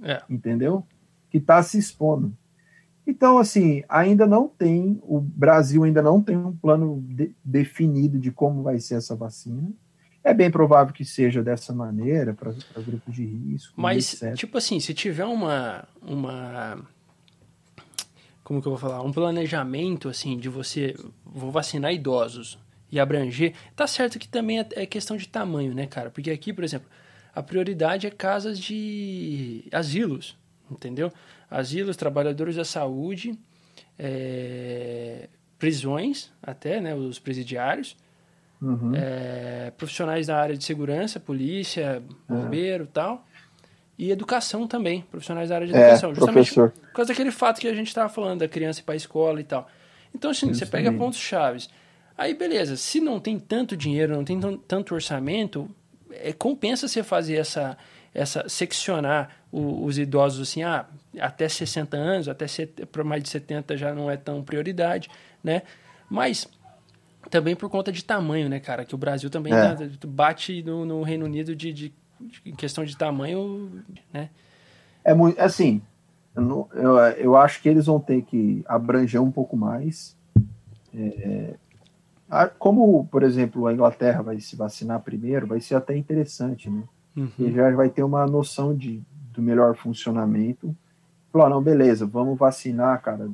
É. 0.02 0.22
Entendeu? 0.30 0.86
Que 1.30 1.38
está 1.38 1.62
se 1.62 1.78
expondo. 1.78 2.34
Então, 3.06 3.40
assim, 3.40 3.84
ainda 3.90 4.28
não 4.28 4.48
tem, 4.48 5.02
o 5.04 5.20
Brasil 5.20 5.84
ainda 5.84 6.02
não 6.02 6.22
tem 6.22 6.38
um 6.38 6.56
plano 6.56 7.04
de, 7.08 7.36
definido 7.44 8.20
de 8.20 8.32
como 8.32 8.62
vai 8.62 8.80
ser 8.80 8.96
essa 8.96 9.16
vacina. 9.16 9.72
É 10.24 10.34
bem 10.34 10.52
provável 10.52 10.94
que 10.94 11.04
seja 11.04 11.42
dessa 11.42 11.74
maneira, 11.74 12.34
para 12.34 12.54
grupos 12.78 13.16
de 13.16 13.26
risco. 13.26 13.74
Mas, 13.76 14.22
etc. 14.22 14.36
tipo 14.36 14.58
assim, 14.58 14.80
se 14.80 14.94
tiver 14.94 15.26
uma, 15.26 15.88
uma 16.02 16.86
como 18.50 18.64
que 18.64 18.68
eu 18.68 18.72
vou 18.72 18.80
falar, 18.80 19.04
um 19.04 19.12
planejamento 19.12 20.10
assim 20.10 20.36
de 20.36 20.50
você 20.50 20.96
vou 21.24 21.52
vacinar 21.52 21.94
idosos 21.94 22.58
e 22.92 23.00
abranger, 23.00 23.54
tá 23.76 23.86
certo 23.86 24.18
que 24.18 24.28
também 24.28 24.60
é, 24.60 24.68
é 24.72 24.86
questão 24.88 25.16
de 25.16 25.28
tamanho, 25.28 25.72
né, 25.76 25.86
cara? 25.86 26.10
Porque 26.10 26.32
aqui, 26.32 26.52
por 26.52 26.64
exemplo, 26.64 26.90
a 27.36 27.44
prioridade 27.44 28.08
é 28.08 28.10
casas 28.10 28.58
de 28.58 29.66
asilos, 29.72 30.36
entendeu? 30.70 31.14
Asilos, 31.48 31.96
trabalhadores 31.96 32.56
da 32.56 32.66
saúde, 32.66 33.38
é, 34.00 35.30
prisões, 35.60 36.32
até, 36.42 36.82
né, 36.82 36.96
os 36.96 37.20
presidiários, 37.20 37.96
uhum. 38.60 38.94
é, 38.96 39.72
profissionais 39.78 40.26
da 40.26 40.36
área 40.36 40.58
de 40.58 40.64
segurança, 40.64 41.20
polícia, 41.20 42.02
bombeiro, 42.28 42.86
uhum. 42.86 42.90
tal, 42.92 43.28
e 44.00 44.12
educação 44.12 44.66
também, 44.66 45.02
profissionais 45.12 45.50
da 45.50 45.56
área 45.56 45.68
de 45.68 45.76
é, 45.76 45.78
educação. 45.78 46.16
Justamente 46.16 46.54
professor. 46.54 46.72
por 46.72 46.94
causa 46.94 47.10
daquele 47.10 47.32
fato 47.32 47.60
que 47.60 47.68
a 47.68 47.74
gente 47.74 47.90
estava 47.90 48.08
falando, 48.08 48.40
da 48.40 48.48
criança 48.48 48.80
ir 48.80 48.84
para 48.84 48.94
a 48.94 48.98
escola 48.98 49.42
e 49.42 49.44
tal. 49.44 49.68
Então, 50.16 50.32
assim, 50.32 50.50
Isso 50.50 50.60
você 50.60 50.66
pega 50.66 50.90
pontos 50.94 51.20
chaves. 51.20 51.70
Aí, 52.18 52.34
beleza, 52.34 52.78
se 52.78 53.02
não 53.02 53.20
tem 53.20 53.38
tanto 53.38 53.76
dinheiro, 53.76 54.16
não 54.16 54.24
tem 54.24 54.40
tanto 54.66 54.96
orçamento, 54.96 55.70
é, 56.12 56.32
compensa 56.32 56.88
você 56.88 57.04
fazer 57.04 57.36
essa, 57.36 57.78
essa 58.14 58.48
seccionar 58.48 59.36
o, 59.52 59.84
os 59.84 60.00
idosos 60.00 60.48
assim, 60.48 60.64
ah, 60.64 60.86
até 61.20 61.50
60 61.50 61.98
anos, 61.98 62.30
até 62.30 62.46
para 62.86 63.04
mais 63.04 63.22
de 63.22 63.28
70 63.28 63.76
já 63.76 63.94
não 63.94 64.10
é 64.10 64.16
tão 64.16 64.42
prioridade, 64.42 65.10
né? 65.44 65.64
Mas 66.10 66.48
também 67.30 67.54
por 67.54 67.70
conta 67.70 67.92
de 67.92 68.04
tamanho, 68.04 68.48
né, 68.48 68.62
cara? 68.62 68.86
Que 68.86 68.96
o 68.96 68.98
Brasil 68.98 69.30
também 69.30 69.52
é. 69.52 69.76
Né, 69.76 69.92
bate 70.08 70.64
no, 70.64 70.86
no 70.86 71.04
Reino 71.04 71.26
Unido 71.26 71.54
de, 71.54 71.74
de 71.74 71.94
em 72.46 72.56
questão 72.56 72.84
de 72.84 72.98
tamanho, 72.98 73.84
né? 74.14 74.30
É 75.04 75.14
muito, 75.14 75.40
assim, 75.40 75.82
eu, 76.36 76.70
eu, 76.74 76.98
eu, 76.98 77.38
acho 77.38 77.62
que 77.62 77.70
eles 77.70 77.86
vão 77.86 78.00
ter 78.00 78.22
que 78.24 78.64
abranger 78.68 79.22
um 79.22 79.32
pouco 79.32 79.56
mais. 79.58 80.16
É, 80.94 81.56
como, 82.58 83.06
por 83.08 83.24
exemplo, 83.24 83.66
a 83.66 83.74
Inglaterra 83.74 84.22
vai 84.22 84.40
se 84.40 84.56
vacinar 84.56 85.02
primeiro, 85.02 85.48
vai 85.48 85.60
ser 85.60 85.76
até 85.76 85.96
interessante, 85.98 86.70
né? 86.70 86.84
Uhum. 87.16 87.32
E 87.40 87.52
já 87.52 87.72
vai 87.76 87.90
ter 87.90 88.04
uma 88.04 88.26
noção 88.26 88.76
de, 88.76 89.02
do 89.34 89.42
melhor 89.42 89.76
funcionamento. 89.76 90.76
Falar, 91.32 91.50
não, 91.50 91.62
beleza, 91.62 92.06
vamos 92.06 92.38
vacinar, 92.38 93.02
cara, 93.02 93.30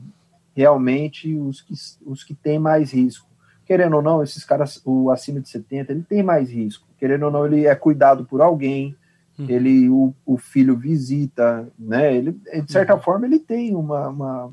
realmente 0.55 1.33
os 1.35 1.61
que, 1.61 1.73
os 2.05 2.23
que 2.23 2.33
têm 2.33 2.57
mais 2.57 2.93
risco. 2.93 3.27
Querendo 3.65 3.95
ou 3.95 4.01
não, 4.01 4.21
esses 4.21 4.43
caras, 4.43 4.81
o 4.85 5.09
acima 5.09 5.39
de 5.39 5.49
70, 5.49 5.91
ele 5.91 6.03
tem 6.03 6.21
mais 6.21 6.49
risco 6.49 6.85
querendo 6.97 7.23
ou 7.23 7.31
não, 7.31 7.45
ele 7.45 7.67
é 7.67 7.75
cuidado 7.75 8.25
por 8.25 8.41
alguém, 8.41 8.95
uhum. 9.37 9.45
ele 9.47 9.89
o, 9.89 10.13
o, 10.25 10.37
filho 10.37 10.75
visita, 10.75 11.67
né? 11.77 12.15
Ele, 12.15 12.31
de 12.31 12.71
certa 12.71 12.95
uhum. 12.95 13.01
forma, 13.01 13.25
ele 13.25 13.39
tem 13.39 13.75
uma, 13.75 14.07
uma, 14.07 14.51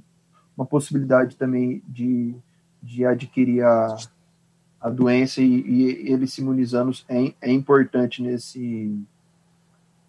uma, 0.56 0.66
possibilidade 0.66 1.36
também 1.36 1.82
de, 1.88 2.34
de 2.82 3.06
adquirir 3.06 3.64
a, 3.64 3.96
a 4.80 4.90
doença 4.90 5.40
e, 5.40 5.62
e 5.62 6.12
ele 6.12 6.26
se 6.26 6.40
imunizando 6.40 6.92
é, 7.08 7.32
é 7.40 7.50
importante 7.50 8.22
nesse, 8.22 8.98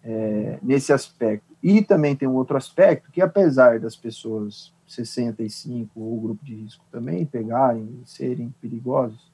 é, 0.02 0.58
nesse 0.62 0.92
aspecto. 0.92 1.54
E 1.62 1.80
também 1.80 2.14
tem 2.14 2.28
um 2.28 2.34
outro 2.34 2.58
aspecto 2.58 3.10
que, 3.10 3.22
apesar 3.22 3.80
das 3.80 3.96
pessoas 3.96 4.73
65 4.86 6.00
ou 6.00 6.20
grupo 6.20 6.44
de 6.44 6.54
risco 6.54 6.84
também 6.90 7.24
pegarem 7.24 8.00
e 8.02 8.08
serem 8.08 8.54
perigosos 8.60 9.32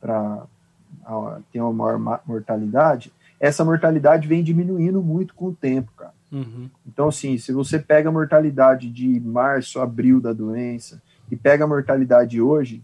para 0.00 0.46
tem 1.52 1.60
uma 1.60 1.72
maior 1.72 2.22
mortalidade, 2.26 3.12
essa 3.38 3.64
mortalidade 3.64 4.26
vem 4.26 4.42
diminuindo 4.42 5.00
muito 5.00 5.34
com 5.34 5.46
o 5.46 5.54
tempo, 5.54 5.92
cara. 5.96 6.12
Uhum. 6.32 6.68
Então, 6.86 7.08
assim, 7.08 7.38
se 7.38 7.52
você 7.52 7.78
pega 7.78 8.08
a 8.08 8.12
mortalidade 8.12 8.90
de 8.90 9.20
março, 9.20 9.80
abril 9.80 10.20
da 10.20 10.32
doença 10.32 11.00
e 11.30 11.36
pega 11.36 11.64
a 11.64 11.68
mortalidade 11.68 12.40
hoje, 12.40 12.82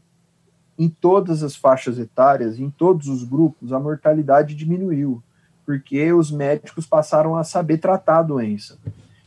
em 0.79 0.89
todas 0.89 1.43
as 1.43 1.57
faixas 1.57 1.99
etárias, 1.99 2.59
em 2.59 2.71
todos 2.71 3.09
os 3.09 3.25
grupos, 3.25 3.73
a 3.73 3.81
mortalidade 3.81 4.55
diminuiu, 4.55 5.23
porque 5.65 6.13
os 6.13 6.31
médicos 6.31 6.87
passaram 6.87 7.37
a 7.37 7.45
saber 7.45 7.79
tratar 7.79 8.19
a 8.19 8.23
doença. 8.23 8.79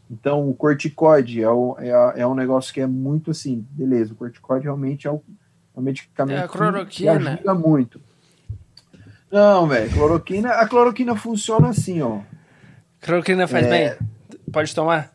Então, 0.10 0.50
o 0.50 0.54
corticoide 0.54 1.44
é, 1.44 1.50
o, 1.50 1.76
é, 1.80 2.22
é 2.22 2.28
um 2.28 2.34
negócio 2.34 2.74
que 2.74 2.82
é 2.82 2.88
muito 2.88 3.30
assim, 3.30 3.66
beleza, 3.70 4.14
o 4.14 4.16
corticoide 4.16 4.64
realmente 4.64 5.08
é, 5.08 5.12
o, 5.12 5.22
é 5.76 5.80
um 5.80 5.84
medicamento 5.84 6.64
é 6.64 6.86
que 6.86 7.08
ajuda 7.08 7.54
muito. 7.54 8.02
Não, 9.32 9.68
velho, 9.68 9.92
cloroquina, 9.92 10.54
a 10.54 10.68
cloroquina 10.68 11.16
funciona 11.16 11.70
assim, 11.70 12.02
ó. 12.02 12.22
Cloroquina 13.00 13.48
faz 13.48 13.68
é, 13.68 13.70
bem? 13.70 14.08
Pode 14.52 14.74
tomar? 14.74 15.14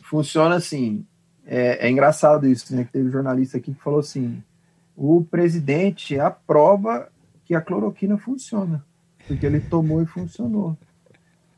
Funciona 0.00 0.54
assim. 0.54 1.04
É, 1.44 1.86
é 1.86 1.90
engraçado 1.90 2.46
isso, 2.46 2.74
né? 2.74 2.84
Que 2.84 2.92
teve 2.92 3.08
um 3.08 3.12
jornalista 3.12 3.58
aqui 3.58 3.74
que 3.74 3.82
falou 3.82 3.98
assim: 3.98 4.42
o 4.96 5.24
presidente 5.24 6.18
aprova 6.18 7.08
que 7.44 7.54
a 7.54 7.60
cloroquina 7.60 8.16
funciona, 8.16 8.84
porque 9.26 9.44
ele 9.44 9.60
tomou 9.60 10.00
e 10.00 10.06
funcionou. 10.06 10.78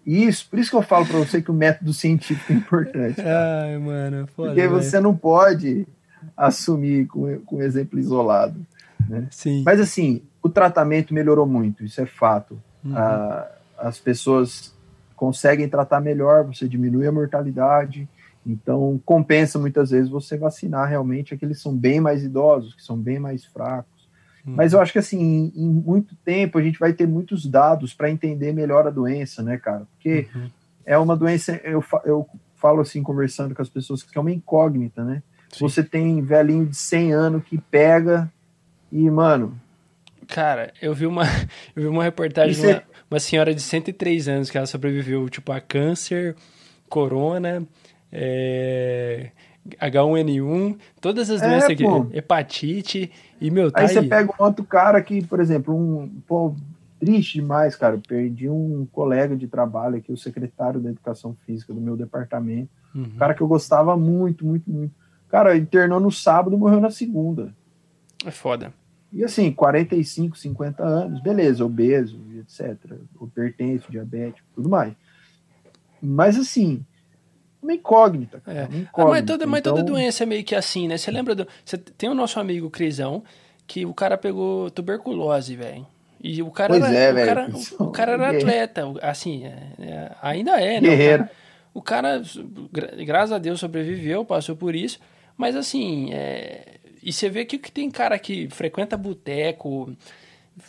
Isso, 0.07 0.49
por 0.49 0.59
isso 0.59 0.71
que 0.71 0.77
eu 0.77 0.83
falo 0.83 1.05
para 1.05 1.19
você 1.19 1.43
que 1.43 1.51
o 1.51 1.55
método 1.55 1.93
científico 1.93 2.53
é 2.53 2.57
importante. 2.57 3.17
Cara. 3.17 3.65
Ai, 3.65 3.79
mano, 3.79 4.29
foda, 4.29 4.51
Porque 4.51 4.69
você 4.69 5.01
não 5.01 5.17
pode 5.17 5.85
assumir 6.37 7.07
com, 7.09 7.41
com 7.41 7.61
exemplo 7.61 7.99
isolado. 7.99 8.65
Né? 9.09 9.27
Sim. 9.33 9.65
Mas 9.67 9.81
assim, 9.81 10.23
o 10.41 10.49
tratamento 10.49 11.13
melhorou 11.13 11.47
muito, 11.47 11.85
isso 11.85 12.01
é 12.01 12.07
fato. 12.07 12.61
Uhum. 12.85 12.95
As 13.77 13.99
pessoas 13.99 14.73
conseguem 15.17 15.69
tratar 15.69 16.01
melhor, 16.01 16.45
você 16.45 16.69
diminui 16.69 17.07
a 17.07 17.13
mortalidade, 17.13 18.09
então 18.47 19.01
compensa 19.05 19.59
muitas 19.59 19.91
vezes 19.91 20.09
você 20.09 20.37
vacinar 20.37 20.89
realmente 20.89 21.35
aqueles 21.35 21.57
que 21.57 21.63
são 21.65 21.77
bem 21.77 22.01
mais 22.01 22.23
idosos, 22.23 22.75
que 22.75 22.83
são 22.83 22.97
bem 22.97 23.19
mais 23.19 23.45
fracos. 23.45 23.96
Mas 24.55 24.73
eu 24.73 24.81
acho 24.81 24.93
que 24.93 24.99
assim, 24.99 25.53
em, 25.55 25.69
muito 25.69 26.15
tempo 26.25 26.59
a 26.59 26.63
gente 26.63 26.79
vai 26.79 26.93
ter 26.93 27.07
muitos 27.07 27.47
dados 27.47 27.93
para 27.93 28.11
entender 28.11 28.53
melhor 28.53 28.87
a 28.87 28.91
doença, 28.91 29.43
né, 29.43 29.57
cara? 29.57 29.87
Porque 29.93 30.29
uhum. 30.35 30.51
é 30.85 30.97
uma 30.99 31.17
doença, 31.17 31.61
eu, 31.65 31.85
eu 32.05 32.27
falo 32.55 32.81
assim, 32.81 33.03
conversando 33.03 33.55
com 33.55 33.63
as 33.63 33.69
pessoas, 33.69 34.03
que 34.03 34.17
é 34.17 34.21
uma 34.21 34.33
incógnita, 34.33 35.05
né? 35.05 35.23
Sim. 35.53 35.61
Você 35.61 35.83
tem 35.83 36.23
velhinho 36.23 36.67
de 36.67 36.77
100 36.77 37.13
anos 37.13 37.45
que 37.45 37.59
pega 37.59 38.31
e, 38.91 39.11
mano, 39.11 39.59
Cara, 40.29 40.73
eu 40.83 40.93
vi 40.93 41.07
uma, 41.07 41.23
eu 41.75 41.83
vi 41.83 41.87
uma 41.87 42.03
reportagem 42.03 42.61
de 42.61 42.67
uma, 42.67 42.83
uma, 43.13 43.21
senhora 43.21 43.55
de 43.55 43.61
103 43.63 44.29
anos 44.29 44.51
que 44.51 44.57
ela 44.57 44.67
sobreviveu, 44.67 45.29
tipo, 45.29 45.53
a 45.53 45.61
câncer, 45.61 46.35
corona, 46.89 47.67
é, 48.11 49.31
H1N1, 49.81 50.79
todas 51.01 51.31
as 51.31 51.43
é, 51.43 51.49
doenças 51.49 51.71
aqui, 51.71 51.85
pô. 51.85 52.07
hepatite, 52.13 53.11
e 53.41 53.51
meu, 53.51 53.71
tá 53.71 53.81
aí, 53.81 53.87
aí 53.87 53.95
você 53.95 54.03
pega 54.03 54.33
um 54.33 54.45
outro 54.45 54.65
cara 54.65 55.01
que, 55.03 55.25
por 55.25 55.41
exemplo, 55.41 55.75
um, 55.75 56.09
pô, 56.27 56.55
triste 56.99 57.35
demais, 57.35 57.77
cara, 57.77 58.01
perdi 58.07 58.49
um 58.49 58.87
colega 58.91 59.37
de 59.37 59.47
trabalho 59.47 59.97
aqui, 59.97 60.13
o 60.13 60.17
secretário 60.17 60.81
da 60.81 60.91
Educação 60.91 61.37
Física 61.47 61.73
do 61.73 61.81
meu 61.81 61.97
departamento, 61.97 62.71
uhum. 62.95 63.03
um 63.03 63.19
cara 63.19 63.35
que 63.35 63.43
eu 63.43 63.49
gostava 63.49 63.97
muito, 63.97 64.45
muito, 64.47 64.71
muito. 64.71 64.95
Cara, 65.29 65.57
internou 65.57 66.01
no 66.01 66.11
sábado, 66.11 66.57
morreu 66.57 66.81
na 66.81 66.91
segunda. 66.91 67.53
É 68.25 68.31
foda. 68.31 68.73
E 69.13 69.25
assim, 69.25 69.53
45, 69.53 70.37
50 70.37 70.83
anos, 70.83 71.23
beleza, 71.23 71.65
obeso, 71.65 72.21
etc. 72.39 72.77
Hipertenso, 73.21 73.91
diabético, 73.91 74.47
tudo 74.55 74.69
mais. 74.69 74.95
Mas 76.03 76.39
assim, 76.39 76.85
uma 77.67 77.75
incógnita. 77.75 78.41
Cara, 78.41 78.61
é. 78.61 78.65
uma 78.65 78.79
incógnita. 78.79 79.03
Ah, 79.03 79.05
mas, 79.07 79.25
toda, 79.25 79.47
mas 79.47 79.63
toda 79.63 79.81
então 79.81 79.95
doença 79.95 80.23
é 80.23 80.27
meio 80.27 80.45
que 80.45 80.55
assim, 80.55 80.89
né? 80.89 80.97
Você 80.97 81.11
lembra 81.11 81.35
do. 81.35 81.47
Você 81.65 81.77
tem 81.77 82.09
o 82.09 82.15
nosso 82.15 82.41
amigo 82.41 82.71
Crisão, 82.71 83.23
que 83.67 83.85
o 83.85 83.93
cara 83.93 84.17
pegou 84.17 84.71
tuberculose, 84.71 85.57
velho. 85.57 85.87
E 86.23 86.43
o 86.43 86.51
cara 86.51 86.71
pois 86.71 86.93
era, 86.93 87.21
é, 87.21 87.23
o, 87.23 87.27
cara, 87.27 87.51
o, 87.51 87.85
o 87.85 87.91
cara 87.91 88.13
era 88.13 88.31
atleta, 88.31 88.83
assim, 89.03 89.45
é, 89.45 89.69
é, 89.79 90.13
ainda 90.23 90.61
é, 90.61 90.81
né? 90.81 90.89
Guerreiro. 90.89 91.29
O 91.75 91.83
cara, 91.83 92.23
o 92.57 92.69
cara, 92.69 93.05
graças 93.05 93.33
a 93.33 93.39
Deus, 93.39 93.61
sobreviveu, 93.61 94.25
passou 94.25 94.57
por 94.57 94.75
isso, 94.75 94.99
mas 95.37 95.55
assim, 95.55 96.11
é, 96.13 96.79
e 97.03 97.13
você 97.13 97.29
vê 97.29 97.45
que, 97.45 97.59
que 97.59 97.71
tem 97.71 97.91
cara 97.91 98.19
que 98.19 98.49
frequenta 98.49 98.97
boteco, 98.97 99.95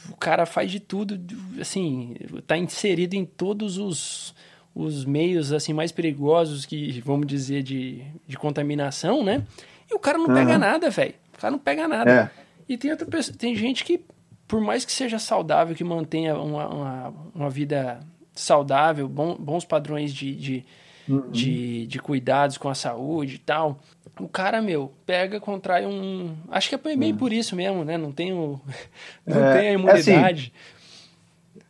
o 0.09 0.17
cara 0.17 0.45
faz 0.45 0.69
de 0.69 0.81
tudo, 0.81 1.19
assim, 1.61 2.15
tá 2.45 2.57
inserido 2.57 3.15
em 3.15 3.25
todos 3.25 3.77
os, 3.77 4.35
os 4.77 5.05
meios 5.05 5.51
assim 5.51 5.73
mais 5.73 5.91
perigosos 5.91 6.65
que, 6.65 7.01
vamos 7.01 7.25
dizer, 7.25 7.63
de, 7.63 8.03
de 8.27 8.37
contaminação, 8.37 9.23
né? 9.23 9.43
E 9.89 9.95
o 9.95 9.99
cara 9.99 10.17
não 10.17 10.27
uhum. 10.27 10.33
pega 10.33 10.57
nada, 10.57 10.89
velho. 10.89 11.15
O 11.35 11.39
cara 11.39 11.51
não 11.51 11.59
pega 11.59 11.87
nada. 11.87 12.11
É. 12.11 12.29
E 12.69 12.77
tem 12.77 12.91
outra 12.91 13.07
pessoa, 13.07 13.35
tem 13.37 13.55
gente 13.55 13.83
que, 13.83 14.01
por 14.47 14.61
mais 14.61 14.85
que 14.85 14.91
seja 14.91 15.17
saudável, 15.17 15.75
que 15.75 15.83
mantenha 15.83 16.35
uma, 16.35 16.67
uma, 16.67 17.13
uma 17.33 17.49
vida 17.49 17.99
saudável, 18.33 19.07
bom, 19.07 19.35
bons 19.35 19.65
padrões 19.65 20.13
de, 20.13 20.35
de, 20.35 20.65
uhum. 21.07 21.31
de, 21.31 21.87
de 21.87 21.99
cuidados 21.99 22.57
com 22.57 22.69
a 22.69 22.75
saúde 22.75 23.35
e 23.35 23.39
tal, 23.39 23.79
o 24.19 24.27
cara, 24.27 24.61
meu, 24.61 24.91
pega, 25.05 25.39
contrai 25.39 25.85
um. 25.85 26.35
Acho 26.49 26.69
que 26.69 26.75
é 26.75 26.95
meio 26.95 27.15
é. 27.15 27.17
por 27.17 27.31
isso 27.31 27.55
mesmo, 27.55 27.83
né? 27.83 27.97
Não 27.97 28.11
tem, 28.11 28.33
o... 28.33 28.59
não 29.25 29.45
é, 29.45 29.59
tem 29.59 29.69
a 29.69 29.73
imunidade. 29.73 30.03
É 30.05 30.19
assim, 30.19 30.51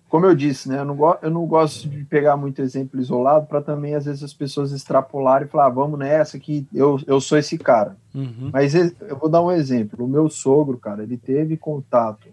como 0.10 0.26
eu 0.26 0.34
disse, 0.34 0.70
né? 0.70 0.80
Eu 0.80 0.86
não, 0.86 1.18
eu 1.22 1.30
não 1.30 1.45
gosto 1.45 1.89
de 1.89 2.03
pegar 2.05 2.38
muito 2.38 2.62
exemplo 2.62 2.99
isolado 2.99 3.45
para 3.45 3.62
também, 3.62 3.93
às 3.93 4.05
vezes, 4.05 4.24
as 4.24 4.34
pessoas 4.34 4.72
extrapolarem 4.72 5.47
e 5.47 5.49
falar, 5.49 5.66
ah, 5.66 5.70
vamos 5.70 5.99
nessa 5.99 6.39
que 6.39 6.66
eu, 6.74 6.99
eu 7.05 7.20
sou 7.20 7.38
esse 7.38 7.58
cara. 7.58 7.97
Uhum. 8.16 8.49
Mas 8.53 8.74
eu 8.74 9.18
vou 9.20 9.30
dar 9.30 9.41
um 9.41 9.51
exemplo. 9.51 10.05
O 10.05 10.08
meu 10.08 10.30
sogro, 10.30 10.78
cara, 10.78 11.03
ele 11.03 11.18
teve 11.18 11.58
contato. 11.58 12.30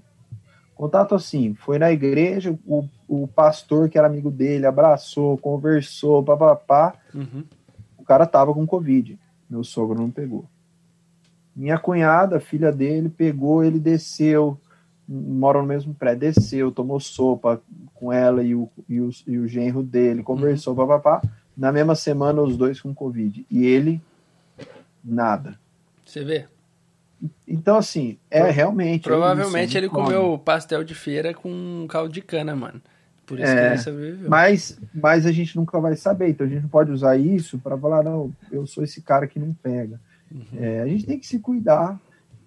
Contato 0.75 1.15
assim, 1.15 1.55
foi 1.55 1.79
na 1.79 1.91
igreja, 1.91 2.57
o, 2.67 2.85
o 3.09 3.27
pastor 3.27 3.89
que 3.89 3.99
era 3.99 4.07
amigo 4.07 4.31
dele 4.31 4.67
abraçou, 4.67 5.39
conversou, 5.39 6.23
papapá. 6.23 6.95
Uhum. 7.13 7.45
O 7.99 8.05
cara 8.05 8.27
tava 8.27 8.55
com 8.55 8.67
Covid. 8.67 9.19
Meu 9.51 9.65
sogro 9.65 9.99
não 9.99 10.11
pegou. 10.11 10.45
Minha 11.55 11.79
cunhada, 11.79 12.41
filha 12.41 12.73
dele, 12.73 13.09
pegou, 13.09 13.65
ele 13.65 13.79
desceu, 13.79 14.59
mora 15.09 15.61
no 15.61 15.67
mesmo 15.67 15.95
prédio, 15.95 16.21
desceu, 16.21 16.73
tomou 16.73 16.99
sopa 16.99 17.61
com 17.95 18.13
ela 18.13 18.43
e 18.43 18.55
o, 18.55 18.69
e 18.89 19.01
o, 19.01 19.11
e 19.27 19.39
o 19.39 19.47
genro 19.47 19.83
dele, 19.83 20.23
conversou, 20.23 20.75
uhum. 20.75 20.87
papapá. 20.87 21.23
Na 21.57 21.71
mesma 21.71 21.95
semana, 21.95 22.43
os 22.43 22.57
dois 22.57 22.81
com 22.81 22.95
Covid. 22.95 23.47
E 23.51 23.65
ele, 23.65 24.01
nada. 25.05 25.59
Você 26.05 26.25
vê? 26.25 26.47
Então, 27.47 27.77
assim, 27.77 28.19
é 28.31 28.51
realmente. 28.51 29.07
É 29.07 29.11
Provavelmente 29.11 29.77
ele 29.77 29.89
comeu 29.89 30.37
pastel 30.39 30.83
de 30.83 30.95
feira 30.95 31.33
com 31.33 31.87
caldo 31.89 32.13
de 32.13 32.21
cana, 32.21 32.55
mano. 32.57 32.81
Por 33.27 33.39
isso 33.39 33.51
é, 33.51 33.55
que 33.55 33.67
ele 33.67 33.79
sobreviveu. 33.79 34.31
Mas, 34.31 34.79
mas 34.95 35.25
a 35.27 35.33
gente 35.33 35.57
nunca 35.57 35.81
vai 35.81 35.97
saber. 35.97 36.29
Então 36.31 36.47
a 36.47 36.51
gente 36.51 36.63
não 36.63 36.69
pode 36.69 36.91
usar 36.91 37.17
isso 37.17 37.59
para 37.59 37.79
falar, 37.79 38.03
não, 38.03 38.31
eu 38.51 38.67
sou 38.67 38.85
esse 38.85 39.01
cara 39.01 39.27
que 39.27 39.39
não 39.39 39.55
pega. 39.55 39.99
Uhum. 40.31 40.45
É, 40.59 40.81
a 40.81 40.87
gente 40.87 41.07
tem 41.07 41.19
que 41.19 41.27
se 41.27 41.39
cuidar. 41.39 41.99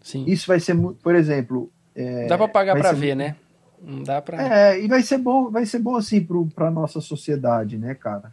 Sim. 0.01 0.25
Isso 0.27 0.47
vai 0.47 0.59
ser, 0.59 0.77
por 1.01 1.15
exemplo. 1.15 1.71
É, 1.97 2.27
dá 2.27 2.37
para 2.37 2.47
pagar 2.47 2.77
para 2.77 2.91
ver, 2.91 3.15
né? 3.15 3.35
Não 3.81 4.03
dá 4.03 4.21
para. 4.21 4.41
É, 4.41 4.79
e 4.79 4.87
vai 4.87 5.01
ser 5.01 5.17
bom, 5.17 5.49
vai 5.49 5.65
ser 5.65 5.79
bom 5.79 5.95
assim 5.95 6.25
para 6.53 6.69
nossa 6.69 7.01
sociedade, 7.01 7.77
né, 7.77 7.95
cara? 7.95 8.31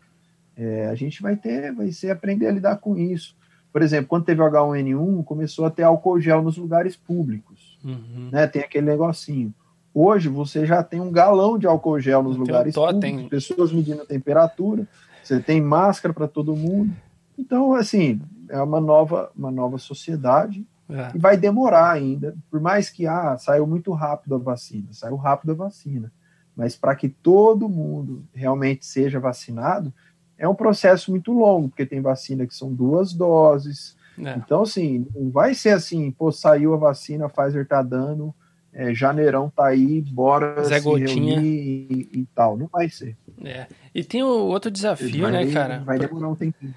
É, 0.55 0.87
a 0.87 0.95
gente 0.95 1.23
vai 1.23 1.35
ter, 1.35 1.73
vai 1.73 1.91
ser 1.91 2.11
aprender 2.11 2.47
a 2.47 2.53
lidar 2.53 2.77
com 2.77 2.97
isso. 2.97 3.35
Por 3.73 3.83
exemplo, 3.83 4.07
quando 4.07 4.27
teve 4.27 4.41
o 4.41 4.45
H1N1, 4.45 5.25
começou 5.25 5.65
a 5.65 5.71
ter 5.71 5.83
álcool 5.83 6.21
gel 6.21 6.43
nos 6.43 6.59
lugares 6.59 6.95
públicos. 6.95 7.79
Uhum. 7.83 8.29
Né? 8.31 8.47
Tem 8.47 8.62
aquele 8.62 8.87
negocinho. 8.87 9.53
Hoje 9.93 10.29
você 10.29 10.67
já 10.67 10.83
tem 10.83 11.01
um 11.01 11.11
galão 11.11 11.59
de 11.59 11.67
álcool 11.67 11.99
gel 11.99 12.23
nos 12.23 12.35
tem 12.35 12.41
lugares 12.41 12.77
um 12.77 12.87
públicos, 12.87 13.29
pessoas 13.29 13.73
medindo 13.73 14.03
a 14.03 14.07
temperatura, 14.07 14.87
você 15.23 15.41
tem 15.41 15.61
máscara 15.61 16.12
para 16.12 16.29
todo 16.29 16.55
mundo. 16.55 16.95
Então, 17.39 17.75
assim, 17.75 18.21
é 18.49 18.61
uma 18.61 18.81
nova, 18.81 19.33
uma 19.37 19.51
nova 19.51 19.79
sociedade 19.79 20.65
é. 20.89 21.12
e 21.14 21.18
vai 21.18 21.37
demorar 21.37 21.91
ainda. 21.91 22.37
Por 22.51 22.61
mais 22.61 22.91
que 22.91 23.07
ah, 23.07 23.37
saiu 23.39 23.66
muito 23.66 23.93
rápido 23.93 24.35
a 24.35 24.39
vacina, 24.39 24.89
saiu 24.93 25.16
rápido 25.16 25.53
a 25.53 25.55
vacina, 25.55 26.12
mas 26.57 26.76
para 26.76 26.95
que 26.95 27.09
todo 27.09 27.68
mundo 27.68 28.24
realmente 28.35 28.87
seja 28.87 29.18
vacinado, 29.18 29.93
é 30.37 30.49
um 30.49 30.55
processo 30.55 31.11
muito 31.11 31.32
longo, 31.32 31.68
porque 31.68 31.87
tem 31.87 32.01
vacina 32.01 32.47
que 32.47 32.55
são 32.55 32.72
duas 32.72 33.12
doses. 33.12 33.97
É. 34.18 34.35
Então, 34.37 34.62
assim, 34.62 35.07
não 35.14 35.30
vai 35.30 35.55
ser 35.55 35.70
assim, 35.70 36.11
pô, 36.11 36.30
saiu 36.30 36.74
a 36.74 36.76
vacina, 36.76 37.28
Pfizer 37.28 37.66
tá 37.66 37.82
dando, 37.82 38.35
é, 38.72 38.93
janeirão 38.93 39.49
tá 39.49 39.66
aí, 39.66 40.01
bora 40.03 40.62
Zé 40.64 40.78
se 40.78 40.85
Gotinha. 40.85 41.37
reunir 41.37 41.87
e, 41.91 42.20
e, 42.20 42.26
tal. 42.35 42.57
Não 42.57 42.66
vai 42.66 42.89
ser. 42.89 43.16
É. 43.43 43.66
E 43.95 44.03
tem 44.03 44.22
o 44.22 44.28
outro 44.28 44.70
desafio, 44.70 45.22
vai, 45.22 45.32
né, 45.32 45.53
cara? 45.53 45.78
Vai 45.80 45.99
demorar 45.99 46.28
um 46.28 46.35
tempinho. 46.35 46.74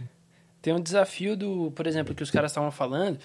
Tem 0.61 0.73
um 0.73 0.81
desafio 0.81 1.35
do, 1.35 1.71
por 1.71 1.87
exemplo, 1.87 2.13
que 2.13 2.21
os 2.21 2.29
caras 2.29 2.51
estavam 2.51 2.71
falando, 2.71 3.17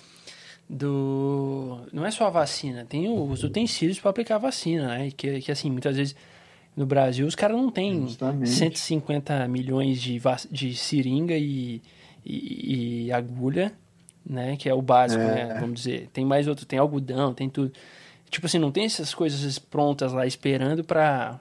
do. 0.68 1.80
Não 1.92 2.04
é 2.04 2.10
só 2.10 2.26
a 2.26 2.30
vacina, 2.30 2.84
tem 2.84 3.08
os 3.08 3.42
utensílios 3.42 3.98
para 3.98 4.10
aplicar 4.10 4.36
a 4.36 4.38
vacina, 4.38 4.88
né? 4.88 5.10
Que, 5.16 5.40
que 5.40 5.52
assim, 5.52 5.70
muitas 5.70 5.96
vezes 5.96 6.16
no 6.76 6.86
Brasil 6.86 7.26
os 7.26 7.34
caras 7.34 7.56
não 7.56 7.70
têm 7.70 8.02
Justamente. 8.02 8.50
150 8.50 9.46
milhões 9.48 10.00
de, 10.00 10.20
de 10.50 10.74
seringa 10.74 11.36
e, 11.36 11.82
e, 12.24 13.06
e 13.06 13.12
agulha, 13.12 13.72
né? 14.24 14.56
Que 14.56 14.68
é 14.68 14.74
o 14.74 14.82
básico, 14.82 15.22
é. 15.22 15.46
né? 15.46 15.58
Vamos 15.60 15.80
dizer. 15.80 16.08
Tem 16.12 16.24
mais 16.24 16.48
outro, 16.48 16.64
tem 16.64 16.78
algodão, 16.78 17.34
tem 17.34 17.48
tudo. 17.48 17.72
Tipo 18.30 18.46
assim, 18.46 18.58
não 18.58 18.72
tem 18.72 18.84
essas 18.84 19.12
coisas 19.12 19.58
prontas 19.58 20.12
lá 20.12 20.26
esperando 20.26 20.82
para 20.82 21.38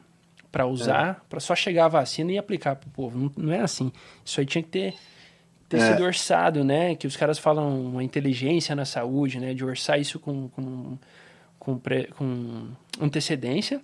para 0.51 0.65
usar, 0.67 1.21
é. 1.21 1.29
para 1.29 1.39
só 1.39 1.55
chegar 1.55 1.85
a 1.85 1.87
vacina 1.87 2.31
e 2.33 2.37
aplicar 2.37 2.75
pro 2.75 2.89
povo. 2.89 3.17
Não, 3.17 3.31
não 3.37 3.53
é 3.53 3.61
assim. 3.61 3.89
Isso 4.25 4.37
aí 4.39 4.45
tinha 4.45 4.61
que 4.61 4.67
ter, 4.67 4.93
ter 5.71 5.77
é. 5.77 5.91
sido 5.91 6.03
orçado, 6.03 6.65
né? 6.65 6.95
Que 6.95 7.07
os 7.07 7.15
caras 7.15 7.39
falam 7.39 7.85
uma 7.85 8.03
inteligência 8.03 8.75
na 8.75 8.83
saúde, 8.83 9.39
né? 9.39 9.53
De 9.53 9.63
orçar 9.63 9.99
isso 9.99 10.19
com, 10.19 10.49
com, 10.49 10.97
com, 11.57 11.77
pre, 11.77 12.09
com 12.17 12.67
antecedência, 12.99 13.81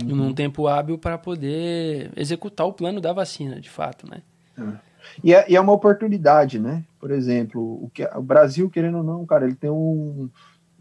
uhum. 0.00 0.14
num 0.14 0.32
tempo 0.32 0.68
hábil 0.68 0.96
para 0.96 1.18
poder 1.18 2.12
executar 2.16 2.64
o 2.64 2.72
plano 2.72 3.00
da 3.00 3.12
vacina, 3.12 3.60
de 3.60 3.68
fato, 3.68 4.08
né? 4.08 4.22
É. 4.56 4.90
E, 5.24 5.34
é, 5.34 5.50
e 5.50 5.56
é 5.56 5.60
uma 5.60 5.72
oportunidade, 5.72 6.60
né? 6.60 6.84
Por 7.00 7.10
exemplo, 7.10 7.60
o, 7.60 7.90
que, 7.92 8.04
o 8.04 8.22
Brasil, 8.22 8.70
querendo 8.70 8.98
ou 8.98 9.04
não, 9.04 9.26
cara, 9.26 9.46
ele 9.46 9.56
tem 9.56 9.70
um 9.70 10.30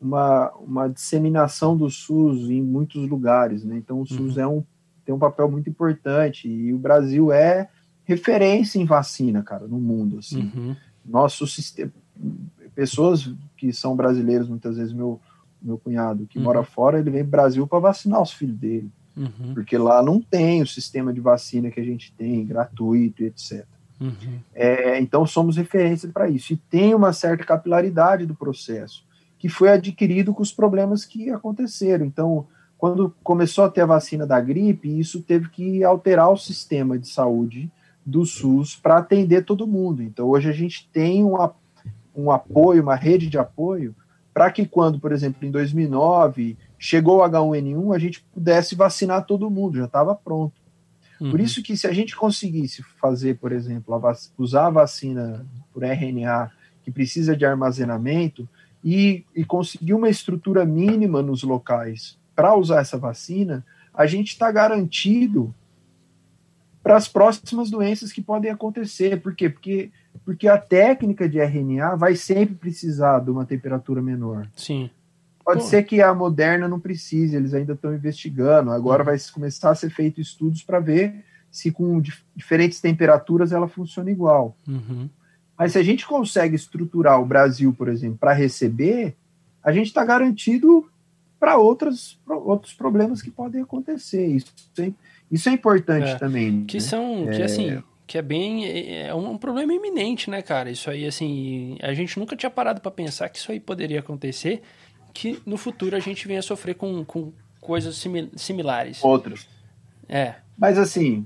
uma, 0.02 0.50
uma 0.54 0.88
disseminação 0.88 1.76
do 1.76 1.90
SUS 1.90 2.50
em 2.50 2.62
muitos 2.62 3.06
lugares, 3.10 3.66
né? 3.66 3.76
Então 3.76 4.00
o 4.00 4.06
SUS 4.06 4.38
uhum. 4.38 4.42
é 4.42 4.48
um, 4.48 4.64
tem 5.04 5.14
um 5.14 5.20
papel 5.20 5.52
muito 5.52 5.70
importante 5.70 6.48
e 6.48 6.74
o 6.74 6.78
Brasil 6.78 7.34
é 7.34 7.68
referência 8.10 8.80
em 8.80 8.86
vacina, 8.86 9.44
cara, 9.44 9.68
no 9.68 9.80
mundo, 9.80 10.18
assim. 10.18 10.52
Uhum. 10.56 10.76
Nosso 11.06 11.46
sistema, 11.46 11.92
pessoas 12.74 13.32
que 13.56 13.72
são 13.72 13.96
brasileiros, 13.96 14.50
muitas 14.50 14.78
vezes 14.78 14.92
meu 14.92 15.22
meu 15.62 15.78
cunhado 15.78 16.26
que 16.26 16.38
uhum. 16.38 16.46
mora 16.46 16.64
fora, 16.64 17.00
ele 17.00 17.10
vem 17.10 17.22
para 17.22 17.28
o 17.28 17.32
Brasil 17.32 17.68
para 17.68 17.80
vacinar 17.80 18.22
os 18.22 18.32
filhos 18.32 18.56
dele, 18.56 18.90
uhum. 19.16 19.54
porque 19.54 19.78
lá 19.78 20.02
não 20.02 20.22
tem 20.22 20.62
o 20.62 20.68
sistema 20.68 21.12
de 21.12 21.20
vacina 21.20 21.70
que 21.70 21.82
a 21.82 21.84
gente 21.84 22.14
tem, 22.14 22.46
gratuito 22.46 23.26
etc. 23.26 23.66
Uhum. 24.00 24.40
É, 24.56 24.98
então 25.02 25.26
somos 25.26 25.58
referência 25.58 26.08
para 26.08 26.30
isso 26.30 26.54
e 26.54 26.56
tem 26.56 26.96
uma 26.96 27.12
certa 27.12 27.44
capilaridade 27.44 28.26
do 28.26 28.34
processo 28.34 29.04
que 29.38 29.50
foi 29.50 29.70
adquirido 29.70 30.34
com 30.34 30.42
os 30.42 30.54
problemas 30.54 31.04
que 31.04 31.30
aconteceram. 31.30 32.06
Então, 32.06 32.48
quando 32.78 33.14
começou 33.22 33.66
a 33.66 33.70
ter 33.70 33.82
a 33.82 33.86
vacina 33.86 34.26
da 34.26 34.40
gripe, 34.40 34.98
isso 34.98 35.22
teve 35.22 35.50
que 35.50 35.84
alterar 35.84 36.32
o 36.32 36.38
sistema 36.38 36.98
de 36.98 37.10
saúde 37.10 37.70
do 38.10 38.26
SUS 38.26 38.76
para 38.76 38.98
atender 38.98 39.46
todo 39.46 39.68
mundo. 39.68 40.02
Então, 40.02 40.28
hoje 40.28 40.50
a 40.50 40.54
gente 40.54 40.90
tem 40.92 41.24
um, 41.24 41.36
um 42.16 42.32
apoio, 42.32 42.82
uma 42.82 42.96
rede 42.96 43.30
de 43.30 43.38
apoio, 43.38 43.96
para 44.34 44.52
que 44.52 44.66
quando, 44.66 45.00
por 45.00 45.12
exemplo, 45.12 45.46
em 45.46 45.52
2009 45.52 46.58
chegou 46.78 47.20
o 47.20 47.22
H1N1, 47.22 47.96
a 47.96 48.00
gente 48.00 48.22
pudesse 48.34 48.76
vacinar 48.76 49.26
todo 49.26 49.50
mundo, 49.50 49.78
já 49.78 49.86
estava 49.86 50.16
pronto. 50.16 50.54
Uhum. 51.20 51.32
Por 51.32 51.40
isso 51.40 51.62
que 51.62 51.76
se 51.76 51.86
a 51.86 51.92
gente 51.92 52.16
conseguisse 52.16 52.82
fazer, 53.02 53.38
por 53.38 53.52
exemplo, 53.52 53.94
a 53.94 54.18
usar 54.38 54.68
a 54.68 54.70
vacina 54.70 55.46
por 55.74 55.84
RNA 55.84 56.52
que 56.84 56.90
que 56.90 56.92
precisa 56.92 57.36
de 57.36 57.46
armazenamento, 57.46 58.50
e, 58.84 59.26
e 59.36 59.44
conseguir 59.44 59.94
uma 59.94 60.10
estrutura 60.10 60.66
mínima 60.66 61.22
nos 61.22 61.44
locais 61.44 62.18
para 62.36 62.56
usar 62.56 62.82
essa 62.82 62.98
vacina, 62.98 63.66
a 63.94 64.06
gente 64.06 64.30
está 64.30 64.52
garantido 64.52 65.54
para 66.90 66.98
as 66.98 67.08
próximas 67.08 67.70
doenças 67.70 68.12
que 68.12 68.20
podem 68.20 68.50
acontecer. 68.50 69.22
Por 69.22 69.36
quê? 69.36 69.48
Porque, 69.48 69.92
porque 70.26 70.48
a 70.48 70.58
técnica 70.58 71.30
de 71.30 71.40
RNA 71.40 71.96
vai 71.96 72.16
sempre 72.16 72.56
precisar 72.56 73.20
de 73.20 73.30
uma 73.30 73.46
temperatura 73.46 74.02
menor. 74.02 74.48
Sim. 74.56 74.90
Pode 75.46 75.62
Pô. 75.62 75.68
ser 75.68 75.84
que 75.84 76.02
a 76.02 76.12
moderna 76.16 76.68
não 76.68 76.80
precise, 76.80 77.36
eles 77.36 77.54
ainda 77.54 77.74
estão 77.74 77.94
investigando. 77.94 78.72
Agora 78.72 79.04
uhum. 79.04 79.06
vai 79.06 79.18
começar 79.32 79.70
a 79.70 79.76
ser 79.76 79.92
feito 79.92 80.20
estudos 80.20 80.64
para 80.64 80.80
ver 80.80 81.24
se 81.52 81.70
com 81.70 82.02
dif 82.02 82.24
diferentes 82.36 82.82
temperaturas 82.82 83.52
ela 83.52 83.68
funciona 83.68 84.10
igual. 84.10 84.58
Uhum. 84.68 85.08
Mas 85.56 85.74
se 85.74 85.78
a 85.78 85.84
gente 85.84 86.08
consegue 86.08 86.56
estruturar 86.56 87.22
o 87.22 87.26
Brasil, 87.26 87.72
por 87.72 87.88
exemplo, 87.88 88.18
para 88.18 88.34
receber, 88.34 89.16
a 89.62 89.72
gente 89.72 89.88
está 89.88 90.04
garantido 90.04 90.90
para 91.40 91.56
outros, 91.56 92.20
outros 92.28 92.74
problemas 92.74 93.22
que 93.22 93.30
podem 93.30 93.62
acontecer. 93.62 94.26
Isso, 94.26 94.52
isso 95.32 95.50
é 95.50 95.52
importante 95.52 96.10
é, 96.10 96.16
também. 96.16 96.66
Que 96.66 96.78
né? 96.78 96.82
são, 96.82 97.28
que 97.28 97.42
é... 97.42 97.46
assim, 97.46 97.84
que 98.08 98.18
é 98.18 98.22
bem, 98.22 98.66
é 99.06 99.14
um 99.14 99.38
problema 99.38 99.74
iminente, 99.74 100.30
né, 100.30 100.42
cara? 100.42 100.72
Isso 100.72 100.90
aí, 100.90 101.06
assim, 101.06 101.78
a 101.82 101.94
gente 101.94 102.18
nunca 102.18 102.36
tinha 102.36 102.50
parado 102.50 102.82
para 102.82 102.90
pensar 102.90 103.30
que 103.30 103.38
isso 103.38 103.52
aí 103.52 103.60
poderia 103.60 104.00
acontecer, 104.00 104.62
que 105.14 105.40
no 105.46 105.58
futuro 105.58 105.96
a 105.96 106.00
gente 106.00 106.28
venha 106.28 106.42
sofrer 106.42 106.74
com, 106.76 107.06
com 107.06 107.32
coisas 107.62 108.04
similares. 108.36 109.04
Outras. 109.04 109.48
É. 110.08 110.36
Mas 110.58 110.80
assim, 110.80 111.26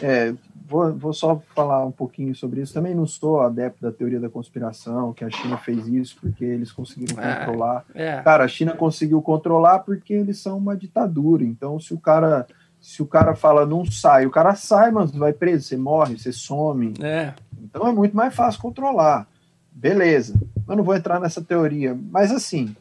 é, 0.00 0.32
vou, 0.70 0.94
vou 0.94 1.12
só 1.12 1.42
falar 1.54 1.84
um 1.84 1.90
pouquinho 1.90 2.32
sobre 2.32 2.60
isso. 2.60 2.72
Também 2.72 2.94
não 2.94 3.06
sou 3.06 3.40
adepto 3.40 3.82
da 3.82 3.90
teoria 3.90 4.20
da 4.20 4.30
conspiração, 4.30 5.12
que 5.12 5.24
a 5.24 5.30
China 5.30 5.56
fez 5.58 5.88
isso 5.88 6.16
porque 6.20 6.44
eles 6.44 6.70
conseguiram 6.70 7.16
ah, 7.18 7.44
controlar. 7.44 7.84
É. 7.92 8.22
Cara, 8.22 8.44
a 8.44 8.48
China 8.48 8.76
conseguiu 8.76 9.20
controlar 9.20 9.80
porque 9.80 10.14
eles 10.14 10.38
são 10.38 10.56
uma 10.58 10.76
ditadura. 10.76 11.42
Então, 11.42 11.80
se 11.80 11.92
o 11.92 11.98
cara 11.98 12.46
se 12.80 13.02
o 13.02 13.06
cara 13.06 13.34
fala 13.34 13.66
não 13.66 13.84
sai, 13.84 14.26
o 14.26 14.30
cara 14.30 14.54
sai, 14.54 14.90
mas 14.90 15.10
vai 15.10 15.32
preso, 15.32 15.64
você 15.64 15.76
morre, 15.76 16.18
você 16.18 16.32
some. 16.32 16.94
É. 17.00 17.34
Então 17.62 17.86
é 17.86 17.92
muito 17.92 18.16
mais 18.16 18.34
fácil 18.34 18.60
controlar. 18.60 19.28
Beleza. 19.70 20.34
Eu 20.66 20.76
não 20.76 20.84
vou 20.84 20.94
entrar 20.94 21.20
nessa 21.20 21.42
teoria, 21.42 21.98
mas 22.10 22.32
assim, 22.32 22.74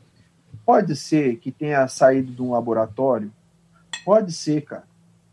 pode 0.66 0.96
ser 0.96 1.38
que 1.38 1.52
tenha 1.52 1.88
saído 1.88 2.32
de 2.32 2.42
um 2.42 2.52
laboratório? 2.52 3.32
Pode 4.06 4.32
ser, 4.32 4.62
cara. 4.62 4.84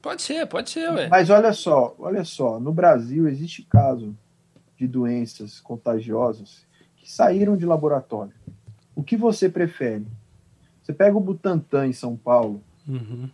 Pode 0.03 0.23
ser, 0.23 0.47
pode 0.47 0.71
ser, 0.71 0.91
ué. 0.91 1.09
Mas 1.09 1.31
olha 1.31 1.53
só, 1.53 1.95
olha 1.99 2.25
só, 2.25 2.61
no 2.61 2.73
Brasil 2.73 3.29
existe 3.29 3.63
caso 3.63 4.17
de 4.77 4.87
doenças 4.87 5.61
contagiosas 5.61 6.65
que 6.97 7.11
saíram 7.11 7.57
de 7.57 7.65
laboratório. 7.65 8.33
O 8.95 9.03
que 9.03 9.17
você 9.17 9.49
prefere? 9.49 10.07
Você 10.83 10.93
pega 10.93 11.17
o 11.17 11.21
Butantan 11.21 11.87
em 11.87 11.93
São 11.93 12.17
Paulo. 12.17 12.63
Uhum. 12.87 13.29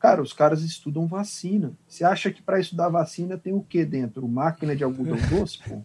Cara, 0.00 0.22
os 0.22 0.32
caras 0.32 0.62
estudam 0.62 1.06
vacina. 1.06 1.72
Você 1.86 2.04
acha 2.04 2.30
que 2.30 2.40
para 2.40 2.58
estudar 2.58 2.88
vacina 2.88 3.36
tem 3.36 3.52
o 3.52 3.60
que 3.60 3.84
dentro? 3.84 4.26
Máquina 4.26 4.74
de 4.74 4.82
algodão 4.82 5.18
doce, 5.28 5.58
pô? 5.58 5.82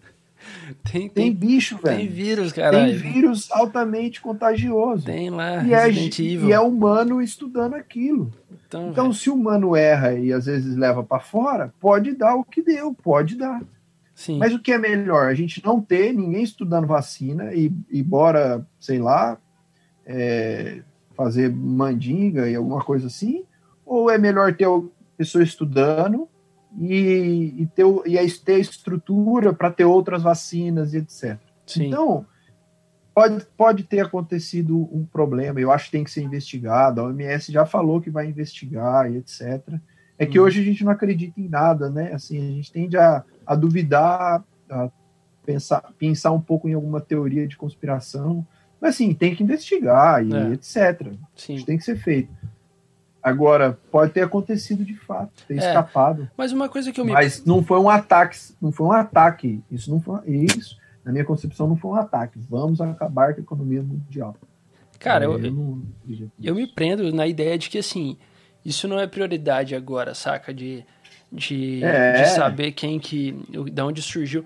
Tem, 0.83 1.01
tem, 1.01 1.09
tem, 1.09 1.33
bicho, 1.33 1.77
velho. 1.77 1.97
Tem 1.97 2.07
vírus, 2.07 2.53
cara. 2.53 2.77
Tem 2.77 2.95
vírus 2.95 3.51
altamente 3.51 4.21
contagioso. 4.21 5.05
Tem 5.05 5.29
lá, 5.29 5.63
e 5.63 5.73
é, 5.73 5.91
e 5.91 6.51
é 6.51 6.59
humano 6.59 7.21
estudando 7.21 7.73
aquilo. 7.73 8.31
Então, 8.67 8.89
então 8.89 9.13
se 9.13 9.29
o 9.29 9.33
humano 9.33 9.75
erra 9.75 10.13
e 10.13 10.31
às 10.31 10.45
vezes 10.45 10.75
leva 10.75 11.03
para 11.03 11.19
fora, 11.19 11.73
pode 11.79 12.13
dar 12.13 12.35
o 12.35 12.43
que 12.43 12.61
deu, 12.61 12.93
pode 12.93 13.35
dar. 13.35 13.61
Sim. 14.13 14.37
Mas 14.37 14.53
o 14.53 14.59
que 14.59 14.71
é 14.71 14.77
melhor? 14.77 15.27
A 15.27 15.33
gente 15.33 15.63
não 15.65 15.81
ter 15.81 16.13
ninguém 16.13 16.43
estudando 16.43 16.87
vacina 16.87 17.53
e, 17.53 17.71
e 17.89 18.01
bora, 18.01 18.65
sei 18.79 18.99
lá, 18.99 19.37
é, 20.05 20.81
fazer 21.15 21.49
mandinga 21.49 22.47
e 22.49 22.55
alguma 22.55 22.81
coisa 22.81 23.07
assim? 23.07 23.43
Ou 23.85 24.09
é 24.09 24.17
melhor 24.17 24.55
ter 24.55 24.67
pessoa 25.17 25.43
estudando 25.43 26.27
e, 26.79 27.53
e, 27.57 27.67
ter, 27.67 27.85
e 28.05 28.31
ter 28.39 28.59
estrutura 28.59 29.53
para 29.53 29.71
ter 29.71 29.85
outras 29.85 30.23
vacinas 30.23 30.93
e 30.93 30.97
etc. 30.97 31.37
Sim. 31.65 31.87
Então, 31.87 32.25
pode, 33.13 33.45
pode 33.57 33.83
ter 33.83 34.01
acontecido 34.01 34.77
um 34.91 35.05
problema, 35.05 35.59
eu 35.59 35.71
acho 35.71 35.85
que 35.85 35.91
tem 35.91 36.03
que 36.03 36.11
ser 36.11 36.21
investigado, 36.21 37.01
a 37.01 37.05
OMS 37.05 37.51
já 37.51 37.65
falou 37.65 38.01
que 38.01 38.09
vai 38.09 38.27
investigar 38.27 39.11
e 39.11 39.17
etc. 39.17 39.79
É 40.17 40.25
que 40.25 40.39
hum. 40.39 40.43
hoje 40.43 40.61
a 40.61 40.63
gente 40.63 40.83
não 40.83 40.91
acredita 40.91 41.39
em 41.39 41.47
nada, 41.47 41.89
né? 41.89 42.13
Assim, 42.13 42.37
a 42.37 42.51
gente 42.51 42.71
tende 42.71 42.97
a, 42.97 43.23
a 43.45 43.55
duvidar, 43.55 44.43
a 44.69 44.89
pensar, 45.45 45.93
pensar 45.97 46.31
um 46.31 46.41
pouco 46.41 46.67
em 46.67 46.73
alguma 46.73 46.99
teoria 46.99 47.47
de 47.47 47.57
conspiração, 47.57 48.45
mas 48.81 48.95
assim, 48.95 49.13
tem 49.13 49.35
que 49.35 49.43
investigar 49.43 50.25
e 50.25 50.33
é. 50.33 50.51
etc. 50.53 51.13
Sim. 51.35 51.55
Isso 51.55 51.65
tem 51.65 51.77
que 51.77 51.83
ser 51.83 51.97
feito. 51.97 52.29
Agora, 53.25 53.75
pode 53.89 54.13
ter 54.13 54.21
acontecido 54.21 54.85
de 54.85 54.95
fato, 54.95 55.31
ter 55.47 55.55
é, 55.55 55.57
escapado. 55.57 56.29
Mas 56.37 56.51
uma 56.51 56.69
coisa 56.69 56.91
que 56.91 57.01
eu 57.01 57.05
me. 57.05 57.11
Mas 57.11 57.43
não 57.43 57.63
foi 57.63 57.79
um 57.79 57.89
ataque, 57.89 58.37
não 58.61 58.71
foi 58.71 58.85
um 58.85 58.91
ataque. 58.91 59.63
Isso 59.71 59.89
não 59.89 59.99
foi. 59.99 60.19
Isso, 60.27 60.77
na 61.03 61.11
minha 61.11 61.25
concepção, 61.25 61.67
não 61.67 61.75
foi 61.75 61.89
um 61.89 61.95
ataque. 61.95 62.37
Vamos 62.47 62.79
acabar 62.79 63.33
com 63.33 63.39
a 63.39 63.43
economia 63.43 63.81
mundial. 63.81 64.35
Cara, 64.99 65.25
eu, 65.25 65.43
eu, 65.43 65.51
não, 65.51 65.81
eu 66.39 66.53
me 66.53 66.67
prendo 66.67 67.11
na 67.11 67.25
ideia 67.25 67.57
de 67.57 67.67
que 67.67 67.79
assim, 67.79 68.15
isso 68.63 68.87
não 68.87 68.99
é 68.99 69.07
prioridade 69.07 69.73
agora, 69.73 70.13
saca? 70.13 70.53
De, 70.53 70.85
de, 71.31 71.83
é. 71.83 72.21
de 72.21 72.29
saber 72.29 72.73
quem 72.73 72.99
que. 72.99 73.31
de 73.71 73.81
onde 73.81 74.03
surgiu. 74.03 74.45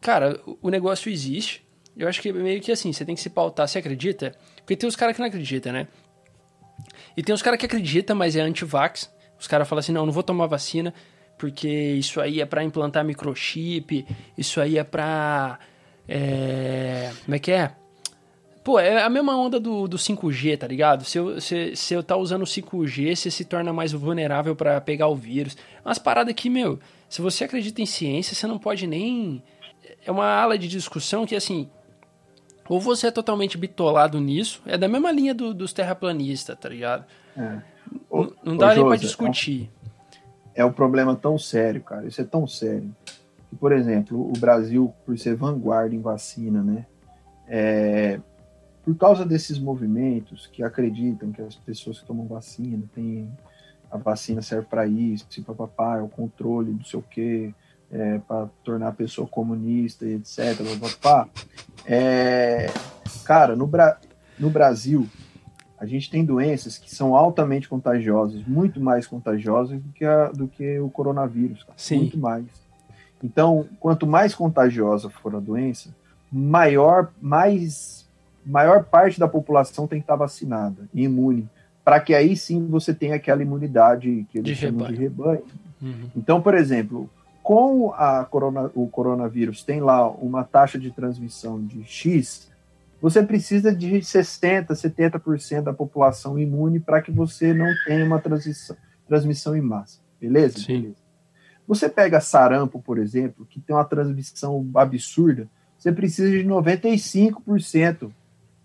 Cara, 0.00 0.40
o 0.60 0.70
negócio 0.70 1.08
existe. 1.08 1.64
Eu 1.96 2.08
acho 2.08 2.20
que 2.20 2.32
meio 2.32 2.60
que 2.60 2.72
assim, 2.72 2.92
você 2.92 3.04
tem 3.04 3.14
que 3.14 3.20
se 3.20 3.30
pautar, 3.30 3.68
você 3.68 3.78
acredita? 3.78 4.34
Porque 4.56 4.74
tem 4.74 4.88
os 4.88 4.96
caras 4.96 5.14
que 5.14 5.20
não 5.20 5.28
acreditam, 5.28 5.72
né? 5.72 5.86
E 7.18 7.22
tem 7.22 7.34
os 7.34 7.42
caras 7.42 7.58
que 7.58 7.66
acreditam, 7.66 8.14
mas 8.14 8.36
é 8.36 8.40
anti-vax. 8.40 9.12
Os 9.38 9.46
caras 9.46 9.68
falam 9.68 9.80
assim: 9.80 9.92
não, 9.92 10.06
não 10.06 10.12
vou 10.12 10.22
tomar 10.22 10.46
vacina 10.46 10.94
porque 11.38 11.68
isso 11.68 12.20
aí 12.20 12.40
é 12.40 12.44
para 12.44 12.64
implantar 12.64 13.04
microchip, 13.04 14.04
isso 14.36 14.60
aí 14.60 14.76
é 14.76 14.84
pra. 14.84 15.58
É, 16.06 17.12
como 17.24 17.34
é 17.34 17.38
que 17.38 17.52
é? 17.52 17.72
Pô, 18.64 18.78
é 18.78 19.02
a 19.02 19.08
mesma 19.08 19.38
onda 19.38 19.58
do, 19.58 19.86
do 19.88 19.96
5G, 19.96 20.58
tá 20.58 20.66
ligado? 20.66 21.04
Se 21.04 21.16
eu, 21.16 21.40
se, 21.40 21.74
se 21.74 21.94
eu 21.94 22.02
tá 22.02 22.16
usando 22.16 22.42
o 22.42 22.46
5G, 22.46 23.16
você 23.16 23.30
se 23.30 23.44
torna 23.44 23.72
mais 23.72 23.92
vulnerável 23.92 24.54
para 24.54 24.80
pegar 24.80 25.06
o 25.06 25.14
vírus. 25.14 25.56
Umas 25.84 25.98
paradas 25.98 26.34
que, 26.34 26.50
meu, 26.50 26.78
se 27.08 27.22
você 27.22 27.44
acredita 27.44 27.80
em 27.80 27.86
ciência, 27.86 28.34
você 28.34 28.46
não 28.46 28.58
pode 28.58 28.86
nem. 28.86 29.42
É 30.04 30.10
uma 30.10 30.26
ala 30.26 30.58
de 30.58 30.68
discussão 30.68 31.24
que, 31.24 31.34
assim, 31.34 31.70
ou 32.68 32.80
você 32.80 33.06
é 33.06 33.10
totalmente 33.10 33.56
bitolado 33.56 34.20
nisso, 34.20 34.62
é 34.66 34.76
da 34.76 34.88
mesma 34.88 35.10
linha 35.10 35.34
do, 35.34 35.54
dos 35.54 35.72
terraplanistas, 35.72 36.56
tá 36.58 36.68
ligado? 36.68 37.04
É. 37.36 37.60
Ô, 38.10 38.32
não 38.44 38.56
dá 38.56 38.74
nem 38.74 38.84
pra 38.84 38.96
discutir. 38.96 39.70
É 40.54 40.62
um, 40.62 40.66
é 40.66 40.70
um 40.70 40.72
problema 40.72 41.16
tão 41.16 41.38
sério, 41.38 41.80
cara. 41.80 42.06
Isso 42.06 42.20
é 42.20 42.24
tão 42.24 42.46
sério. 42.46 42.94
Que, 43.48 43.56
por 43.56 43.72
exemplo, 43.72 44.20
o 44.20 44.38
Brasil, 44.38 44.92
por 45.06 45.18
ser 45.18 45.34
vanguarda 45.34 45.94
em 45.94 46.00
vacina, 46.00 46.62
né? 46.62 46.86
É, 47.46 48.20
por 48.84 48.94
causa 48.96 49.24
desses 49.24 49.58
movimentos 49.58 50.46
que 50.46 50.62
acreditam 50.62 51.32
que 51.32 51.40
as 51.40 51.54
pessoas 51.54 52.00
que 52.00 52.06
tomam 52.06 52.26
vacina 52.26 52.82
têm 52.94 53.30
a 53.90 53.96
vacina 53.96 54.42
serve 54.42 54.66
para 54.66 54.86
isso, 54.86 55.26
papapá, 55.42 55.98
é 55.98 56.02
o 56.02 56.08
controle 56.08 56.72
do 56.72 56.86
seu 56.86 57.02
quê, 57.02 57.54
é, 57.90 58.18
para 58.18 58.48
tornar 58.62 58.88
a 58.88 58.92
pessoa 58.92 59.26
comunista 59.26 60.04
e 60.04 60.14
etc. 60.14 60.56
Papapá. 60.80 61.28
É, 61.84 62.70
cara, 63.24 63.56
no, 63.56 63.66
Bra 63.66 63.98
no 64.38 64.50
Brasil, 64.50 65.08
a 65.78 65.86
gente 65.86 66.10
tem 66.10 66.24
doenças 66.24 66.76
que 66.76 66.94
são 66.94 67.14
altamente 67.14 67.68
contagiosas, 67.68 68.44
muito 68.46 68.80
mais 68.80 69.06
contagiosas 69.06 69.80
do 69.80 69.92
que, 69.92 70.04
a, 70.04 70.28
do 70.28 70.48
que 70.48 70.78
o 70.78 70.90
coronavírus. 70.90 71.62
Cara. 71.62 71.74
Sim. 71.76 71.98
Muito 72.00 72.18
mais. 72.18 72.44
Então, 73.22 73.66
quanto 73.80 74.06
mais 74.06 74.34
contagiosa 74.34 75.10
for 75.10 75.34
a 75.34 75.40
doença, 75.40 75.94
maior, 76.30 77.12
mais, 77.20 78.06
maior 78.44 78.84
parte 78.84 79.18
da 79.18 79.26
população 79.26 79.86
tem 79.86 79.98
que 79.98 80.04
estar 80.04 80.16
vacinada 80.16 80.88
e 80.94 81.04
imune, 81.04 81.48
para 81.84 82.00
que 82.00 82.14
aí 82.14 82.36
sim 82.36 82.66
você 82.66 82.92
tenha 82.92 83.16
aquela 83.16 83.42
imunidade 83.42 84.26
que 84.30 84.38
eles 84.38 84.50
de 84.50 84.56
chamam 84.56 84.86
rebanho. 84.86 84.94
de 84.94 85.02
rebanho. 85.02 85.44
Uhum. 85.80 86.10
Então, 86.16 86.40
por 86.40 86.54
exemplo, 86.54 87.08
com 87.48 87.94
corona, 88.28 88.70
o 88.74 88.86
coronavírus 88.88 89.64
tem 89.64 89.80
lá 89.80 90.06
uma 90.06 90.44
taxa 90.44 90.78
de 90.78 90.90
transmissão 90.90 91.64
de 91.64 91.82
X, 91.82 92.50
você 93.00 93.22
precisa 93.22 93.74
de 93.74 94.00
60%, 94.00 94.66
70% 94.66 95.62
da 95.62 95.72
população 95.72 96.38
imune 96.38 96.78
para 96.78 97.00
que 97.00 97.10
você 97.10 97.54
não 97.54 97.72
tenha 97.86 98.04
uma 98.04 98.20
transmissão, 98.20 98.76
transmissão 99.06 99.56
em 99.56 99.62
massa. 99.62 99.98
Beleza? 100.20 100.58
Sim. 100.58 100.82
Beleza. 100.82 100.96
Você 101.66 101.88
pega 101.88 102.20
sarampo, 102.20 102.82
por 102.82 102.98
exemplo, 102.98 103.46
que 103.46 103.60
tem 103.60 103.74
uma 103.74 103.84
transmissão 103.86 104.70
absurda, 104.74 105.48
você 105.78 105.90
precisa 105.90 106.30
de 106.30 106.44
95% 106.44 108.12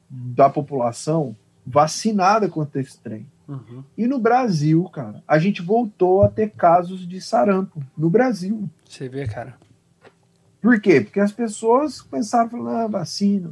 da 0.09 0.49
população 0.49 1.37
vacinada 1.65 2.49
contra 2.49 2.81
esse 2.81 2.99
trem. 2.99 3.31
Uhum. 3.53 3.83
E 3.97 4.07
no 4.07 4.19
Brasil, 4.19 4.83
cara, 4.85 5.23
a 5.27 5.37
gente 5.37 5.61
voltou 5.61 6.23
a 6.23 6.29
ter 6.29 6.51
casos 6.51 7.07
de 7.07 7.21
sarampo. 7.21 7.83
No 7.97 8.09
Brasil. 8.09 8.69
Você 8.83 9.07
vê, 9.07 9.27
cara. 9.27 9.55
Por 10.61 10.79
quê? 10.79 11.01
Porque 11.01 11.19
as 11.19 11.31
pessoas 11.31 12.01
começaram 12.01 12.47
a 12.47 12.49
falar, 12.49 12.83
ah, 12.83 12.87
vacina, 12.87 13.51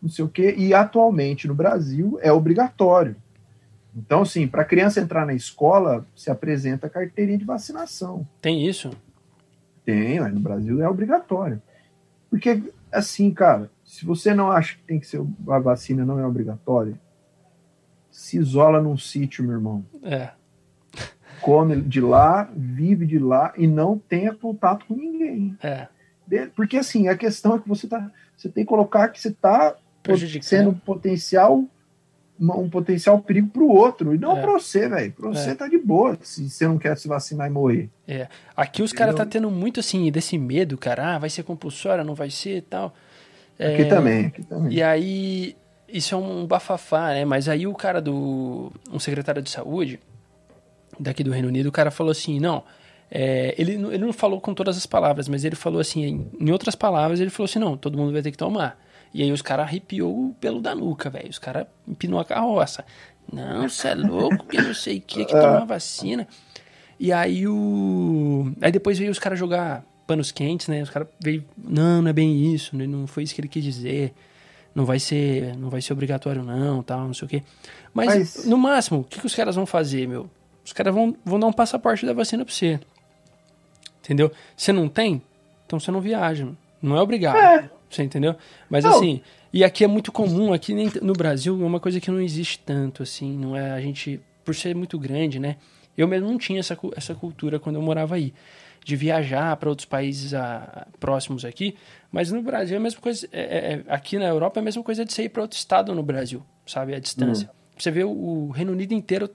não 0.00 0.08
sei 0.08 0.24
o 0.24 0.28
quê, 0.28 0.54
e 0.56 0.74
atualmente 0.74 1.46
no 1.46 1.54
Brasil 1.54 2.18
é 2.20 2.32
obrigatório. 2.32 3.16
Então, 3.94 4.22
assim, 4.22 4.48
para 4.48 4.64
criança 4.64 5.00
entrar 5.00 5.26
na 5.26 5.34
escola, 5.34 6.06
se 6.16 6.30
apresenta 6.30 6.86
a 6.86 6.90
carteirinha 6.90 7.38
de 7.38 7.44
vacinação. 7.44 8.26
Tem 8.40 8.66
isso? 8.66 8.90
Tem, 9.84 10.18
mas 10.18 10.32
no 10.32 10.40
Brasil 10.40 10.82
é 10.82 10.88
obrigatório. 10.88 11.60
Porque, 12.30 12.62
assim, 12.90 13.30
cara, 13.30 13.70
se 13.84 14.04
você 14.04 14.34
não 14.34 14.50
acha 14.50 14.76
que 14.76 14.82
tem 14.84 14.98
que 14.98 15.06
ser 15.06 15.22
a 15.48 15.58
vacina 15.58 16.04
não 16.04 16.18
é 16.18 16.26
obrigatória, 16.26 16.98
se 18.12 18.36
isola 18.36 18.80
num 18.80 18.96
sítio, 18.96 19.42
meu 19.42 19.54
irmão. 19.54 19.84
É. 20.02 20.30
Come 21.40 21.80
de 21.80 22.00
lá, 22.00 22.48
vive 22.54 23.06
de 23.06 23.18
lá 23.18 23.52
e 23.56 23.66
não 23.66 23.98
tenha 23.98 24.32
contato 24.32 24.86
com 24.86 24.94
ninguém. 24.94 25.56
É. 25.60 25.88
Porque, 26.54 26.76
assim, 26.76 27.08
a 27.08 27.16
questão 27.16 27.56
é 27.56 27.58
que 27.58 27.68
você 27.68 27.88
tá. 27.88 28.10
Você 28.36 28.48
tem 28.48 28.64
que 28.64 28.68
colocar 28.68 29.08
que 29.08 29.20
você 29.20 29.28
está 29.28 29.74
sendo 30.40 30.70
um 30.70 30.74
potencial 30.74 31.64
um 32.40 32.68
potencial 32.68 33.20
perigo 33.20 33.48
para 33.48 33.62
o 33.62 33.68
outro. 33.68 34.14
E 34.14 34.18
não 34.18 34.36
é. 34.36 34.40
para 34.40 34.52
você, 34.52 34.88
velho. 34.88 35.12
Para 35.12 35.28
você 35.28 35.50
é. 35.50 35.54
tá 35.54 35.68
de 35.68 35.78
boa 35.78 36.18
se 36.22 36.48
você 36.48 36.66
não 36.66 36.78
quer 36.78 36.96
se 36.96 37.06
vacinar 37.06 37.46
e 37.46 37.50
morrer. 37.50 37.90
É. 38.06 38.26
Aqui 38.56 38.82
os 38.82 38.92
caras 38.92 39.14
tá 39.14 39.24
tendo 39.24 39.50
muito 39.50 39.80
assim 39.80 40.10
desse 40.10 40.36
medo, 40.36 40.76
cara. 40.76 41.14
Ah, 41.14 41.18
vai 41.18 41.30
ser 41.30 41.44
compulsória, 41.44 42.02
não 42.02 42.14
vai 42.14 42.30
ser 42.30 42.56
e 42.56 42.62
tal. 42.62 42.94
Aqui 43.58 43.82
é, 43.82 43.84
também, 43.84 44.26
aqui 44.26 44.42
também. 44.42 44.72
E 44.72 44.82
aí, 44.82 45.56
isso 45.92 46.14
é 46.14 46.18
um 46.18 46.46
bafafá, 46.46 47.08
né? 47.08 47.24
Mas 47.24 47.48
aí 47.48 47.66
o 47.66 47.74
cara 47.74 48.00
do. 48.00 48.72
Um 48.90 48.98
secretário 48.98 49.42
de 49.42 49.50
saúde 49.50 50.00
daqui 50.98 51.22
do 51.22 51.30
Reino 51.30 51.48
Unido, 51.48 51.66
o 51.66 51.72
cara 51.72 51.90
falou 51.90 52.10
assim: 52.10 52.40
não. 52.40 52.64
É, 53.10 53.54
ele, 53.58 53.72
ele 53.72 53.98
não 53.98 54.12
falou 54.12 54.40
com 54.40 54.54
todas 54.54 54.76
as 54.76 54.86
palavras, 54.86 55.28
mas 55.28 55.44
ele 55.44 55.54
falou 55.54 55.80
assim, 55.80 56.26
em, 56.40 56.50
outras 56.50 56.74
palavras, 56.74 57.20
ele 57.20 57.28
falou 57.28 57.44
assim: 57.44 57.58
não, 57.58 57.76
todo 57.76 57.98
mundo 57.98 58.12
vai 58.12 58.22
ter 58.22 58.30
que 58.30 58.38
tomar. 58.38 58.80
E 59.12 59.22
aí 59.22 59.30
os 59.30 59.42
caras 59.42 59.66
arrepiou 59.66 60.28
o 60.28 60.34
pelo 60.40 60.62
da 60.62 60.74
nuca, 60.74 61.10
velho. 61.10 61.28
Os 61.28 61.38
caras 61.38 61.66
empinou 61.86 62.18
a 62.18 62.24
carroça. 62.24 62.84
Não, 63.30 63.68
você 63.68 63.88
é 63.88 63.94
louco, 63.94 64.46
que 64.46 64.60
não 64.60 64.72
sei 64.72 64.98
o 64.98 65.00
que, 65.02 65.26
que 65.26 65.32
toma 65.38 65.66
vacina. 65.66 66.26
E 66.98 67.12
aí 67.12 67.46
o. 67.46 68.50
Aí 68.62 68.72
depois 68.72 68.98
veio 68.98 69.10
os 69.10 69.18
caras 69.18 69.38
jogar 69.38 69.84
panos 70.06 70.32
quentes, 70.32 70.68
né? 70.68 70.82
Os 70.82 70.88
caras 70.88 71.08
veio. 71.20 71.44
Não, 71.58 72.00
não 72.00 72.08
é 72.08 72.12
bem 72.12 72.54
isso, 72.54 72.74
né? 72.76 72.86
não 72.86 73.06
foi 73.06 73.24
isso 73.24 73.34
que 73.34 73.42
ele 73.42 73.48
quis 73.48 73.62
dizer. 73.62 74.14
Não 74.74 74.84
vai 74.84 74.98
ser, 74.98 75.56
não 75.56 75.68
vai 75.68 75.82
ser 75.82 75.92
obrigatório, 75.92 76.42
não, 76.42 76.82
tal, 76.82 77.06
não 77.06 77.14
sei 77.14 77.26
o 77.26 77.28
quê. 77.28 77.42
Mas, 77.92 78.06
Mas... 78.06 78.46
no 78.46 78.56
máximo, 78.56 79.00
o 79.00 79.04
que, 79.04 79.20
que 79.20 79.26
os 79.26 79.34
caras 79.34 79.54
vão 79.54 79.66
fazer, 79.66 80.08
meu? 80.08 80.30
Os 80.64 80.72
caras 80.72 80.94
vão, 80.94 81.14
vão 81.24 81.38
dar 81.38 81.46
um 81.46 81.52
passaporte 81.52 82.06
da 82.06 82.12
vacina 82.12 82.44
pra 82.44 82.54
você. 82.54 82.80
Entendeu? 84.00 84.32
Você 84.56 84.72
não 84.72 84.88
tem? 84.88 85.22
Então 85.66 85.78
você 85.78 85.90
não 85.90 86.00
viaja. 86.00 86.48
Não 86.80 86.96
é 86.96 87.02
obrigado. 87.02 87.36
É. 87.36 87.70
Você 87.88 88.02
entendeu? 88.02 88.34
Mas 88.70 88.84
não. 88.84 88.96
assim, 88.96 89.20
e 89.52 89.62
aqui 89.62 89.84
é 89.84 89.86
muito 89.86 90.10
comum, 90.10 90.52
aqui 90.52 90.74
no 91.02 91.12
Brasil 91.12 91.60
é 91.62 91.66
uma 91.66 91.78
coisa 91.78 92.00
que 92.00 92.10
não 92.10 92.20
existe 92.20 92.58
tanto, 92.58 93.02
assim, 93.02 93.36
não 93.36 93.54
é 93.54 93.70
a 93.72 93.80
gente, 93.80 94.18
por 94.44 94.54
ser 94.54 94.74
muito 94.74 94.98
grande, 94.98 95.38
né? 95.38 95.56
Eu 95.96 96.08
mesmo 96.08 96.26
não 96.26 96.38
tinha 96.38 96.58
essa, 96.58 96.78
essa 96.96 97.14
cultura 97.14 97.60
quando 97.60 97.76
eu 97.76 97.82
morava 97.82 98.14
aí, 98.14 98.32
de 98.84 98.96
viajar 98.96 99.56
para 99.56 99.68
outros 99.68 99.86
países 99.86 100.34
a, 100.34 100.86
próximos 100.98 101.44
aqui, 101.44 101.76
mas 102.10 102.30
no 102.32 102.42
Brasil 102.42 102.74
é 102.74 102.78
a 102.78 102.82
mesma 102.82 103.00
coisa, 103.00 103.28
é, 103.32 103.40
é, 103.40 103.72
é 103.74 103.84
aqui 103.88 104.18
na 104.18 104.26
Europa 104.26 104.58
é 104.58 104.60
a 104.60 104.64
mesma 104.64 104.82
coisa 104.82 105.04
de 105.04 105.12
você 105.12 105.24
ir 105.24 105.28
para 105.28 105.42
outro 105.42 105.56
estado 105.56 105.94
no 105.94 106.02
Brasil, 106.02 106.44
sabe? 106.66 106.94
A 106.94 106.98
distância. 106.98 107.48
Uhum. 107.48 107.54
Você 107.78 107.90
vê 107.90 108.04
o, 108.04 108.10
o, 108.10 108.50
Reino 108.50 108.72
Unido 108.72 108.92
inteiro 108.92 109.30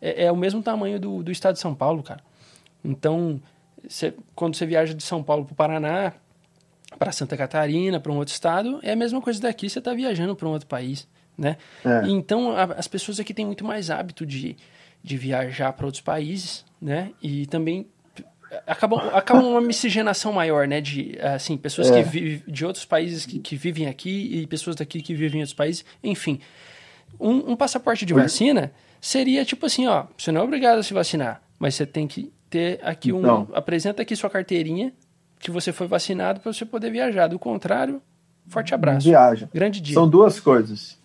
é, 0.00 0.24
é, 0.24 0.32
o 0.32 0.36
mesmo 0.36 0.62
tamanho 0.62 1.00
do, 1.00 1.22
do 1.22 1.32
estado 1.32 1.54
de 1.54 1.60
São 1.60 1.74
Paulo, 1.74 2.02
cara. 2.02 2.20
Então, 2.84 3.40
você, 3.86 4.14
quando 4.34 4.54
você 4.54 4.66
viaja 4.66 4.94
de 4.94 5.02
São 5.02 5.22
Paulo 5.22 5.44
para 5.44 5.52
o 5.52 5.56
Paraná, 5.56 6.12
para 6.98 7.12
Santa 7.12 7.36
Catarina, 7.36 7.98
para 7.98 8.12
um 8.12 8.16
outro 8.16 8.32
estado, 8.32 8.78
é 8.82 8.92
a 8.92 8.96
mesma 8.96 9.20
coisa 9.20 9.40
daqui, 9.40 9.68
você 9.68 9.78
está 9.78 9.92
viajando 9.92 10.36
para 10.36 10.46
um 10.46 10.52
outro 10.52 10.68
país, 10.68 11.08
né? 11.36 11.56
É. 11.84 12.08
Então, 12.08 12.52
a, 12.52 12.64
as 12.64 12.86
pessoas 12.86 13.18
aqui 13.18 13.34
têm 13.34 13.46
muito 13.46 13.64
mais 13.64 13.90
hábito 13.90 14.24
de, 14.24 14.56
de 15.02 15.16
viajar 15.16 15.72
para 15.72 15.86
outros 15.86 16.02
países, 16.02 16.64
né? 16.80 17.12
E 17.22 17.46
também 17.46 17.86
acabam, 18.66 19.00
acaba 19.12 19.40
uma 19.40 19.60
miscigenação 19.60 20.32
maior, 20.32 20.66
né? 20.66 20.80
De, 20.80 21.18
assim, 21.20 21.56
pessoas 21.56 21.90
é. 21.90 22.02
que 22.02 22.08
vivem 22.08 22.42
de 22.46 22.64
outros 22.64 22.84
países 22.84 23.26
que, 23.26 23.38
que, 23.38 23.56
vivem 23.56 23.86
aqui 23.86 24.40
e 24.40 24.46
pessoas 24.46 24.76
daqui 24.76 25.02
que 25.02 25.14
vivem 25.14 25.38
em 25.38 25.42
outros 25.42 25.54
países, 25.54 25.84
enfim. 26.02 26.40
Um, 27.18 27.52
um 27.52 27.56
passaporte 27.56 28.04
de 28.04 28.12
vacina 28.12 28.72
seria 29.00 29.44
tipo 29.44 29.66
assim, 29.66 29.86
ó, 29.86 30.06
você 30.16 30.30
não 30.32 30.40
é 30.40 30.44
obrigado 30.44 30.78
a 30.78 30.82
se 30.82 30.92
vacinar, 30.92 31.40
mas 31.58 31.74
você 31.74 31.86
tem 31.86 32.06
que 32.06 32.32
ter 32.50 32.80
aqui 32.82 33.12
um... 33.12 33.20
Então. 33.20 33.48
Apresenta 33.54 34.02
aqui 34.02 34.14
sua 34.14 34.30
carteirinha 34.30 34.92
que 35.38 35.50
você 35.50 35.72
foi 35.72 35.86
vacinado 35.86 36.40
para 36.40 36.52
você 36.52 36.64
poder 36.64 36.90
viajar. 36.90 37.28
Do 37.28 37.38
contrário, 37.38 38.00
forte 38.48 38.74
abraço. 38.74 39.06
Viaja. 39.06 39.48
Grande 39.52 39.80
dia. 39.80 39.94
São 39.94 40.08
duas 40.08 40.40
coisas. 40.40 40.98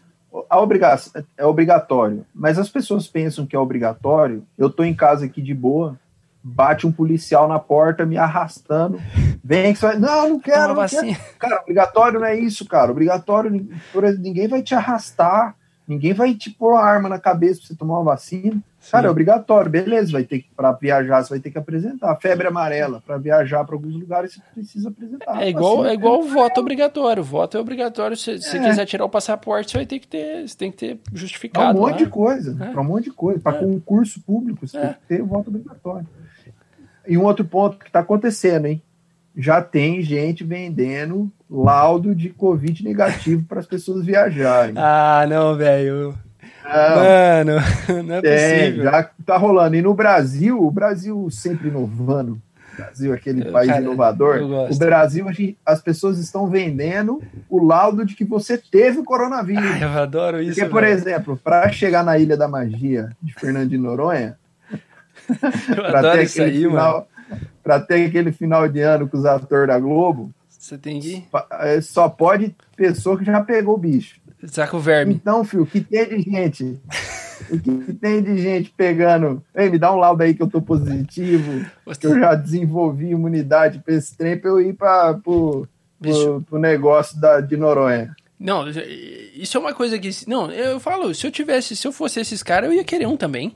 A 0.50 0.62
obrigação 0.62 1.22
é 1.38 1.46
obrigatório, 1.46 2.26
mas 2.34 2.58
as 2.58 2.70
pessoas 2.70 3.06
pensam 3.06 3.46
que 3.46 3.56
é 3.56 3.60
obrigatório. 3.60 4.46
Eu 4.58 4.70
tô 4.70 4.84
em 4.84 4.94
casa 4.94 5.26
aqui 5.26 5.42
de 5.42 5.54
boa, 5.54 6.00
bate 6.44 6.88
um 6.88 6.92
policial 6.92 7.48
na 7.48 7.60
porta 7.60 8.06
me 8.06 8.18
arrastando. 8.18 9.00
Vem 9.44 9.74
que 9.74 9.80
você 9.80 9.88
vai, 9.88 10.00
não, 10.00 10.30
não 10.30 10.40
quero, 10.40 10.74
não 10.74 10.88
quero. 10.88 11.18
Cara, 11.38 11.62
obrigatório 11.62 12.20
não 12.20 12.28
é 12.28 12.38
isso, 12.38 12.66
cara. 12.66 12.92
Obrigatório, 12.92 13.70
ninguém 14.20 14.48
vai 14.48 14.62
te 14.62 14.74
arrastar, 14.74 15.56
ninguém 15.88 16.14
vai 16.14 16.34
te 16.34 16.50
pôr 16.50 16.76
a 16.76 16.84
arma 16.84 17.10
na 17.10 17.20
cabeça 17.20 17.60
para 17.60 17.68
você 17.68 17.76
tomar 17.76 18.00
uma 18.00 18.12
vacina. 18.12 18.62
Cara, 18.90 19.08
é 19.08 19.12
obrigatório, 19.12 19.70
beleza, 19.70 20.12
vai 20.12 20.24
ter 20.24 20.40
que 20.40 20.50
para 20.56 20.72
viajar, 20.72 21.22
você 21.22 21.30
vai 21.30 21.40
ter 21.40 21.52
que 21.52 21.58
apresentar. 21.58 22.16
Febre 22.16 22.48
amarela, 22.48 23.00
para 23.06 23.18
viajar 23.18 23.64
para 23.64 23.76
alguns 23.76 23.94
lugares 23.94 24.34
você 24.34 24.42
precisa 24.56 24.90
apresentar. 24.90 25.40
É 25.40 25.50
igual, 25.50 25.86
é 25.86 25.94
igual 25.94 26.20
o 26.20 26.28
voto 26.28 26.60
obrigatório. 26.60 27.22
O 27.22 27.26
voto 27.26 27.58
é 27.58 27.60
obrigatório. 27.60 28.18
Se 28.18 28.42
você 28.42 28.58
é. 28.58 28.64
quiser 28.64 28.86
tirar 28.86 29.06
o 29.06 29.10
passaporte, 29.10 29.72
você 29.72 29.78
vai 29.78 29.86
ter 29.86 30.00
que 30.00 30.08
ter, 30.08 30.48
você 30.48 30.58
tem 30.58 30.72
que 30.72 30.78
ter 30.78 31.00
justificado. 31.14 31.74
Para 31.74 31.78
um 31.78 31.82
monte 31.82 32.00
lá. 32.00 32.06
de 32.06 32.06
coisa, 32.08 32.58
é. 32.60 32.72
para 32.72 32.82
um 32.82 32.86
monte 32.86 33.04
de 33.04 33.12
coisa. 33.12 33.40
Para 33.40 33.58
é. 33.58 33.60
concurso 33.60 34.20
público, 34.22 34.68
você 34.68 34.80
tem 34.80 34.90
é. 34.90 34.94
que 34.94 35.00
ter 35.08 35.22
o 35.22 35.28
voto 35.28 35.50
obrigatório. 35.50 36.08
E 37.08 37.18
um 37.18 37.24
outro 37.24 37.46
ponto 37.46 37.78
que 37.78 37.88
está 37.88 38.00
acontecendo, 38.00 38.68
hein? 38.68 38.82
Já 39.36 39.62
tem 39.62 40.02
gente 40.02 40.44
vendendo 40.44 41.32
laudo 41.50 42.14
de 42.14 42.30
Covid 42.30 42.84
negativo 42.84 43.46
para 43.48 43.60
as 43.60 43.66
pessoas 43.66 44.06
viajarem. 44.06 44.76
Ah, 44.82 45.26
não, 45.28 45.56
velho. 45.56 46.18
Mano, 46.64 47.54
não 48.06 48.16
é 48.16 48.22
possível. 48.22 48.84
já 48.84 49.10
tá 49.26 49.38
rolando. 49.38 49.76
E 49.76 49.82
no 49.82 49.94
Brasil, 49.94 50.62
o 50.62 50.72
Brasil 50.72 51.28
sempre 51.30 51.68
inovando. 51.68 52.42
O 52.74 52.78
Brasil, 52.78 53.14
aquele 53.14 53.52
país 53.52 53.70
cara, 53.70 53.82
inovador. 53.82 54.42
O 54.70 54.76
Brasil, 54.78 55.26
as 55.66 55.82
pessoas 55.82 56.18
estão 56.18 56.48
vendendo 56.48 57.22
o 57.50 57.64
laudo 57.64 58.06
de 58.06 58.16
que 58.16 58.24
você 58.24 58.58
teve 58.58 59.00
o 59.00 59.04
coronavírus. 59.04 59.64
Ai, 59.64 59.84
eu 59.84 59.90
adoro 59.90 60.42
isso. 60.42 60.56
Porque, 60.56 60.70
por 60.70 60.82
velho. 60.82 60.94
exemplo, 60.94 61.38
para 61.44 61.70
chegar 61.72 62.04
na 62.04 62.18
Ilha 62.18 62.38
da 62.38 62.48
Magia 62.48 63.10
de 63.22 63.34
Fernando 63.34 63.70
de 63.70 63.78
Noronha, 63.78 64.38
para 65.76 66.02
ter 66.02 66.20
aquele 66.22 66.46
aí, 66.46 66.64
final, 66.64 67.08
para 67.64 67.80
ter 67.80 68.06
aquele 68.06 68.32
final 68.32 68.68
de 68.68 68.82
ano 68.82 69.08
com 69.08 69.18
os 69.18 69.26
atores 69.26 69.68
da 69.68 69.80
Globo, 69.80 70.34
você 70.50 70.78
tem 70.78 71.00
que 71.00 71.24
é, 71.60 71.82
só 71.82 72.08
pode 72.08 72.56
pessoa 72.76 73.18
que 73.18 73.26
já 73.26 73.42
pegou 73.42 73.76
o 73.76 73.78
bicho. 73.78 74.20
Saca 74.46 74.76
o 74.76 74.80
verme. 74.80 75.14
Então, 75.14 75.44
filho, 75.44 75.64
o 75.64 75.68
que 75.68 75.82
tem 75.82 76.08
de 76.08 76.22
gente? 76.22 76.80
o 77.50 77.60
que 77.60 77.94
tem 77.94 78.22
de 78.22 78.38
gente 78.38 78.74
pegando. 78.76 79.44
Ei, 79.56 79.70
me 79.70 79.78
dá 79.78 79.92
um 79.92 79.98
laudo 79.98 80.24
aí 80.24 80.34
que 80.34 80.42
eu 80.42 80.50
tô 80.50 80.62
positivo, 80.62 81.66
que 82.00 82.08
eu 82.08 82.20
já 82.20 82.36
desenvolvi 82.36 83.10
imunidade 83.10 83.80
para 83.80 83.94
esse 83.94 84.16
trem 84.16 84.38
pra 84.38 84.50
eu 84.50 84.62
ir 84.62 84.74
para 84.74 85.16
pro, 85.16 85.68
pro, 86.00 86.42
pro, 86.42 86.60
negócio 86.60 87.20
da, 87.20 87.42
de 87.42 87.58
Noronha. 87.58 88.16
Não, 88.40 88.66
isso 88.68 89.58
é 89.58 89.60
uma 89.60 89.74
coisa 89.74 89.98
que. 90.00 90.10
Não, 90.28 90.52
eu 90.52 90.80
falo, 90.80 91.14
se 91.14 91.26
eu 91.26 91.32
tivesse, 91.32 91.76
se 91.76 91.88
eu 91.88 91.92
fosse 91.92 92.20
esses 92.20 92.42
caras, 92.42 92.70
eu 92.70 92.76
ia 92.76 92.84
querer 92.84 93.08
um 93.08 93.18
também. 93.18 93.54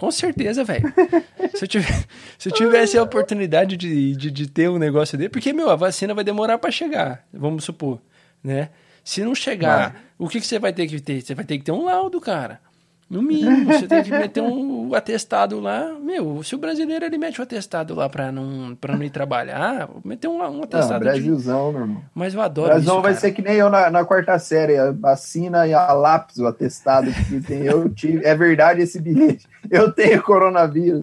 Com 0.00 0.10
certeza, 0.10 0.64
velho. 0.64 0.90
se, 1.54 1.64
eu 1.64 1.68
tivesse, 1.68 2.06
se 2.38 2.48
eu 2.48 2.52
tivesse 2.54 2.96
a 2.96 3.02
oportunidade 3.02 3.76
de, 3.76 4.16
de, 4.16 4.30
de 4.30 4.48
ter 4.48 4.70
um 4.70 4.78
negócio 4.78 5.18
dele, 5.18 5.28
porque, 5.28 5.52
meu, 5.52 5.68
a 5.68 5.76
vacina 5.76 6.14
vai 6.14 6.24
demorar 6.24 6.56
para 6.56 6.70
chegar, 6.70 7.22
vamos 7.30 7.64
supor, 7.64 8.00
né? 8.42 8.70
Se 9.04 9.22
não 9.22 9.34
chegar, 9.34 9.92
vai. 9.92 10.02
o 10.18 10.26
que, 10.26 10.40
que 10.40 10.46
você 10.46 10.58
vai 10.58 10.72
ter 10.72 10.86
que 10.86 10.98
ter? 11.02 11.20
Você 11.20 11.34
vai 11.34 11.44
ter 11.44 11.58
que 11.58 11.64
ter 11.64 11.72
um 11.72 11.84
laudo, 11.84 12.18
cara. 12.18 12.62
No 13.10 13.20
mínimo, 13.20 13.64
você 13.64 13.88
tem 13.88 14.04
que 14.04 14.10
meter 14.12 14.40
um 14.40 14.94
atestado 14.94 15.58
lá. 15.58 15.96
Meu, 16.00 16.44
se 16.44 16.54
o 16.54 16.58
brasileiro 16.58 17.04
ele 17.04 17.18
mete 17.18 17.40
o 17.40 17.42
atestado 17.42 17.92
lá 17.92 18.08
pra 18.08 18.30
não, 18.30 18.76
pra 18.80 18.96
não 18.96 19.02
ir 19.02 19.10
trabalhar, 19.10 19.90
meter 20.04 20.28
um, 20.28 20.38
um 20.38 20.62
atestado. 20.62 21.04
Não, 21.04 21.12
Brasilzão, 21.12 21.66
de... 21.66 21.72
meu 21.72 21.80
irmão. 21.82 22.02
Mas 22.14 22.34
eu 22.34 22.40
adoro 22.40 22.68
Brasilzão 22.68 22.94
isso. 22.94 23.02
vai 23.02 23.14
ser 23.14 23.32
que 23.32 23.42
nem 23.42 23.56
eu 23.56 23.68
na, 23.68 23.90
na 23.90 24.04
quarta 24.04 24.38
série. 24.38 24.76
Assina 25.02 25.66
e 25.66 25.74
a 25.74 25.92
lápis 25.92 26.38
o 26.38 26.46
atestado 26.46 27.10
que 27.10 27.40
tem. 27.40 27.64
Eu 27.64 27.88
tive. 27.88 28.24
É 28.24 28.36
verdade 28.36 28.80
esse 28.80 29.00
bilhete. 29.00 29.48
Eu 29.68 29.90
tenho 29.90 30.22
coronavírus. 30.22 31.02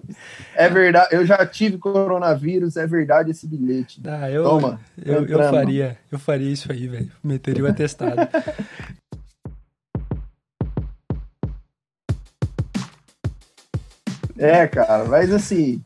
É 0.56 0.66
verdade. 0.66 1.08
Eu 1.14 1.26
já 1.26 1.44
tive 1.44 1.76
coronavírus. 1.76 2.78
É 2.78 2.86
verdade 2.86 3.32
esse 3.32 3.46
bilhete. 3.46 4.00
Ah, 4.06 4.30
eu, 4.30 4.44
Toma. 4.44 4.80
Eu, 4.96 5.26
eu 5.26 5.38
faria. 5.50 5.98
Eu 6.10 6.18
faria 6.18 6.50
isso 6.50 6.72
aí, 6.72 6.88
velho. 6.88 7.12
Meteria 7.22 7.64
o 7.64 7.68
atestado. 7.68 8.16
É, 14.38 14.66
cara, 14.68 15.04
mas 15.04 15.32
assim, 15.32 15.82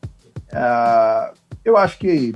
uh, 0.51 1.35
eu 1.65 1.75
acho 1.75 1.97
que 1.97 2.33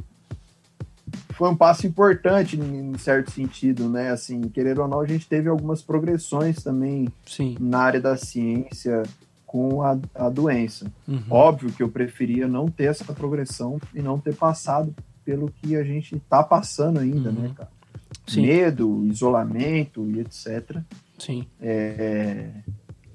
foi 1.30 1.50
um 1.50 1.56
passo 1.56 1.86
importante 1.86 2.60
em 2.60 2.98
certo 2.98 3.30
sentido, 3.32 3.88
né? 3.88 4.10
Assim, 4.10 4.42
querer 4.42 4.80
ou 4.80 4.88
não, 4.88 5.00
a 5.00 5.06
gente 5.06 5.28
teve 5.28 5.48
algumas 5.48 5.82
progressões 5.84 6.64
também 6.64 7.08
Sim. 7.26 7.56
na 7.60 7.80
área 7.80 8.02
da 8.02 8.18
ciência 8.18 9.04
com 9.46 9.84
a, 9.84 9.98
a 10.16 10.30
doença. 10.30 10.92
Uhum. 11.08 11.22
Óbvio 11.30 11.72
que 11.72 11.84
eu 11.84 11.90
preferia 11.90 12.48
não 12.48 12.68
ter 12.68 12.86
essa 12.86 13.14
progressão 13.14 13.80
e 13.94 14.02
não 14.02 14.18
ter 14.20 14.36
passado 14.36 14.94
pelo 15.24 15.52
que 15.52 15.76
a 15.76 15.84
gente 15.84 16.16
está 16.16 16.42
passando 16.42 17.00
ainda, 17.00 17.30
Uhum. 17.30 17.36
né, 17.42 17.52
cara? 17.56 17.70
Sim. 18.26 18.42
Medo, 18.42 19.06
isolamento 19.06 20.10
e 20.10 20.20
etc. 20.20 20.82
Sim. 21.20 21.46
É, 21.62 22.50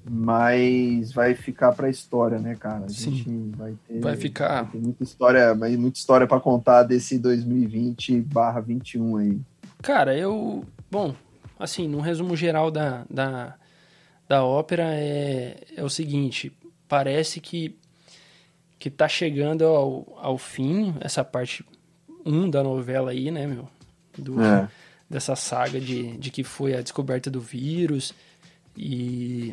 mas 0.09 1.13
vai 1.13 1.35
ficar 1.35 1.73
para 1.73 1.87
a 1.87 1.91
história, 1.91 2.39
né, 2.39 2.55
cara? 2.57 2.87
A 2.87 2.89
Sim. 2.89 3.15
gente 3.15 3.31
vai 3.57 3.75
ter, 3.87 4.01
Vai 4.01 4.17
ficar. 4.17 4.63
vai 4.63 4.73
ter 4.73 4.79
muita 4.79 5.03
história, 5.05 5.55
vai- 5.55 5.77
muita 5.77 5.99
história 5.99 6.27
para 6.27 6.41
contar 6.41 6.83
desse 6.85 7.19
2020/21 7.19 9.17
aí. 9.19 9.41
Cara, 9.83 10.17
eu. 10.17 10.65
Bom, 10.91 11.15
assim, 11.59 11.89
num 11.89 12.01
resumo 12.01 12.37
geral 12.37 12.71
da, 12.71 13.05
da, 13.11 13.55
da 14.29 14.45
ópera 14.45 14.85
é, 14.95 15.57
é 15.77 15.83
o 15.85 15.89
seguinte: 15.91 16.53
parece 16.89 17.41
que, 17.41 17.77
que 18.79 18.91
tá 18.91 19.09
chegando 19.09 19.65
ao, 19.65 20.19
ao 20.21 20.39
fim 20.39 20.95
essa 21.01 21.25
parte 21.25 21.65
1 22.25 22.51
da 22.51 22.63
novela 22.63 23.11
aí, 23.11 23.31
né, 23.31 23.47
meu? 23.47 23.69
Do, 24.17 24.41
É. 24.43 24.69
Dessa 25.09 25.37
saga 25.37 25.79
de, 25.79 26.17
de 26.17 26.31
que 26.31 26.43
foi 26.43 26.75
a 26.75 26.81
descoberta 26.81 27.31
do 27.31 27.41
vírus 27.41 28.15
e. 28.77 29.53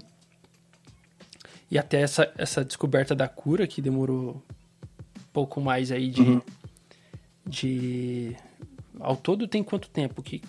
E 1.72 1.78
até 1.78 2.02
essa, 2.02 2.32
essa 2.38 2.64
descoberta 2.66 3.14
da 3.14 3.28
cura 3.28 3.68
que 3.68 3.82
demorou 3.82 4.42
pouco 5.32 5.62
mais 5.62 5.92
aí 5.92 6.10
de. 6.10 6.22
Uhum. 6.22 6.42
de 7.46 8.36
ao 9.00 9.16
todo 9.16 9.48
tem 9.48 9.64
quanto 9.64 9.90
tempo 9.90 10.22
que 10.22 10.42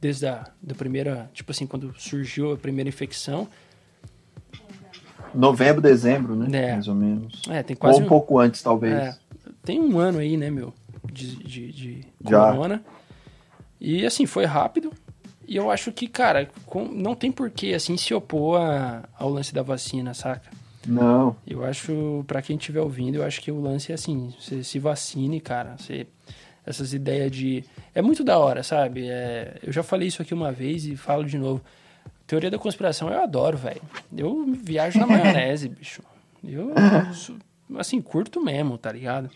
desde 0.00 0.26
a 0.26 0.46
da 0.62 0.74
primeira, 0.74 1.28
tipo 1.32 1.50
assim, 1.50 1.66
quando 1.66 1.92
surgiu 1.98 2.52
a 2.52 2.56
primeira 2.56 2.88
infecção? 2.88 3.48
Novembro, 5.34 5.82
dezembro, 5.82 6.36
né? 6.36 6.68
É. 6.68 6.72
Mais 6.72 6.88
ou 6.88 6.94
menos. 6.94 7.42
É, 7.48 7.62
tem 7.62 7.76
quase 7.76 7.98
Ou 7.98 8.06
um 8.06 8.08
pouco 8.08 8.38
antes, 8.38 8.62
talvez. 8.62 8.94
é, 8.94 9.18
tem 9.62 9.80
um 9.80 9.98
ano 9.98 10.18
aí, 10.18 10.36
né, 10.36 10.50
meu, 10.50 10.72
de, 11.12 11.36
de, 11.36 11.72
de 11.72 12.06
Já. 12.24 12.52
corona. 12.52 12.82
E 13.80 14.06
assim, 14.06 14.26
foi 14.26 14.44
rápido. 14.44 14.92
E 15.48 15.56
eu 15.56 15.70
acho 15.70 15.90
que, 15.90 16.06
cara, 16.06 16.48
com- 16.66 16.84
não 16.84 17.14
tem 17.14 17.32
porquê, 17.32 17.72
assim, 17.74 17.96
se 17.96 18.12
opor 18.12 18.60
a- 18.60 19.02
ao 19.18 19.30
lance 19.30 19.52
da 19.54 19.62
vacina, 19.62 20.12
saca? 20.12 20.50
Não. 20.86 21.34
Eu 21.46 21.64
acho, 21.64 22.22
pra 22.26 22.40
quem 22.42 22.56
estiver 22.56 22.80
ouvindo, 22.80 23.16
eu 23.16 23.24
acho 23.24 23.40
que 23.40 23.50
o 23.50 23.60
lance 23.60 23.90
é 23.90 23.94
assim, 23.94 24.32
você 24.38 24.62
se 24.62 24.78
vacine, 24.78 25.40
cara. 25.40 25.76
Você, 25.78 26.06
essas 26.66 26.92
ideias 26.92 27.30
de. 27.32 27.64
É 27.94 28.00
muito 28.02 28.22
da 28.22 28.38
hora, 28.38 28.62
sabe? 28.62 29.08
É, 29.08 29.58
eu 29.62 29.72
já 29.72 29.82
falei 29.82 30.08
isso 30.08 30.20
aqui 30.22 30.34
uma 30.34 30.52
vez 30.52 30.84
e 30.86 30.96
falo 30.96 31.24
de 31.24 31.38
novo. 31.38 31.62
Teoria 32.26 32.50
da 32.50 32.58
conspiração 32.58 33.10
eu 33.10 33.22
adoro, 33.22 33.56
velho. 33.56 33.80
Eu 34.16 34.44
viajo 34.62 34.98
na 34.98 35.06
maionese, 35.08 35.68
bicho. 35.68 36.02
Eu, 36.44 36.72
assim, 37.78 38.00
curto 38.00 38.40
mesmo, 38.42 38.76
tá 38.78 38.92
ligado? 38.92 39.30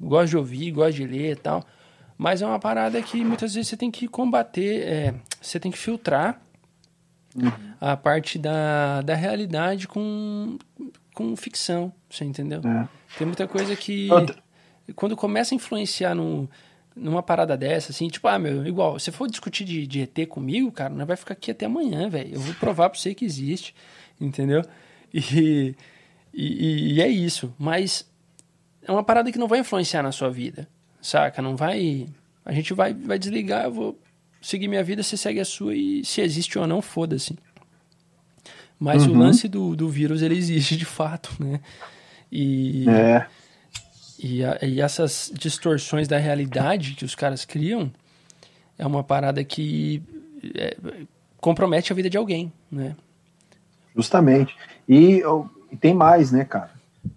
Gosto 0.00 0.30
de 0.30 0.36
ouvir, 0.38 0.70
gosto 0.70 0.96
de 0.96 1.06
ler 1.06 1.32
e 1.32 1.36
tal. 1.36 1.64
Mas 2.22 2.42
é 2.42 2.46
uma 2.46 2.58
parada 2.58 3.00
que 3.00 3.24
muitas 3.24 3.54
vezes 3.54 3.70
você 3.70 3.78
tem 3.78 3.90
que 3.90 4.06
combater, 4.06 4.82
é, 4.86 5.14
você 5.40 5.58
tem 5.58 5.72
que 5.72 5.78
filtrar 5.78 6.38
a 7.80 7.96
parte 7.96 8.38
da, 8.38 9.00
da 9.00 9.14
realidade 9.14 9.88
com, 9.88 10.58
com 11.14 11.34
ficção, 11.34 11.90
você 12.10 12.26
entendeu? 12.26 12.60
É. 12.62 12.86
Tem 13.16 13.26
muita 13.26 13.48
coisa 13.48 13.74
que 13.74 14.10
Outra- 14.12 14.36
quando 14.94 15.16
começa 15.16 15.54
a 15.54 15.56
influenciar 15.56 16.14
no, 16.14 16.46
numa 16.94 17.22
parada 17.22 17.56
dessa, 17.56 17.90
assim, 17.90 18.06
tipo, 18.08 18.28
ah, 18.28 18.38
meu, 18.38 18.66
igual, 18.66 18.98
se 18.98 19.10
for 19.10 19.26
discutir 19.26 19.64
de, 19.64 19.86
de 19.86 20.02
ET 20.02 20.28
comigo, 20.28 20.70
cara, 20.70 20.92
não 20.92 21.06
vai 21.06 21.16
ficar 21.16 21.32
aqui 21.32 21.50
até 21.50 21.64
amanhã, 21.64 22.10
velho. 22.10 22.34
Eu 22.34 22.40
vou 22.40 22.52
provar 22.56 22.90
pra 22.90 22.98
você 22.98 23.14
que 23.14 23.24
existe, 23.24 23.74
entendeu? 24.20 24.62
E, 25.14 25.74
e, 26.34 26.96
e 26.96 27.00
é 27.00 27.08
isso. 27.08 27.54
Mas 27.58 28.06
é 28.82 28.92
uma 28.92 29.02
parada 29.02 29.32
que 29.32 29.38
não 29.38 29.48
vai 29.48 29.60
influenciar 29.60 30.02
na 30.02 30.12
sua 30.12 30.28
vida, 30.30 30.68
saca? 31.02 31.40
Não 31.42 31.56
vai. 31.56 32.06
A 32.44 32.52
gente 32.52 32.72
vai, 32.74 32.92
vai 32.94 33.18
desligar, 33.18 33.64
eu 33.64 33.72
vou 33.72 33.98
seguir 34.40 34.68
minha 34.68 34.82
vida, 34.82 35.02
você 35.02 35.16
segue 35.16 35.40
a 35.40 35.44
sua 35.44 35.74
e 35.74 36.04
se 36.04 36.20
existe 36.20 36.58
ou 36.58 36.66
não, 36.66 36.80
foda-se. 36.82 37.36
Mas 38.78 39.06
o 39.06 39.12
Uhum. 39.12 39.18
lance 39.18 39.46
do, 39.46 39.76
do 39.76 39.88
vírus, 39.88 40.22
ele 40.22 40.36
existe 40.36 40.76
de 40.76 40.84
fato, 40.86 41.30
né? 41.38 41.60
E, 42.32 42.88
É. 42.88 43.26
e, 44.18 44.42
a- 44.44 44.58
e 44.62 44.80
essas 44.80 45.30
distorções 45.34 46.08
da 46.08 46.16
realidade 46.16 46.94
que 46.94 47.04
os 47.04 47.14
caras 47.14 47.44
criam 47.44 47.92
é 48.78 48.86
uma 48.86 49.04
parada 49.04 49.44
que 49.44 50.02
é, 50.54 50.76
compromete 51.36 51.92
a 51.92 51.96
vida 51.96 52.08
de 52.08 52.16
alguém, 52.16 52.50
né? 52.72 52.96
Justamente. 53.94 54.56
E, 54.88 55.22
e 55.70 55.76
tem 55.76 55.92
mais, 55.92 56.32
né, 56.32 56.44
cara? 56.46 56.70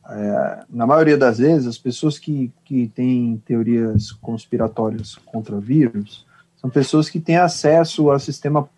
É, 0.09 0.63
na 0.69 0.85
maioria 0.85 1.17
das 1.17 1.37
vezes, 1.37 1.67
as 1.67 1.77
pessoas 1.77 2.17
que, 2.17 2.51
que 2.63 2.87
têm 2.89 3.41
teorias 3.45 4.11
conspiratórias 4.11 5.15
contra 5.15 5.59
vírus 5.59 6.25
são 6.57 6.69
pessoas 6.69 7.09
que 7.09 7.19
têm 7.19 7.37
acesso 7.37 8.09
ao 8.09 8.19
sistema 8.19 8.69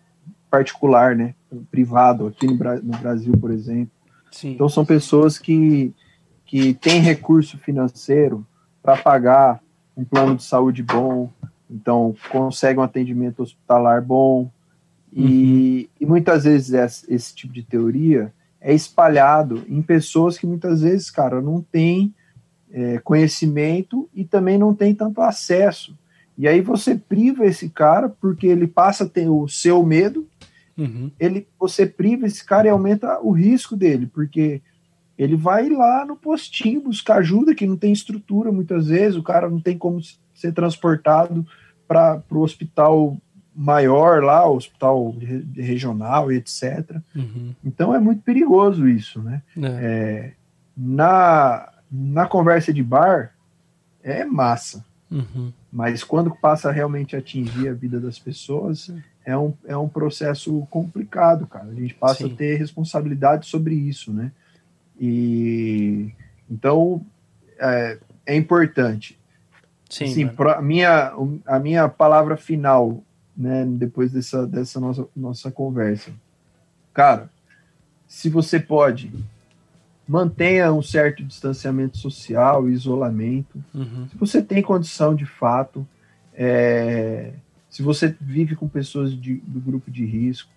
particular, 0.50 1.14
né, 1.14 1.34
privado, 1.70 2.26
aqui 2.26 2.46
no, 2.46 2.54
no 2.54 2.98
Brasil, 2.98 3.32
por 3.38 3.50
exemplo. 3.50 3.90
Sim. 4.30 4.52
Então, 4.52 4.68
são 4.68 4.84
pessoas 4.84 5.38
que, 5.38 5.94
que 6.44 6.74
têm 6.74 7.00
recurso 7.00 7.58
financeiro 7.58 8.46
para 8.82 8.96
pagar 8.96 9.60
um 9.96 10.04
plano 10.04 10.36
de 10.36 10.42
saúde 10.42 10.82
bom, 10.82 11.30
então 11.70 12.14
conseguem 12.30 12.78
um 12.78 12.84
atendimento 12.84 13.42
hospitalar 13.42 14.02
bom. 14.02 14.50
E, 15.12 15.88
e 15.98 16.04
muitas 16.04 16.44
vezes 16.44 16.72
esse, 16.72 17.14
esse 17.14 17.34
tipo 17.34 17.52
de 17.52 17.62
teoria 17.62 18.32
é 18.66 18.74
espalhado 18.74 19.62
em 19.68 19.80
pessoas 19.80 20.36
que 20.36 20.44
muitas 20.44 20.80
vezes, 20.80 21.08
cara, 21.08 21.40
não 21.40 21.62
têm 21.62 22.12
é, 22.68 22.98
conhecimento 22.98 24.10
e 24.12 24.24
também 24.24 24.58
não 24.58 24.74
têm 24.74 24.92
tanto 24.92 25.20
acesso. 25.20 25.96
E 26.36 26.48
aí 26.48 26.60
você 26.60 26.96
priva 26.96 27.46
esse 27.46 27.68
cara 27.68 28.08
porque 28.08 28.48
ele 28.48 28.66
passa 28.66 29.04
a 29.04 29.08
ter 29.08 29.28
o 29.28 29.46
seu 29.46 29.86
medo 29.86 30.26
Uhum. 30.76 31.10
ele 31.18 31.48
você 31.58 31.86
priva 31.86 32.26
esse 32.26 32.44
cara 32.44 32.66
e 32.66 32.70
aumenta 32.70 33.18
o 33.20 33.30
risco 33.30 33.74
dele, 33.74 34.06
porque 34.12 34.60
ele 35.16 35.34
vai 35.34 35.70
lá 35.70 36.04
no 36.04 36.16
postinho 36.16 36.82
buscar 36.82 37.18
ajuda, 37.18 37.54
que 37.54 37.66
não 37.66 37.78
tem 37.78 37.92
estrutura 37.92 38.52
muitas 38.52 38.88
vezes, 38.88 39.16
o 39.16 39.22
cara 39.22 39.48
não 39.48 39.58
tem 39.58 39.78
como 39.78 39.98
ser 40.34 40.52
transportado 40.52 41.46
para 41.88 42.22
o 42.30 42.40
hospital 42.40 43.16
maior 43.56 44.22
lá, 44.22 44.46
o 44.46 44.54
hospital 44.56 45.10
re- 45.18 45.44
regional 45.56 46.30
e 46.30 46.36
etc. 46.36 46.96
Uhum. 47.14 47.54
Então 47.64 47.94
é 47.94 47.98
muito 47.98 48.22
perigoso 48.22 48.86
isso, 48.88 49.22
né? 49.22 49.42
É. 49.62 50.32
Na, 50.76 51.72
na 51.90 52.26
conversa 52.26 52.72
de 52.72 52.82
bar, 52.82 53.32
é 54.02 54.24
massa. 54.24 54.84
Uhum. 55.10 55.52
Mas 55.72 56.04
quando 56.04 56.30
passa 56.34 56.68
a 56.68 56.72
realmente 56.72 57.16
a 57.16 57.18
atingir 57.18 57.68
a 57.68 57.72
vida 57.72 57.98
das 57.98 58.18
pessoas, 58.18 58.92
é 59.24 59.36
um, 59.36 59.54
é 59.66 59.76
um 59.76 59.88
processo 59.88 60.66
complicado, 60.70 61.46
cara. 61.46 61.66
A 61.68 61.74
gente 61.74 61.94
passa 61.94 62.26
Sim. 62.26 62.32
a 62.32 62.36
ter 62.36 62.56
responsabilidade 62.56 63.46
sobre 63.46 63.74
isso, 63.74 64.12
né? 64.12 64.30
E 65.00 66.10
então 66.50 67.04
é, 67.58 67.98
é 68.26 68.36
importante. 68.36 69.18
Sim, 69.88 70.04
Assim, 70.04 70.26
pra- 70.28 70.60
minha, 70.60 71.12
a 71.46 71.58
minha 71.58 71.88
palavra 71.88 72.36
final, 72.36 73.02
né, 73.36 73.64
depois 73.66 74.12
dessa, 74.12 74.46
dessa 74.46 74.80
nossa, 74.80 75.06
nossa 75.16 75.50
conversa. 75.50 76.10
Cara, 76.94 77.28
se 78.08 78.28
você 78.30 78.58
pode, 78.58 79.12
mantenha 80.08 80.72
um 80.72 80.82
certo 80.82 81.22
distanciamento 81.24 81.98
social, 81.98 82.68
isolamento. 82.68 83.62
Uhum. 83.74 84.08
Se 84.08 84.16
você 84.16 84.40
tem 84.42 84.62
condição 84.62 85.14
de 85.14 85.26
fato, 85.26 85.86
é, 86.32 87.32
se 87.68 87.82
você 87.82 88.14
vive 88.20 88.54
com 88.56 88.68
pessoas 88.68 89.12
de- 89.14 89.42
do 89.46 89.60
grupo 89.60 89.90
de 89.90 90.04
risco, 90.04 90.50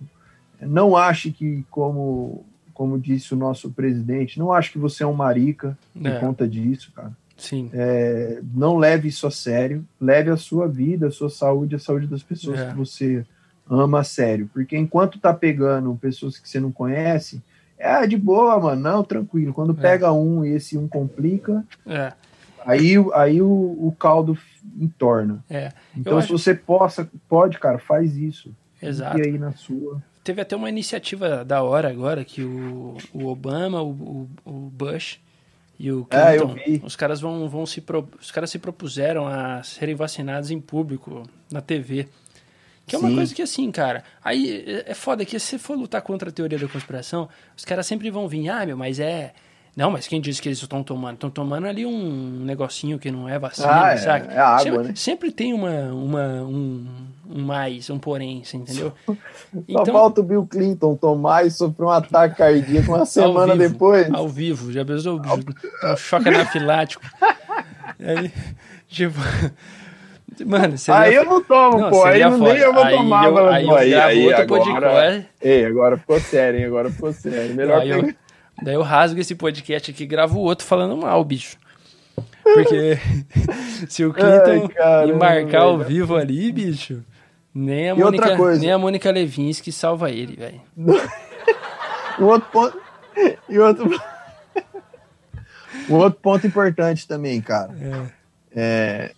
não 0.61 0.95
ache 0.95 1.32
que, 1.32 1.65
como, 1.69 2.45
como 2.73 2.99
disse 2.99 3.34
o 3.34 3.38
nosso 3.38 3.71
presidente, 3.71 4.38
não 4.38 4.53
ache 4.53 4.71
que 4.71 4.77
você 4.77 5.03
é 5.03 5.07
um 5.07 5.13
marica 5.13 5.77
por 5.93 6.07
É. 6.07 6.19
conta 6.19 6.47
disso, 6.47 6.91
cara. 6.95 7.11
Sim. 7.39 7.69
É, 7.73 8.39
não 8.53 8.77
leve 8.77 9.07
isso 9.07 9.25
a 9.25 9.31
sério, 9.31 9.83
leve 9.99 10.29
a 10.29 10.37
sua 10.37 10.67
vida, 10.67 11.07
a 11.07 11.11
sua 11.11 11.29
saúde, 11.29 11.75
a 11.75 11.79
saúde 11.79 12.05
das 12.05 12.21
pessoas 12.21 12.59
É. 12.59 12.69
que 12.69 12.77
você 12.77 13.25
ama 13.69 14.01
a 14.01 14.03
sério. 14.03 14.49
Porque 14.53 14.77
enquanto 14.77 15.19
tá 15.19 15.33
pegando 15.33 15.95
pessoas 15.95 16.37
que 16.37 16.47
você 16.47 16.59
não 16.59 16.71
conhece, 16.71 17.41
é 17.77 18.05
de 18.05 18.17
boa, 18.17 18.59
mano, 18.59 18.81
não, 18.81 19.03
tranquilo. 19.03 19.53
Quando 19.53 19.71
É. 19.77 19.81
pega 19.81 20.11
um 20.11 20.43
e 20.45 20.49
esse 20.49 20.77
um 20.77 20.87
complica, 20.87 21.65
É. 21.87 22.13
Aí, 22.65 22.95
aí 23.13 23.41
o, 23.41 23.47
o 23.47 23.95
caldo 23.97 24.37
entorna. 24.77 25.43
É. 25.49 25.71
Então, 25.95 26.13
Eu 26.13 26.19
se 26.21 26.25
acho- 26.25 26.37
você 26.37 26.53
possa, 26.53 27.09
pode, 27.27 27.57
cara, 27.57 27.79
faz 27.79 28.17
isso. 28.17 28.53
Exato. 28.81 29.17
E 29.17 29.21
aí 29.23 29.37
na 29.37 29.53
sua. 29.53 30.03
Teve 30.23 30.41
até 30.41 30.55
uma 30.55 30.69
iniciativa 30.69 31.43
da 31.45 31.63
hora 31.63 31.89
agora 31.89 32.23
que 32.25 32.43
o, 32.43 32.97
o 33.13 33.25
Obama, 33.27 33.81
o, 33.81 34.27
o 34.45 34.51
Bush 34.51 35.19
e 35.80 35.93
o 35.93 36.03
Clinton, 36.03 36.57
é, 36.57 36.86
os 36.86 36.97
caras 36.97 37.21
vão, 37.21 37.47
vão 37.47 37.65
se 37.65 37.80
pro, 37.80 38.05
os 38.19 38.32
caras 38.32 38.49
se 38.49 38.59
propuseram 38.59 39.25
a 39.25 39.63
serem 39.63 39.95
vacinados 39.95 40.51
em 40.51 40.59
público 40.59 41.23
na 41.49 41.61
TV. 41.61 42.05
Que 42.86 42.95
é 42.95 42.99
uma 42.99 43.07
Sim. 43.07 43.15
coisa 43.15 43.34
que 43.34 43.41
assim, 43.41 43.71
cara, 43.71 44.03
aí 44.21 44.65
é, 44.67 44.91
é 44.91 44.93
foda 44.93 45.23
que 45.23 45.39
se 45.39 45.45
você 45.45 45.57
for 45.57 45.77
lutar 45.77 46.01
contra 46.01 46.30
a 46.30 46.34
teoria 46.34 46.59
da 46.59 46.67
conspiração, 46.67 47.30
os 47.55 47.63
caras 47.63 47.88
sempre 47.88 48.09
vão 48.11 48.27
vir, 48.27 48.49
ah, 48.49 48.65
meu, 48.65 48.75
mas 48.75 48.99
é 48.99 49.34
não, 49.80 49.89
mas 49.89 50.09
quem 50.09 50.19
disse 50.19 50.41
que 50.41 50.49
eles 50.49 50.61
estão 50.61 50.84
tomando? 50.84 51.13
Estão 51.13 51.30
tomando 51.30 51.65
ali 51.65 51.86
um 51.86 52.43
negocinho 52.43 52.99
que 52.99 53.09
não 53.09 53.30
é 53.30 53.39
vacina, 53.39 53.86
ah, 53.86 53.93
é, 53.93 53.95
sabe? 53.95 54.27
É 54.27 54.38
água, 54.38 54.59
sempre, 54.59 54.84
né? 54.84 54.93
Sempre 54.93 55.32
tem 55.32 55.53
uma, 55.53 55.71
uma, 55.93 56.25
um, 56.43 56.86
um 57.30 57.41
mais, 57.41 57.89
um 57.89 57.97
porém, 57.97 58.43
você 58.43 58.57
entendeu? 58.57 58.91
Só 59.05 59.15
então, 59.69 59.86
falta 59.86 60.19
o 60.19 60.23
Bill 60.25 60.45
Clinton 60.45 60.97
tomar 60.97 61.45
e 61.45 61.51
sofrer 61.51 61.86
um 61.86 61.89
ataque 61.91 62.36
cardíaco 62.36 62.93
uma 62.93 63.05
semana 63.05 63.55
vivo, 63.55 63.69
depois. 63.69 64.13
Ao 64.13 64.27
vivo, 64.27 64.69
já 64.73 64.84
pensou? 64.84 65.21
Um 65.21 65.95
choque 65.95 66.27
anafilático. 66.27 67.01
aí, 68.03 68.34
tipo... 68.86 69.17
Mano, 70.45 70.75
aí 70.89 71.15
eu 71.15 71.23
não 71.23 71.41
tomo, 71.41 71.80
não, 71.80 71.89
pô. 71.89 72.03
Aí 72.03 72.19
não, 72.19 72.38
nem 72.38 72.57
eu 72.57 72.73
vou 72.73 72.84
aí 72.84 72.95
tomar. 72.97 73.25
Eu, 73.25 73.49
aí, 73.49 73.65
eu 73.65 73.75
aí, 73.75 73.93
aí, 73.93 74.34
agora, 74.34 74.45
podcast. 74.45 75.30
Ei, 75.41 75.65
agora 75.65 75.97
ficou 75.97 76.19
sério, 76.19 76.59
hein? 76.59 76.65
Agora 76.65 76.91
ficou 76.91 77.13
sério. 77.13 77.55
Melhor 77.55 77.82
aí 77.82 77.89
eu, 77.89 78.13
Daí 78.62 78.76
eu 78.76 78.82
rasgo 78.82 79.20
esse 79.20 79.36
podcast 79.36 79.91
aqui 79.91 80.03
e 80.03 80.07
gravo 80.07 80.39
o 80.39 80.41
outro 80.41 80.66
falando 80.66 80.97
mal, 80.97 81.24
bicho. 81.24 81.57
Porque 82.43 82.97
se 83.88 84.03
o 84.05 84.14
Clinton 84.14 84.70
Ai, 84.80 85.12
marcar 85.14 85.62
ao 85.62 85.78
vivo 85.78 86.16
ali, 86.16 86.51
bicho, 86.51 87.03
nem 87.53 87.89
a, 87.89 87.95
Mônica, 87.95 88.57
nem 88.57 88.72
a 88.72 88.78
Mônica 88.78 89.12
Levinsky 89.12 89.72
salva 89.72 90.12
ele, 90.12 90.36
velho. 90.36 90.62
um 92.20 92.26
outro 92.26 92.49
ponto. 92.51 92.82
E 93.47 93.60
outro... 93.60 93.89
um 95.89 95.95
outro 95.95 96.20
ponto 96.22 96.47
importante 96.47 97.07
também, 97.07 97.41
cara. 97.41 97.72
É. 97.82 98.10
é. 98.55 99.12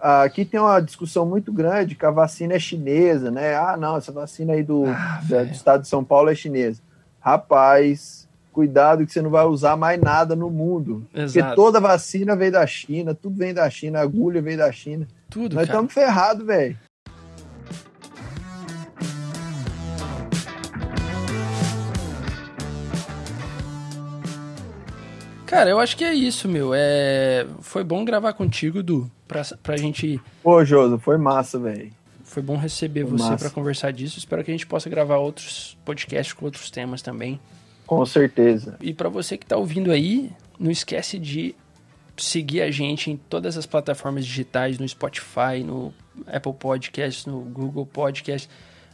Aqui 0.00 0.46
tem 0.46 0.58
uma 0.58 0.80
discussão 0.80 1.26
muito 1.26 1.52
grande 1.52 1.94
que 1.94 2.06
a 2.06 2.10
vacina 2.10 2.54
é 2.54 2.58
chinesa, 2.58 3.30
né? 3.30 3.54
Ah, 3.54 3.76
não, 3.76 3.98
essa 3.98 4.10
vacina 4.10 4.54
aí 4.54 4.62
do, 4.62 4.86
ah, 4.86 5.20
do 5.22 5.52
estado 5.52 5.82
de 5.82 5.88
São 5.88 6.02
Paulo 6.02 6.30
é 6.30 6.34
chinesa. 6.34 6.80
Rapaz, 7.20 8.19
cuidado 8.52 9.06
que 9.06 9.12
você 9.12 9.22
não 9.22 9.30
vai 9.30 9.44
usar 9.44 9.76
mais 9.76 10.00
nada 10.00 10.36
no 10.36 10.50
mundo. 10.50 11.06
Exato. 11.14 11.32
Porque 11.32 11.54
toda 11.54 11.80
vacina 11.80 12.36
veio 12.36 12.52
da 12.52 12.66
China, 12.66 13.14
tudo 13.14 13.36
vem 13.36 13.54
da 13.54 13.68
China, 13.70 14.00
agulha 14.00 14.42
veio 14.42 14.58
da 14.58 14.70
China. 14.70 15.06
Tudo, 15.28 15.54
Nós 15.54 15.66
estamos 15.66 15.92
ferrados, 15.92 16.44
velho. 16.44 16.76
Cara, 25.46 25.68
eu 25.68 25.80
acho 25.80 25.96
que 25.96 26.04
é 26.04 26.14
isso, 26.14 26.48
meu. 26.48 26.70
É... 26.72 27.44
Foi 27.60 27.82
bom 27.82 28.04
gravar 28.04 28.32
contigo, 28.34 28.84
Du, 28.84 29.10
pra, 29.26 29.42
pra 29.60 29.76
gente... 29.76 30.20
Pô, 30.44 30.64
Joso, 30.64 30.96
foi 30.98 31.18
massa, 31.18 31.58
velho. 31.58 31.90
Foi 32.22 32.40
bom 32.40 32.56
receber 32.56 33.04
foi 33.04 33.18
você 33.18 33.36
para 33.36 33.50
conversar 33.50 33.92
disso. 33.92 34.16
Espero 34.16 34.44
que 34.44 34.52
a 34.52 34.54
gente 34.54 34.66
possa 34.66 34.88
gravar 34.88 35.16
outros 35.16 35.76
podcasts 35.84 36.32
com 36.32 36.44
outros 36.44 36.70
temas 36.70 37.02
também. 37.02 37.40
Com 37.90 38.06
certeza. 38.06 38.76
E 38.80 38.94
para 38.94 39.08
você 39.08 39.36
que 39.36 39.44
está 39.44 39.56
ouvindo 39.56 39.90
aí, 39.90 40.30
não 40.60 40.70
esquece 40.70 41.18
de 41.18 41.56
seguir 42.16 42.62
a 42.62 42.70
gente 42.70 43.10
em 43.10 43.16
todas 43.16 43.56
as 43.58 43.66
plataformas 43.66 44.24
digitais, 44.24 44.78
no 44.78 44.88
Spotify, 44.88 45.64
no 45.64 45.92
Apple 46.28 46.52
Podcast, 46.52 47.28
no 47.28 47.40
Google 47.40 47.84
Podcast, 47.84 48.48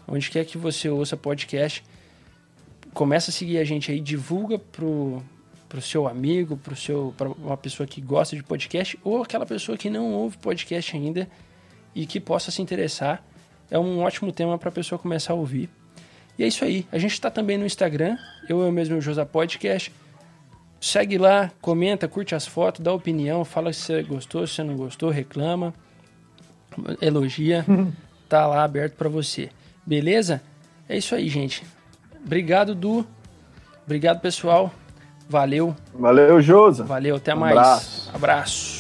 onde 0.09 0.31
quer 0.31 0.47
que 0.47 0.57
você 0.57 0.89
ouça 0.89 1.15
podcast. 1.15 1.85
Começa 2.95 3.31
a 3.31 3.35
seguir 3.35 3.59
a 3.59 3.65
gente 3.65 3.93
aí, 3.93 4.01
divulga 4.01 4.59
pro 4.59 5.23
pro 5.69 5.83
seu 5.83 6.09
amigo, 6.09 6.57
pro 6.57 6.75
seu 6.75 7.13
para 7.19 7.29
uma 7.29 7.57
pessoa 7.59 7.87
que 7.87 8.01
gosta 8.01 8.35
de 8.35 8.43
podcast 8.43 8.99
ou 9.05 9.23
aquela 9.23 9.45
pessoa 9.45 9.77
que 9.77 9.91
não 9.91 10.15
ouve 10.15 10.39
podcast 10.39 10.97
ainda 10.97 11.29
e 11.95 12.07
que 12.07 12.19
possa 12.19 12.51
se 12.51 12.63
interessar. 12.63 13.23
É 13.71 13.79
um 13.79 13.99
ótimo 13.99 14.33
tema 14.33 14.57
para 14.57 14.71
a 14.71 14.73
pessoa 14.73 14.99
começar 14.99 15.35
a 15.35 15.37
ouvir. 15.37 15.69
E 16.39 16.45
é 16.45 16.47
isso 16.47 16.65
aí. 16.65 16.87
A 16.93 16.99
gente 16.99 17.13
está 17.13 17.31
também 17.31 17.57
no 17.57 17.67
Instagram, 17.67 18.17
eu, 18.49 18.61
eu 18.61 18.73
mesmo, 18.73 18.97
o 18.97 19.01
Josa 19.01 19.25
Podcast. 19.25 19.93
Segue 20.81 21.17
lá, 21.17 21.51
comenta, 21.61 22.07
curte 22.07 22.35
as 22.35 22.47
fotos, 22.47 22.83
dá 22.83 22.93
opinião, 22.93 23.45
fala 23.45 23.73
se 23.73 23.81
você 23.81 24.03
gostou, 24.03 24.47
se 24.47 24.55
você 24.55 24.63
não 24.63 24.77
gostou, 24.77 25.11
reclama, 25.11 25.73
elogia. 27.01 27.65
tá 28.29 28.47
lá 28.47 28.63
aberto 28.63 28.95
para 28.95 29.09
você. 29.09 29.51
Beleza? 29.85 30.43
É 30.89 30.97
isso 30.97 31.15
aí, 31.15 31.29
gente. 31.29 31.65
Obrigado, 32.25 32.75
Du. 32.75 33.07
Obrigado, 33.85 34.21
pessoal. 34.21 34.73
Valeu. 35.29 35.75
Valeu, 35.95 36.41
Josa. 36.41 36.85
Valeu, 36.85 37.17
até 37.17 37.35
um 37.35 37.39
mais. 37.39 37.57
Abraço. 37.57 38.11
Abraço. 38.15 38.76